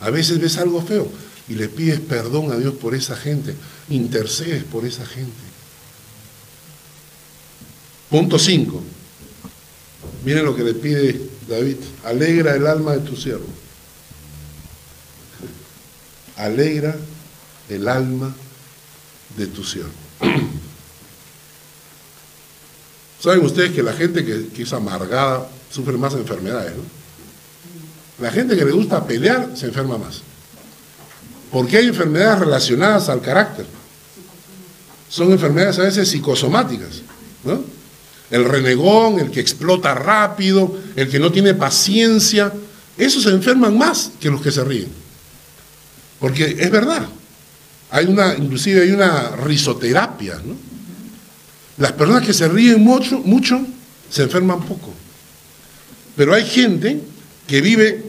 A 0.00 0.08
veces 0.08 0.40
ves 0.40 0.56
algo 0.56 0.82
feo 0.82 1.10
y 1.50 1.56
le 1.56 1.68
pides 1.68 1.98
perdón 1.98 2.52
a 2.52 2.56
Dios 2.56 2.74
por 2.74 2.94
esa 2.94 3.16
gente, 3.16 3.56
intercedes 3.88 4.62
por 4.62 4.86
esa 4.86 5.04
gente. 5.04 5.42
Punto 8.08 8.38
5. 8.38 8.80
Miren 10.24 10.44
lo 10.44 10.54
que 10.54 10.62
le 10.62 10.74
pide 10.74 11.20
David. 11.48 11.78
Alegra 12.04 12.54
el 12.54 12.68
alma 12.68 12.92
de 12.92 13.00
tu 13.00 13.16
siervo. 13.16 13.48
Alegra 16.36 16.96
el 17.68 17.88
alma 17.88 18.32
de 19.36 19.46
tu 19.48 19.64
siervo. 19.64 19.90
Saben 23.20 23.44
ustedes 23.44 23.72
que 23.72 23.82
la 23.82 23.92
gente 23.92 24.24
que, 24.24 24.62
es 24.62 24.72
amargada 24.72 25.50
sufre 25.68 25.96
más 25.96 26.14
enfermedades. 26.14 26.74
La 28.20 28.30
gente 28.30 28.56
que 28.56 28.64
le 28.64 28.70
gusta 28.70 29.04
pelear 29.04 29.50
se 29.56 29.66
enferma 29.66 29.98
más. 29.98 30.29
Porque 31.50 31.78
hay 31.78 31.86
enfermedades 31.86 32.40
relacionadas 32.40 33.08
al 33.08 33.20
carácter. 33.20 33.66
Son 35.08 35.32
enfermedades 35.32 35.78
a 35.78 35.82
veces 35.82 36.08
psicosomáticas, 36.08 37.02
¿no? 37.44 37.62
el 38.30 38.44
renegón, 38.44 39.18
el 39.18 39.30
que 39.30 39.40
explota 39.40 39.94
rápido, 39.94 40.78
el 40.94 41.08
que 41.08 41.18
no 41.18 41.32
tiene 41.32 41.54
paciencia, 41.54 42.52
esos 42.96 43.24
se 43.24 43.30
enferman 43.30 43.76
más 43.76 44.12
que 44.20 44.30
los 44.30 44.40
que 44.40 44.52
se 44.52 44.62
ríen. 44.62 44.88
Porque 46.20 46.56
es 46.58 46.70
verdad, 46.70 47.08
hay 47.90 48.06
una, 48.06 48.34
inclusive 48.34 48.82
hay 48.82 48.92
una 48.92 49.36
risoterapia, 49.36 50.40
¿no? 50.44 50.54
Las 51.78 51.92
personas 51.92 52.26
que 52.26 52.34
se 52.34 52.46
ríen 52.46 52.84
mucho, 52.84 53.20
mucho, 53.20 53.60
se 54.10 54.22
enferman 54.22 54.60
poco. 54.60 54.92
Pero 56.14 56.34
hay 56.34 56.44
gente 56.44 57.00
que 57.46 57.60
vive, 57.62 58.04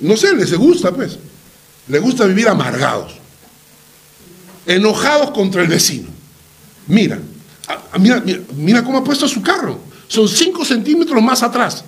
no 0.00 0.16
sé, 0.16 0.34
les 0.34 0.52
gusta 0.54 0.92
pues, 0.92 1.18
les 1.88 2.00
gusta 2.00 2.24
vivir 2.24 2.48
amargados, 2.48 3.12
enojados 4.66 5.30
contra 5.30 5.62
el 5.62 5.68
vecino. 5.68 6.08
Mira, 6.86 7.18
Ah, 7.66 7.98
mira, 7.98 8.22
mira, 8.54 8.84
cómo 8.84 8.98
ha 8.98 9.04
puesto 9.04 9.26
su 9.26 9.42
carro. 9.42 9.78
Son 10.08 10.28
5 10.28 10.64
centímetros 10.64 11.22
más 11.22 11.42
atrás. 11.42 11.84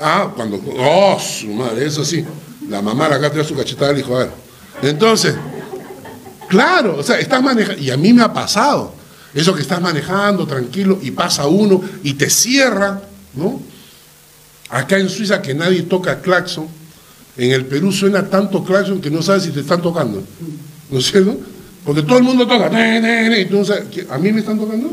Ah, 0.00 0.32
cuando. 0.34 0.60
Oh, 0.78 1.18
su 1.20 1.48
madre, 1.48 1.86
eso 1.86 2.04
sí. 2.04 2.24
La 2.68 2.82
mamá 2.82 3.06
acá 3.06 3.30
trae 3.30 3.44
su 3.44 3.54
cachetada 3.54 3.92
y 3.92 3.96
dijo, 3.96 4.16
a 4.16 4.20
ver. 4.20 4.30
Entonces, 4.82 5.36
claro, 6.48 6.96
o 6.98 7.02
sea, 7.02 7.18
estás 7.20 7.42
manejando. 7.42 7.80
Y 7.80 7.90
a 7.90 7.96
mí 7.96 8.12
me 8.12 8.22
ha 8.22 8.32
pasado. 8.32 8.94
Eso 9.32 9.54
que 9.54 9.62
estás 9.62 9.80
manejando 9.80 10.46
tranquilo 10.46 10.98
y 11.02 11.10
pasa 11.10 11.46
uno 11.46 11.80
y 12.02 12.14
te 12.14 12.30
cierra, 12.30 13.02
¿no? 13.34 13.60
Acá 14.70 14.98
en 14.98 15.08
Suiza 15.08 15.42
que 15.42 15.54
nadie 15.54 15.82
toca 15.82 16.20
claxon, 16.20 16.68
en 17.36 17.50
el 17.52 17.66
Perú 17.66 17.92
suena 17.92 18.28
tanto 18.28 18.62
claxon 18.64 19.00
que 19.00 19.10
no 19.10 19.22
sabes 19.22 19.44
si 19.44 19.50
te 19.50 19.60
están 19.60 19.82
tocando, 19.82 20.22
¿no 20.90 20.98
es 20.98 21.06
cierto? 21.10 21.36
Porque 21.84 22.02
todo 22.02 22.18
el 22.18 22.24
mundo 22.24 22.46
toca, 22.46 22.66
¿a 22.66 24.18
mí 24.18 24.32
me 24.32 24.40
están 24.40 24.58
tocando? 24.58 24.90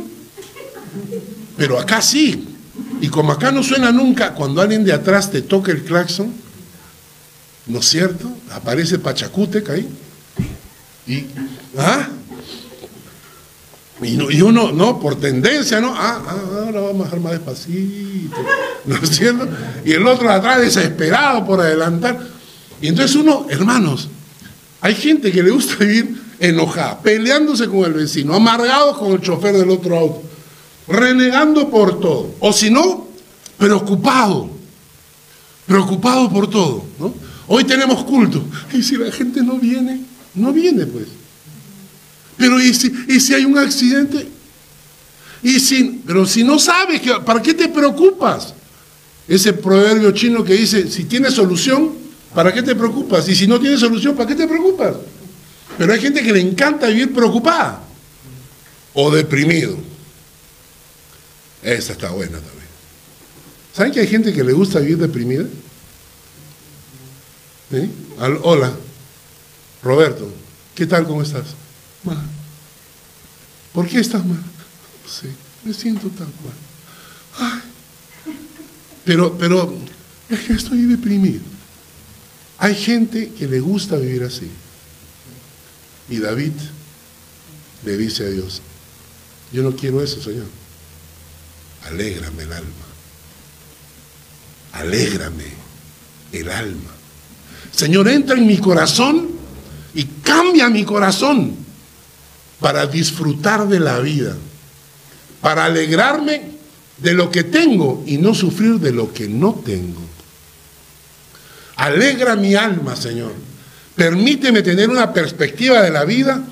Pero 1.58 1.80
acá 1.80 2.02
sí. 2.02 2.48
Y 3.00 3.08
como 3.08 3.32
acá 3.32 3.52
no 3.52 3.64
suena 3.64 3.92
nunca, 3.92 4.34
cuando 4.34 4.62
alguien 4.62 4.84
de 4.84 4.94
atrás 4.94 5.32
te 5.32 5.42
toca 5.42 5.72
el 5.72 5.84
claxon, 5.84 6.32
¿no 7.68 7.80
es 7.80 7.86
cierto? 7.86 8.32
Aparece 8.52 9.00
Pachacútec 9.00 9.70
ahí. 9.70 9.88
Y, 11.08 11.26
¿ah? 11.78 12.10
Y, 14.02 14.42
uno, 14.42 14.72
no, 14.72 15.00
por 15.00 15.20
tendencia, 15.20 15.80
¿no? 15.80 15.94
Ah, 15.96 16.22
ah, 16.26 16.38
ahora 16.66 16.82
vamos 16.82 17.02
a 17.02 17.04
bajar 17.04 17.20
más 17.20 17.32
despacito, 17.34 18.36
¿no 18.86 18.96
es 18.96 19.10
cierto? 19.10 19.48
Y 19.86 19.92
el 19.92 20.08
otro 20.08 20.30
atrás 20.30 20.60
desesperado 20.60 21.46
por 21.46 21.62
adelantar. 21.62 22.20
Y 22.82 22.88
entonces 22.88 23.16
uno, 23.16 23.46
hermanos, 23.50 24.10
hay 24.82 24.96
gente 24.96 25.32
que 25.32 25.44
le 25.44 25.52
gusta 25.52 25.76
vivir 25.76 26.20
enojada, 26.40 27.00
peleándose 27.02 27.68
con 27.68 27.86
el 27.86 27.94
vecino, 27.94 28.34
amargados 28.34 28.98
con 28.98 29.12
el 29.12 29.22
chofer 29.22 29.56
del 29.56 29.70
otro 29.70 29.98
auto, 29.98 30.24
renegando 30.88 31.70
por 31.70 32.00
todo. 32.00 32.34
O 32.40 32.52
si 32.52 32.72
no, 32.72 33.08
preocupado, 33.58 34.50
preocupado 35.68 36.30
por 36.30 36.50
todo, 36.50 36.84
¿no? 37.00 37.14
Hoy 37.48 37.64
tenemos 37.64 38.04
culto. 38.04 38.44
Y 38.74 38.82
si 38.82 38.98
la 38.98 39.12
gente 39.12 39.44
no 39.44 39.58
viene, 39.58 40.02
no 40.34 40.52
viene 40.52 40.86
pues. 40.88 41.08
Pero 42.38 42.60
¿y 42.60 42.74
si, 42.74 42.92
y 43.08 43.20
si 43.20 43.36
hay 43.36 43.46
un 43.46 43.58
accidente? 43.58 44.28
Y 45.44 45.60
si, 45.60 46.02
pero 46.06 46.26
si 46.26 46.44
no 46.44 46.58
sabes, 46.58 47.02
¿para 47.24 47.42
qué 47.42 47.54
te 47.54 47.68
preocupas? 47.70 48.54
Ese 49.28 49.54
proverbio 49.54 50.12
chino 50.12 50.44
que 50.44 50.54
dice, 50.54 50.90
si 50.90 51.04
tienes 51.04 51.34
solución, 51.36 52.01
¿para 52.34 52.54
qué 52.54 52.62
te 52.62 52.76
preocupas? 52.76 53.28
Y 53.28 53.36
si 53.36 53.48
no 53.48 53.60
tienes 53.60 53.80
solución, 53.80 54.16
¿para 54.16 54.28
qué 54.28 54.36
te 54.36 54.48
preocupas? 54.48 54.96
Pero 55.78 55.94
hay 55.94 56.00
gente 56.00 56.22
que 56.22 56.34
le 56.34 56.42
encanta 56.42 56.88
vivir 56.88 57.14
preocupada 57.14 57.82
o 58.94 59.12
deprimido. 59.12 59.78
Esa 61.62 61.94
está 61.94 62.10
buena 62.12 62.38
también. 62.38 62.68
¿Saben 63.74 63.92
que 63.92 64.02
hay 64.02 64.08
gente 64.08 64.34
que 64.34 64.44
le 64.44 64.54
gusta 64.54 64.80
vivir 64.80 64.98
deprimida? 64.98 65.46
hola, 68.44 68.74
Roberto, 69.82 70.30
¿qué 70.76 70.86
tal? 70.86 71.08
¿Cómo 71.08 71.22
estás? 71.22 71.46
Mal. 72.04 72.18
¿Por 73.72 73.88
qué 73.88 74.00
estás 74.00 74.26
mal? 74.26 74.44
Sí, 75.08 75.28
me 75.64 75.74
siento 75.74 76.10
tan 76.10 76.28
mal. 77.38 77.62
pero, 79.06 79.38
pero 79.38 79.74
es 80.30 80.40
que 80.42 80.54
estoy 80.54 80.84
deprimido. 80.84 81.42
Hay 82.62 82.76
gente 82.76 83.32
que 83.32 83.48
le 83.48 83.60
gusta 83.60 83.98
vivir 83.98 84.22
así. 84.22 84.48
Y 86.10 86.20
David 86.20 86.52
le 87.84 87.98
dice 87.98 88.24
a 88.24 88.30
Dios, 88.30 88.62
yo 89.52 89.64
no 89.64 89.76
quiero 89.76 90.04
eso, 90.04 90.22
Señor. 90.22 90.46
Alégrame 91.88 92.44
el 92.44 92.54
alma. 92.54 92.86
Alégrame 94.74 95.46
el 96.32 96.52
alma. 96.52 96.92
Señor, 97.72 98.08
entra 98.08 98.38
en 98.38 98.46
mi 98.46 98.60
corazón 98.60 99.30
y 99.96 100.04
cambia 100.22 100.70
mi 100.70 100.86
corazón 100.86 101.56
para 102.60 102.86
disfrutar 102.86 103.68
de 103.68 103.80
la 103.80 103.98
vida, 104.02 104.38
para 105.42 105.66
alegrarme 105.66 106.44
de 107.00 107.14
lo 107.14 107.32
que 107.32 107.44
tengo 107.44 108.04
y 108.06 108.20
no 108.20 108.36
sufrir 108.36 108.80
de 108.80 108.92
lo 108.92 109.12
que 109.12 109.28
no 109.28 109.56
tengo. 109.66 110.12
Alegra 111.82 112.36
mi 112.36 112.54
alma, 112.54 112.96
Señor. 112.96 113.34
Permíteme 113.96 114.62
tener 114.62 114.88
una 114.88 115.12
perspectiva 115.12 115.82
de 115.82 115.90
la 115.90 116.06
vida 116.06 116.44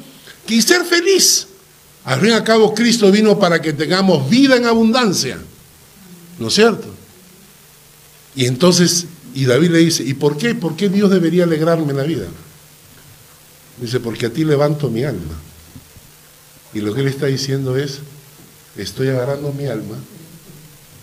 y 0.48 0.60
ser 0.64 0.84
feliz. 0.86 1.46
Al 2.06 2.20
fin 2.20 2.30
y 2.30 2.34
al 2.34 2.44
cabo, 2.44 2.74
Cristo 2.74 3.12
vino 3.12 3.38
para 3.38 3.62
que 3.62 3.74
tengamos 3.74 4.28
vida 4.28 4.56
en 4.56 4.66
abundancia. 4.66 5.38
¿No 6.40 6.48
es 6.48 6.56
cierto? 6.56 6.88
Y 8.36 8.48
entonces 8.48 9.06
y 9.36 9.46
David 9.46 9.70
le 9.70 9.78
dice, 9.78 10.04
¿y 10.04 10.16
por 10.16 10.36
qué? 10.36 10.56
¿Por 10.56 10.76
qué 10.76 10.90
Dios 10.90 11.12
debería 11.12 11.44
alegrarme 11.44 11.94
la 11.94 12.02
vida? 12.02 12.26
Dice, 13.78 14.00
porque 14.00 14.26
a 14.26 14.34
ti 14.34 14.44
levanto 14.44 14.90
mi 14.90 15.04
alma. 15.04 15.40
Y 16.74 16.82
lo 16.82 16.92
que 16.96 17.02
él 17.02 17.08
está 17.08 17.28
diciendo 17.28 17.78
es, 17.78 18.00
estoy 18.78 19.10
agarrando 19.10 19.54
mi 19.54 19.68
alma 19.68 19.96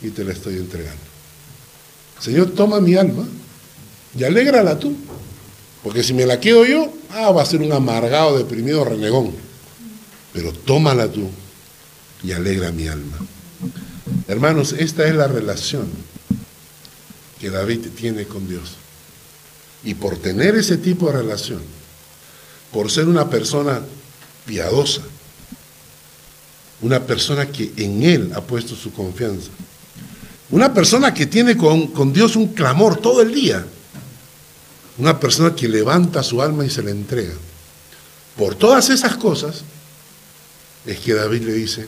y 0.02 0.10
te 0.10 0.24
la 0.24 0.32
estoy 0.32 0.56
entregando. 0.56 1.00
Señor, 2.18 2.50
toma 2.50 2.80
mi 2.80 2.96
alma 2.96 3.24
y 4.16 4.24
alégrala 4.24 4.78
tú. 4.78 4.94
Porque 5.82 6.02
si 6.02 6.14
me 6.14 6.26
la 6.26 6.40
quedo 6.40 6.64
yo, 6.64 6.92
ah, 7.10 7.30
va 7.30 7.42
a 7.42 7.46
ser 7.46 7.60
un 7.60 7.72
amargado, 7.72 8.38
deprimido, 8.38 8.84
renegón. 8.84 9.32
Pero 10.32 10.52
tómala 10.52 11.08
tú 11.08 11.30
y 12.24 12.32
alegra 12.32 12.72
mi 12.72 12.88
alma. 12.88 13.16
Hermanos, 14.26 14.74
esta 14.76 15.06
es 15.06 15.14
la 15.14 15.28
relación 15.28 15.88
que 17.38 17.50
David 17.50 17.86
tiene 17.96 18.24
con 18.24 18.48
Dios. 18.48 18.76
Y 19.84 19.94
por 19.94 20.16
tener 20.16 20.56
ese 20.56 20.76
tipo 20.76 21.06
de 21.06 21.18
relación, 21.18 21.62
por 22.72 22.90
ser 22.90 23.06
una 23.06 23.30
persona 23.30 23.80
piadosa, 24.44 25.02
una 26.82 27.04
persona 27.04 27.46
que 27.46 27.72
en 27.76 28.02
Él 28.02 28.32
ha 28.34 28.40
puesto 28.40 28.74
su 28.74 28.92
confianza, 28.92 29.50
una 30.50 30.74
persona 30.74 31.14
que 31.14 31.26
tiene 31.26 31.56
con, 31.56 31.88
con 31.88 32.12
Dios 32.12 32.34
un 32.34 32.48
clamor 32.48 32.96
todo 32.96 33.22
el 33.22 33.32
día, 33.32 33.64
una 34.98 35.20
persona 35.20 35.54
que 35.54 35.68
levanta 35.68 36.22
su 36.22 36.40
alma 36.40 36.64
y 36.64 36.70
se 36.70 36.82
le 36.82 36.90
entrega. 36.90 37.34
Por 38.36 38.54
todas 38.54 38.90
esas 38.90 39.16
cosas 39.16 39.62
es 40.84 40.98
que 41.00 41.14
David 41.14 41.42
le 41.42 41.52
dice, 41.52 41.86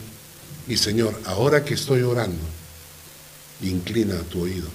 y 0.67 0.77
Señor, 0.77 1.19
ahora 1.25 1.65
que 1.65 1.75
estoy 1.75 2.03
orando, 2.03 2.45
inclina 3.63 4.17
tu 4.23 4.43
oído 4.43 4.69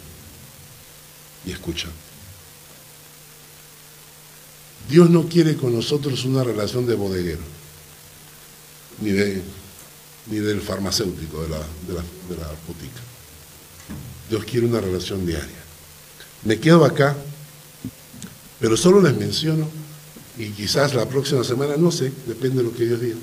y 1.45 1.51
escucha. 1.51 1.89
Dios 4.89 5.09
no 5.09 5.27
quiere 5.27 5.55
con 5.55 5.73
nosotros 5.73 6.25
una 6.25 6.43
relación 6.43 6.86
de 6.86 6.95
bodeguero, 6.95 7.41
ni, 8.99 9.11
de, 9.11 9.41
ni 10.27 10.38
del 10.38 10.61
farmacéutico, 10.61 11.41
de 11.43 11.49
la, 11.49 11.57
de, 11.57 11.93
la, 11.93 12.01
la. 12.01 12.49
Dios 14.29 14.43
quiere 14.45 14.67
una 14.67 14.81
relación 14.81 15.25
diaria. 15.25 15.63
Me 16.43 16.59
quedo 16.59 16.84
acá, 16.84 17.15
pero 18.60 18.78
solo 18.78 19.01
les 19.01 19.16
menciono, 19.16 19.68
y 20.38 20.49
quizás 20.49 20.93
la 20.93 21.08
próxima 21.08 21.43
semana, 21.43 21.78
no 21.78 21.91
sé, 21.91 22.12
depende 22.26 22.58
de 22.58 22.64
lo 22.64 22.74
que 22.74 22.86
Dios 22.86 23.01
diga. 23.01 23.18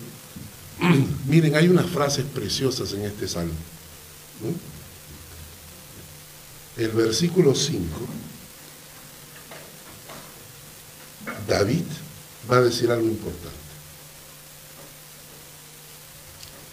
Miren, 1.27 1.57
hay 1.57 1.69
unas 1.69 1.87
frases 1.87 2.25
preciosas 2.25 2.93
en 2.93 3.05
este 3.05 3.27
salmo. 3.27 3.53
el 6.77 6.91
versículo 6.91 7.55
5, 7.55 7.85
David 11.47 11.85
va 12.51 12.57
a 12.57 12.61
decir 12.63 12.91
algo 12.91 13.07
importante. 13.07 13.61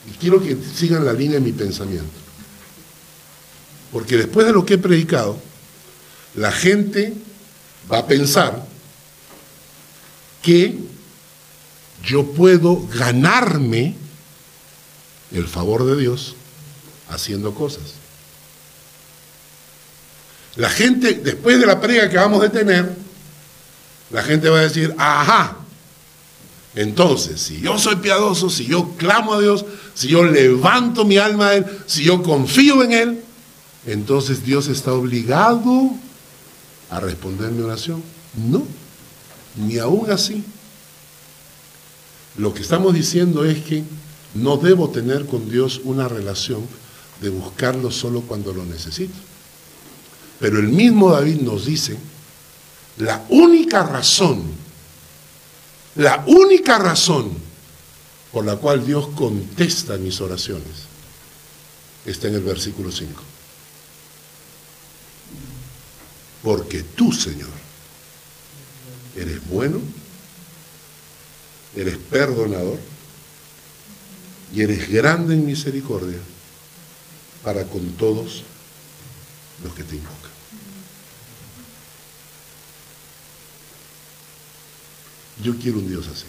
Y 0.09 0.17
quiero 0.17 0.41
que 0.41 0.55
sigan 0.55 1.03
la 1.03 1.13
línea 1.13 1.39
de 1.39 1.45
mi 1.45 1.51
pensamiento. 1.51 2.07
Porque 3.91 4.17
después 4.17 4.45
de 4.45 4.53
lo 4.53 4.65
que 4.65 4.75
he 4.75 4.77
predicado, 4.77 5.37
la 6.35 6.51
gente 6.51 7.13
va 7.91 7.99
a 7.99 8.07
pensar 8.07 8.65
que 10.41 10.77
yo 12.03 12.25
puedo 12.31 12.87
ganarme 12.87 13.95
el 15.31 15.47
favor 15.47 15.85
de 15.85 15.97
Dios 15.97 16.35
haciendo 17.09 17.53
cosas. 17.53 17.95
La 20.55 20.69
gente, 20.69 21.13
después 21.13 21.59
de 21.59 21.65
la 21.65 21.79
prega 21.79 22.09
que 22.09 22.17
vamos 22.17 22.43
a 22.43 22.49
tener, 22.49 22.95
la 24.09 24.23
gente 24.23 24.49
va 24.49 24.59
a 24.59 24.63
decir, 24.63 24.95
ajá, 24.97 25.57
entonces, 26.75 27.41
si 27.41 27.59
yo 27.59 27.79
soy 27.79 27.97
piadoso, 27.97 28.49
si 28.49 28.65
yo 28.65 28.95
clamo 28.97 29.33
a 29.33 29.41
Dios, 29.41 29.65
si 29.93 30.07
yo 30.09 30.23
levanto 30.23 31.05
mi 31.05 31.17
alma 31.17 31.49
a 31.49 31.55
Él, 31.55 31.65
si 31.87 32.03
yo 32.03 32.21
confío 32.21 32.83
en 32.83 32.93
Él, 32.93 33.21
entonces 33.85 34.43
Dios 34.43 34.67
está 34.67 34.93
obligado 34.93 35.91
a 36.89 36.99
responder 36.99 37.51
mi 37.51 37.63
oración. 37.63 38.03
No, 38.35 38.63
ni 39.55 39.77
aún 39.77 40.11
así. 40.11 40.43
Lo 42.37 42.53
que 42.53 42.61
estamos 42.61 42.93
diciendo 42.93 43.45
es 43.45 43.63
que 43.63 43.83
no 44.35 44.57
debo 44.57 44.89
tener 44.89 45.25
con 45.25 45.49
Dios 45.49 45.81
una 45.83 46.07
relación 46.07 46.61
de 47.21 47.29
buscarlo 47.29 47.91
solo 47.91 48.21
cuando 48.21 48.53
lo 48.53 48.63
necesito. 48.63 49.15
Pero 50.39 50.59
el 50.59 50.67
mismo 50.67 51.11
David 51.11 51.41
nos 51.41 51.65
dice, 51.65 51.97
la 52.97 53.25
única 53.29 53.83
razón, 53.83 54.43
la 55.95 56.23
única 56.27 56.77
razón 56.77 57.31
por 58.31 58.45
la 58.45 58.57
cual 58.57 58.85
Dios 58.85 59.07
contesta 59.15 59.97
mis 59.97 60.21
oraciones 60.21 60.85
está 62.05 62.27
en 62.27 62.35
el 62.35 62.41
versículo 62.41 62.91
5. 62.91 63.19
Porque 66.47 66.81
tú, 66.81 67.11
Señor, 67.11 67.49
eres 69.17 69.45
bueno, 69.49 69.81
eres 71.75 71.97
perdonador 71.97 72.79
y 74.55 74.61
eres 74.61 74.89
grande 74.89 75.33
en 75.33 75.45
misericordia 75.45 76.19
para 77.43 77.65
con 77.65 77.85
todos 77.97 78.43
los 79.61 79.73
que 79.73 79.83
te 79.83 79.97
invocan. 79.97 80.31
Yo 85.43 85.53
quiero 85.57 85.79
un 85.79 85.89
Dios 85.89 86.07
así. 86.07 86.27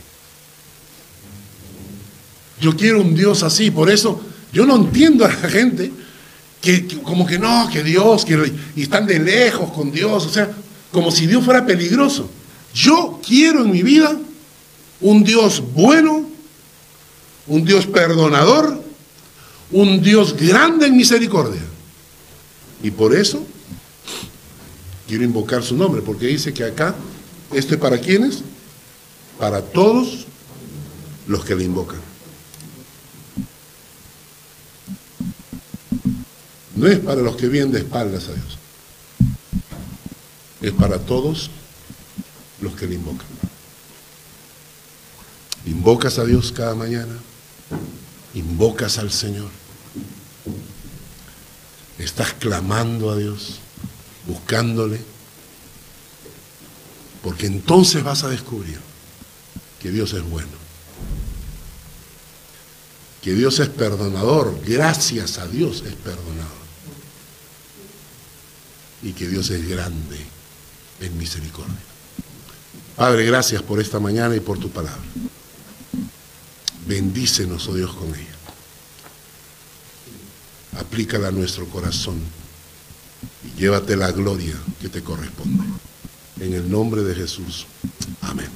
Yo 2.60 2.76
quiero 2.76 3.02
un 3.02 3.14
Dios 3.14 3.44
así, 3.44 3.70
por 3.70 3.88
eso 3.88 4.20
yo 4.52 4.66
no 4.66 4.74
entiendo 4.74 5.24
a 5.24 5.28
la 5.28 5.48
gente 5.48 5.92
que, 6.60 6.86
como 7.02 7.26
que 7.26 7.38
no, 7.38 7.68
que 7.72 7.82
Dios, 7.82 8.24
que, 8.24 8.52
y 8.74 8.82
están 8.82 9.06
de 9.06 9.18
lejos 9.18 9.70
con 9.72 9.90
Dios, 9.90 10.26
o 10.26 10.30
sea, 10.30 10.50
como 10.92 11.10
si 11.10 11.26
Dios 11.26 11.44
fuera 11.44 11.64
peligroso. 11.64 12.28
Yo 12.74 13.20
quiero 13.26 13.62
en 13.62 13.70
mi 13.70 13.82
vida 13.82 14.16
un 15.00 15.24
Dios 15.24 15.62
bueno, 15.74 16.28
un 17.46 17.64
Dios 17.64 17.86
perdonador, 17.86 18.82
un 19.70 20.02
Dios 20.02 20.36
grande 20.36 20.86
en 20.86 20.96
misericordia. 20.96 21.62
Y 22.82 22.90
por 22.90 23.14
eso 23.14 23.44
quiero 25.06 25.24
invocar 25.24 25.62
su 25.62 25.76
nombre, 25.76 26.02
porque 26.02 26.26
dice 26.26 26.52
que 26.52 26.64
acá, 26.64 26.94
esto 27.52 27.74
es 27.74 27.80
para 27.80 27.98
quienes, 27.98 28.42
para 29.38 29.62
todos 29.62 30.26
los 31.26 31.44
que 31.44 31.54
le 31.54 31.64
invocan. 31.64 32.07
No 36.78 36.86
es 36.86 37.00
para 37.00 37.22
los 37.22 37.34
que 37.34 37.48
vienen 37.48 37.72
de 37.72 37.80
espaldas 37.80 38.28
a 38.28 38.34
Dios. 38.34 38.56
Es 40.60 40.72
para 40.72 41.00
todos 41.00 41.50
los 42.60 42.76
que 42.76 42.86
le 42.86 42.94
invocan. 42.94 43.26
Invocas 45.66 46.20
a 46.20 46.24
Dios 46.24 46.52
cada 46.52 46.76
mañana. 46.76 47.18
Invocas 48.34 48.98
al 48.98 49.10
Señor. 49.10 49.50
Estás 51.98 52.34
clamando 52.34 53.10
a 53.10 53.16
Dios, 53.16 53.58
buscándole. 54.28 55.00
Porque 57.24 57.46
entonces 57.46 58.04
vas 58.04 58.22
a 58.22 58.28
descubrir 58.28 58.78
que 59.80 59.90
Dios 59.90 60.12
es 60.12 60.22
bueno. 60.22 60.46
Que 63.20 63.32
Dios 63.32 63.58
es 63.58 63.68
perdonador. 63.68 64.60
Gracias 64.64 65.38
a 65.38 65.48
Dios 65.48 65.82
es 65.84 65.94
perdonador 65.94 66.67
y 69.02 69.12
que 69.12 69.28
Dios 69.28 69.50
es 69.50 69.68
grande 69.68 70.18
en 71.00 71.18
misericordia. 71.18 71.76
Padre, 72.96 73.24
gracias 73.24 73.62
por 73.62 73.80
esta 73.80 74.00
mañana 74.00 74.34
y 74.34 74.40
por 74.40 74.58
tu 74.58 74.70
palabra. 74.70 75.00
Bendícenos, 76.86 77.68
oh 77.68 77.74
Dios, 77.74 77.94
con 77.94 78.08
ella. 78.08 78.26
Aplícala 80.78 81.28
a 81.28 81.32
nuestro 81.32 81.66
corazón 81.66 82.20
y 83.44 83.60
llévate 83.60 83.96
la 83.96 84.10
gloria 84.10 84.54
que 84.80 84.88
te 84.88 85.02
corresponde. 85.02 85.64
En 86.40 86.54
el 86.54 86.70
nombre 86.70 87.02
de 87.02 87.14
Jesús. 87.14 87.66
Amén. 88.20 88.48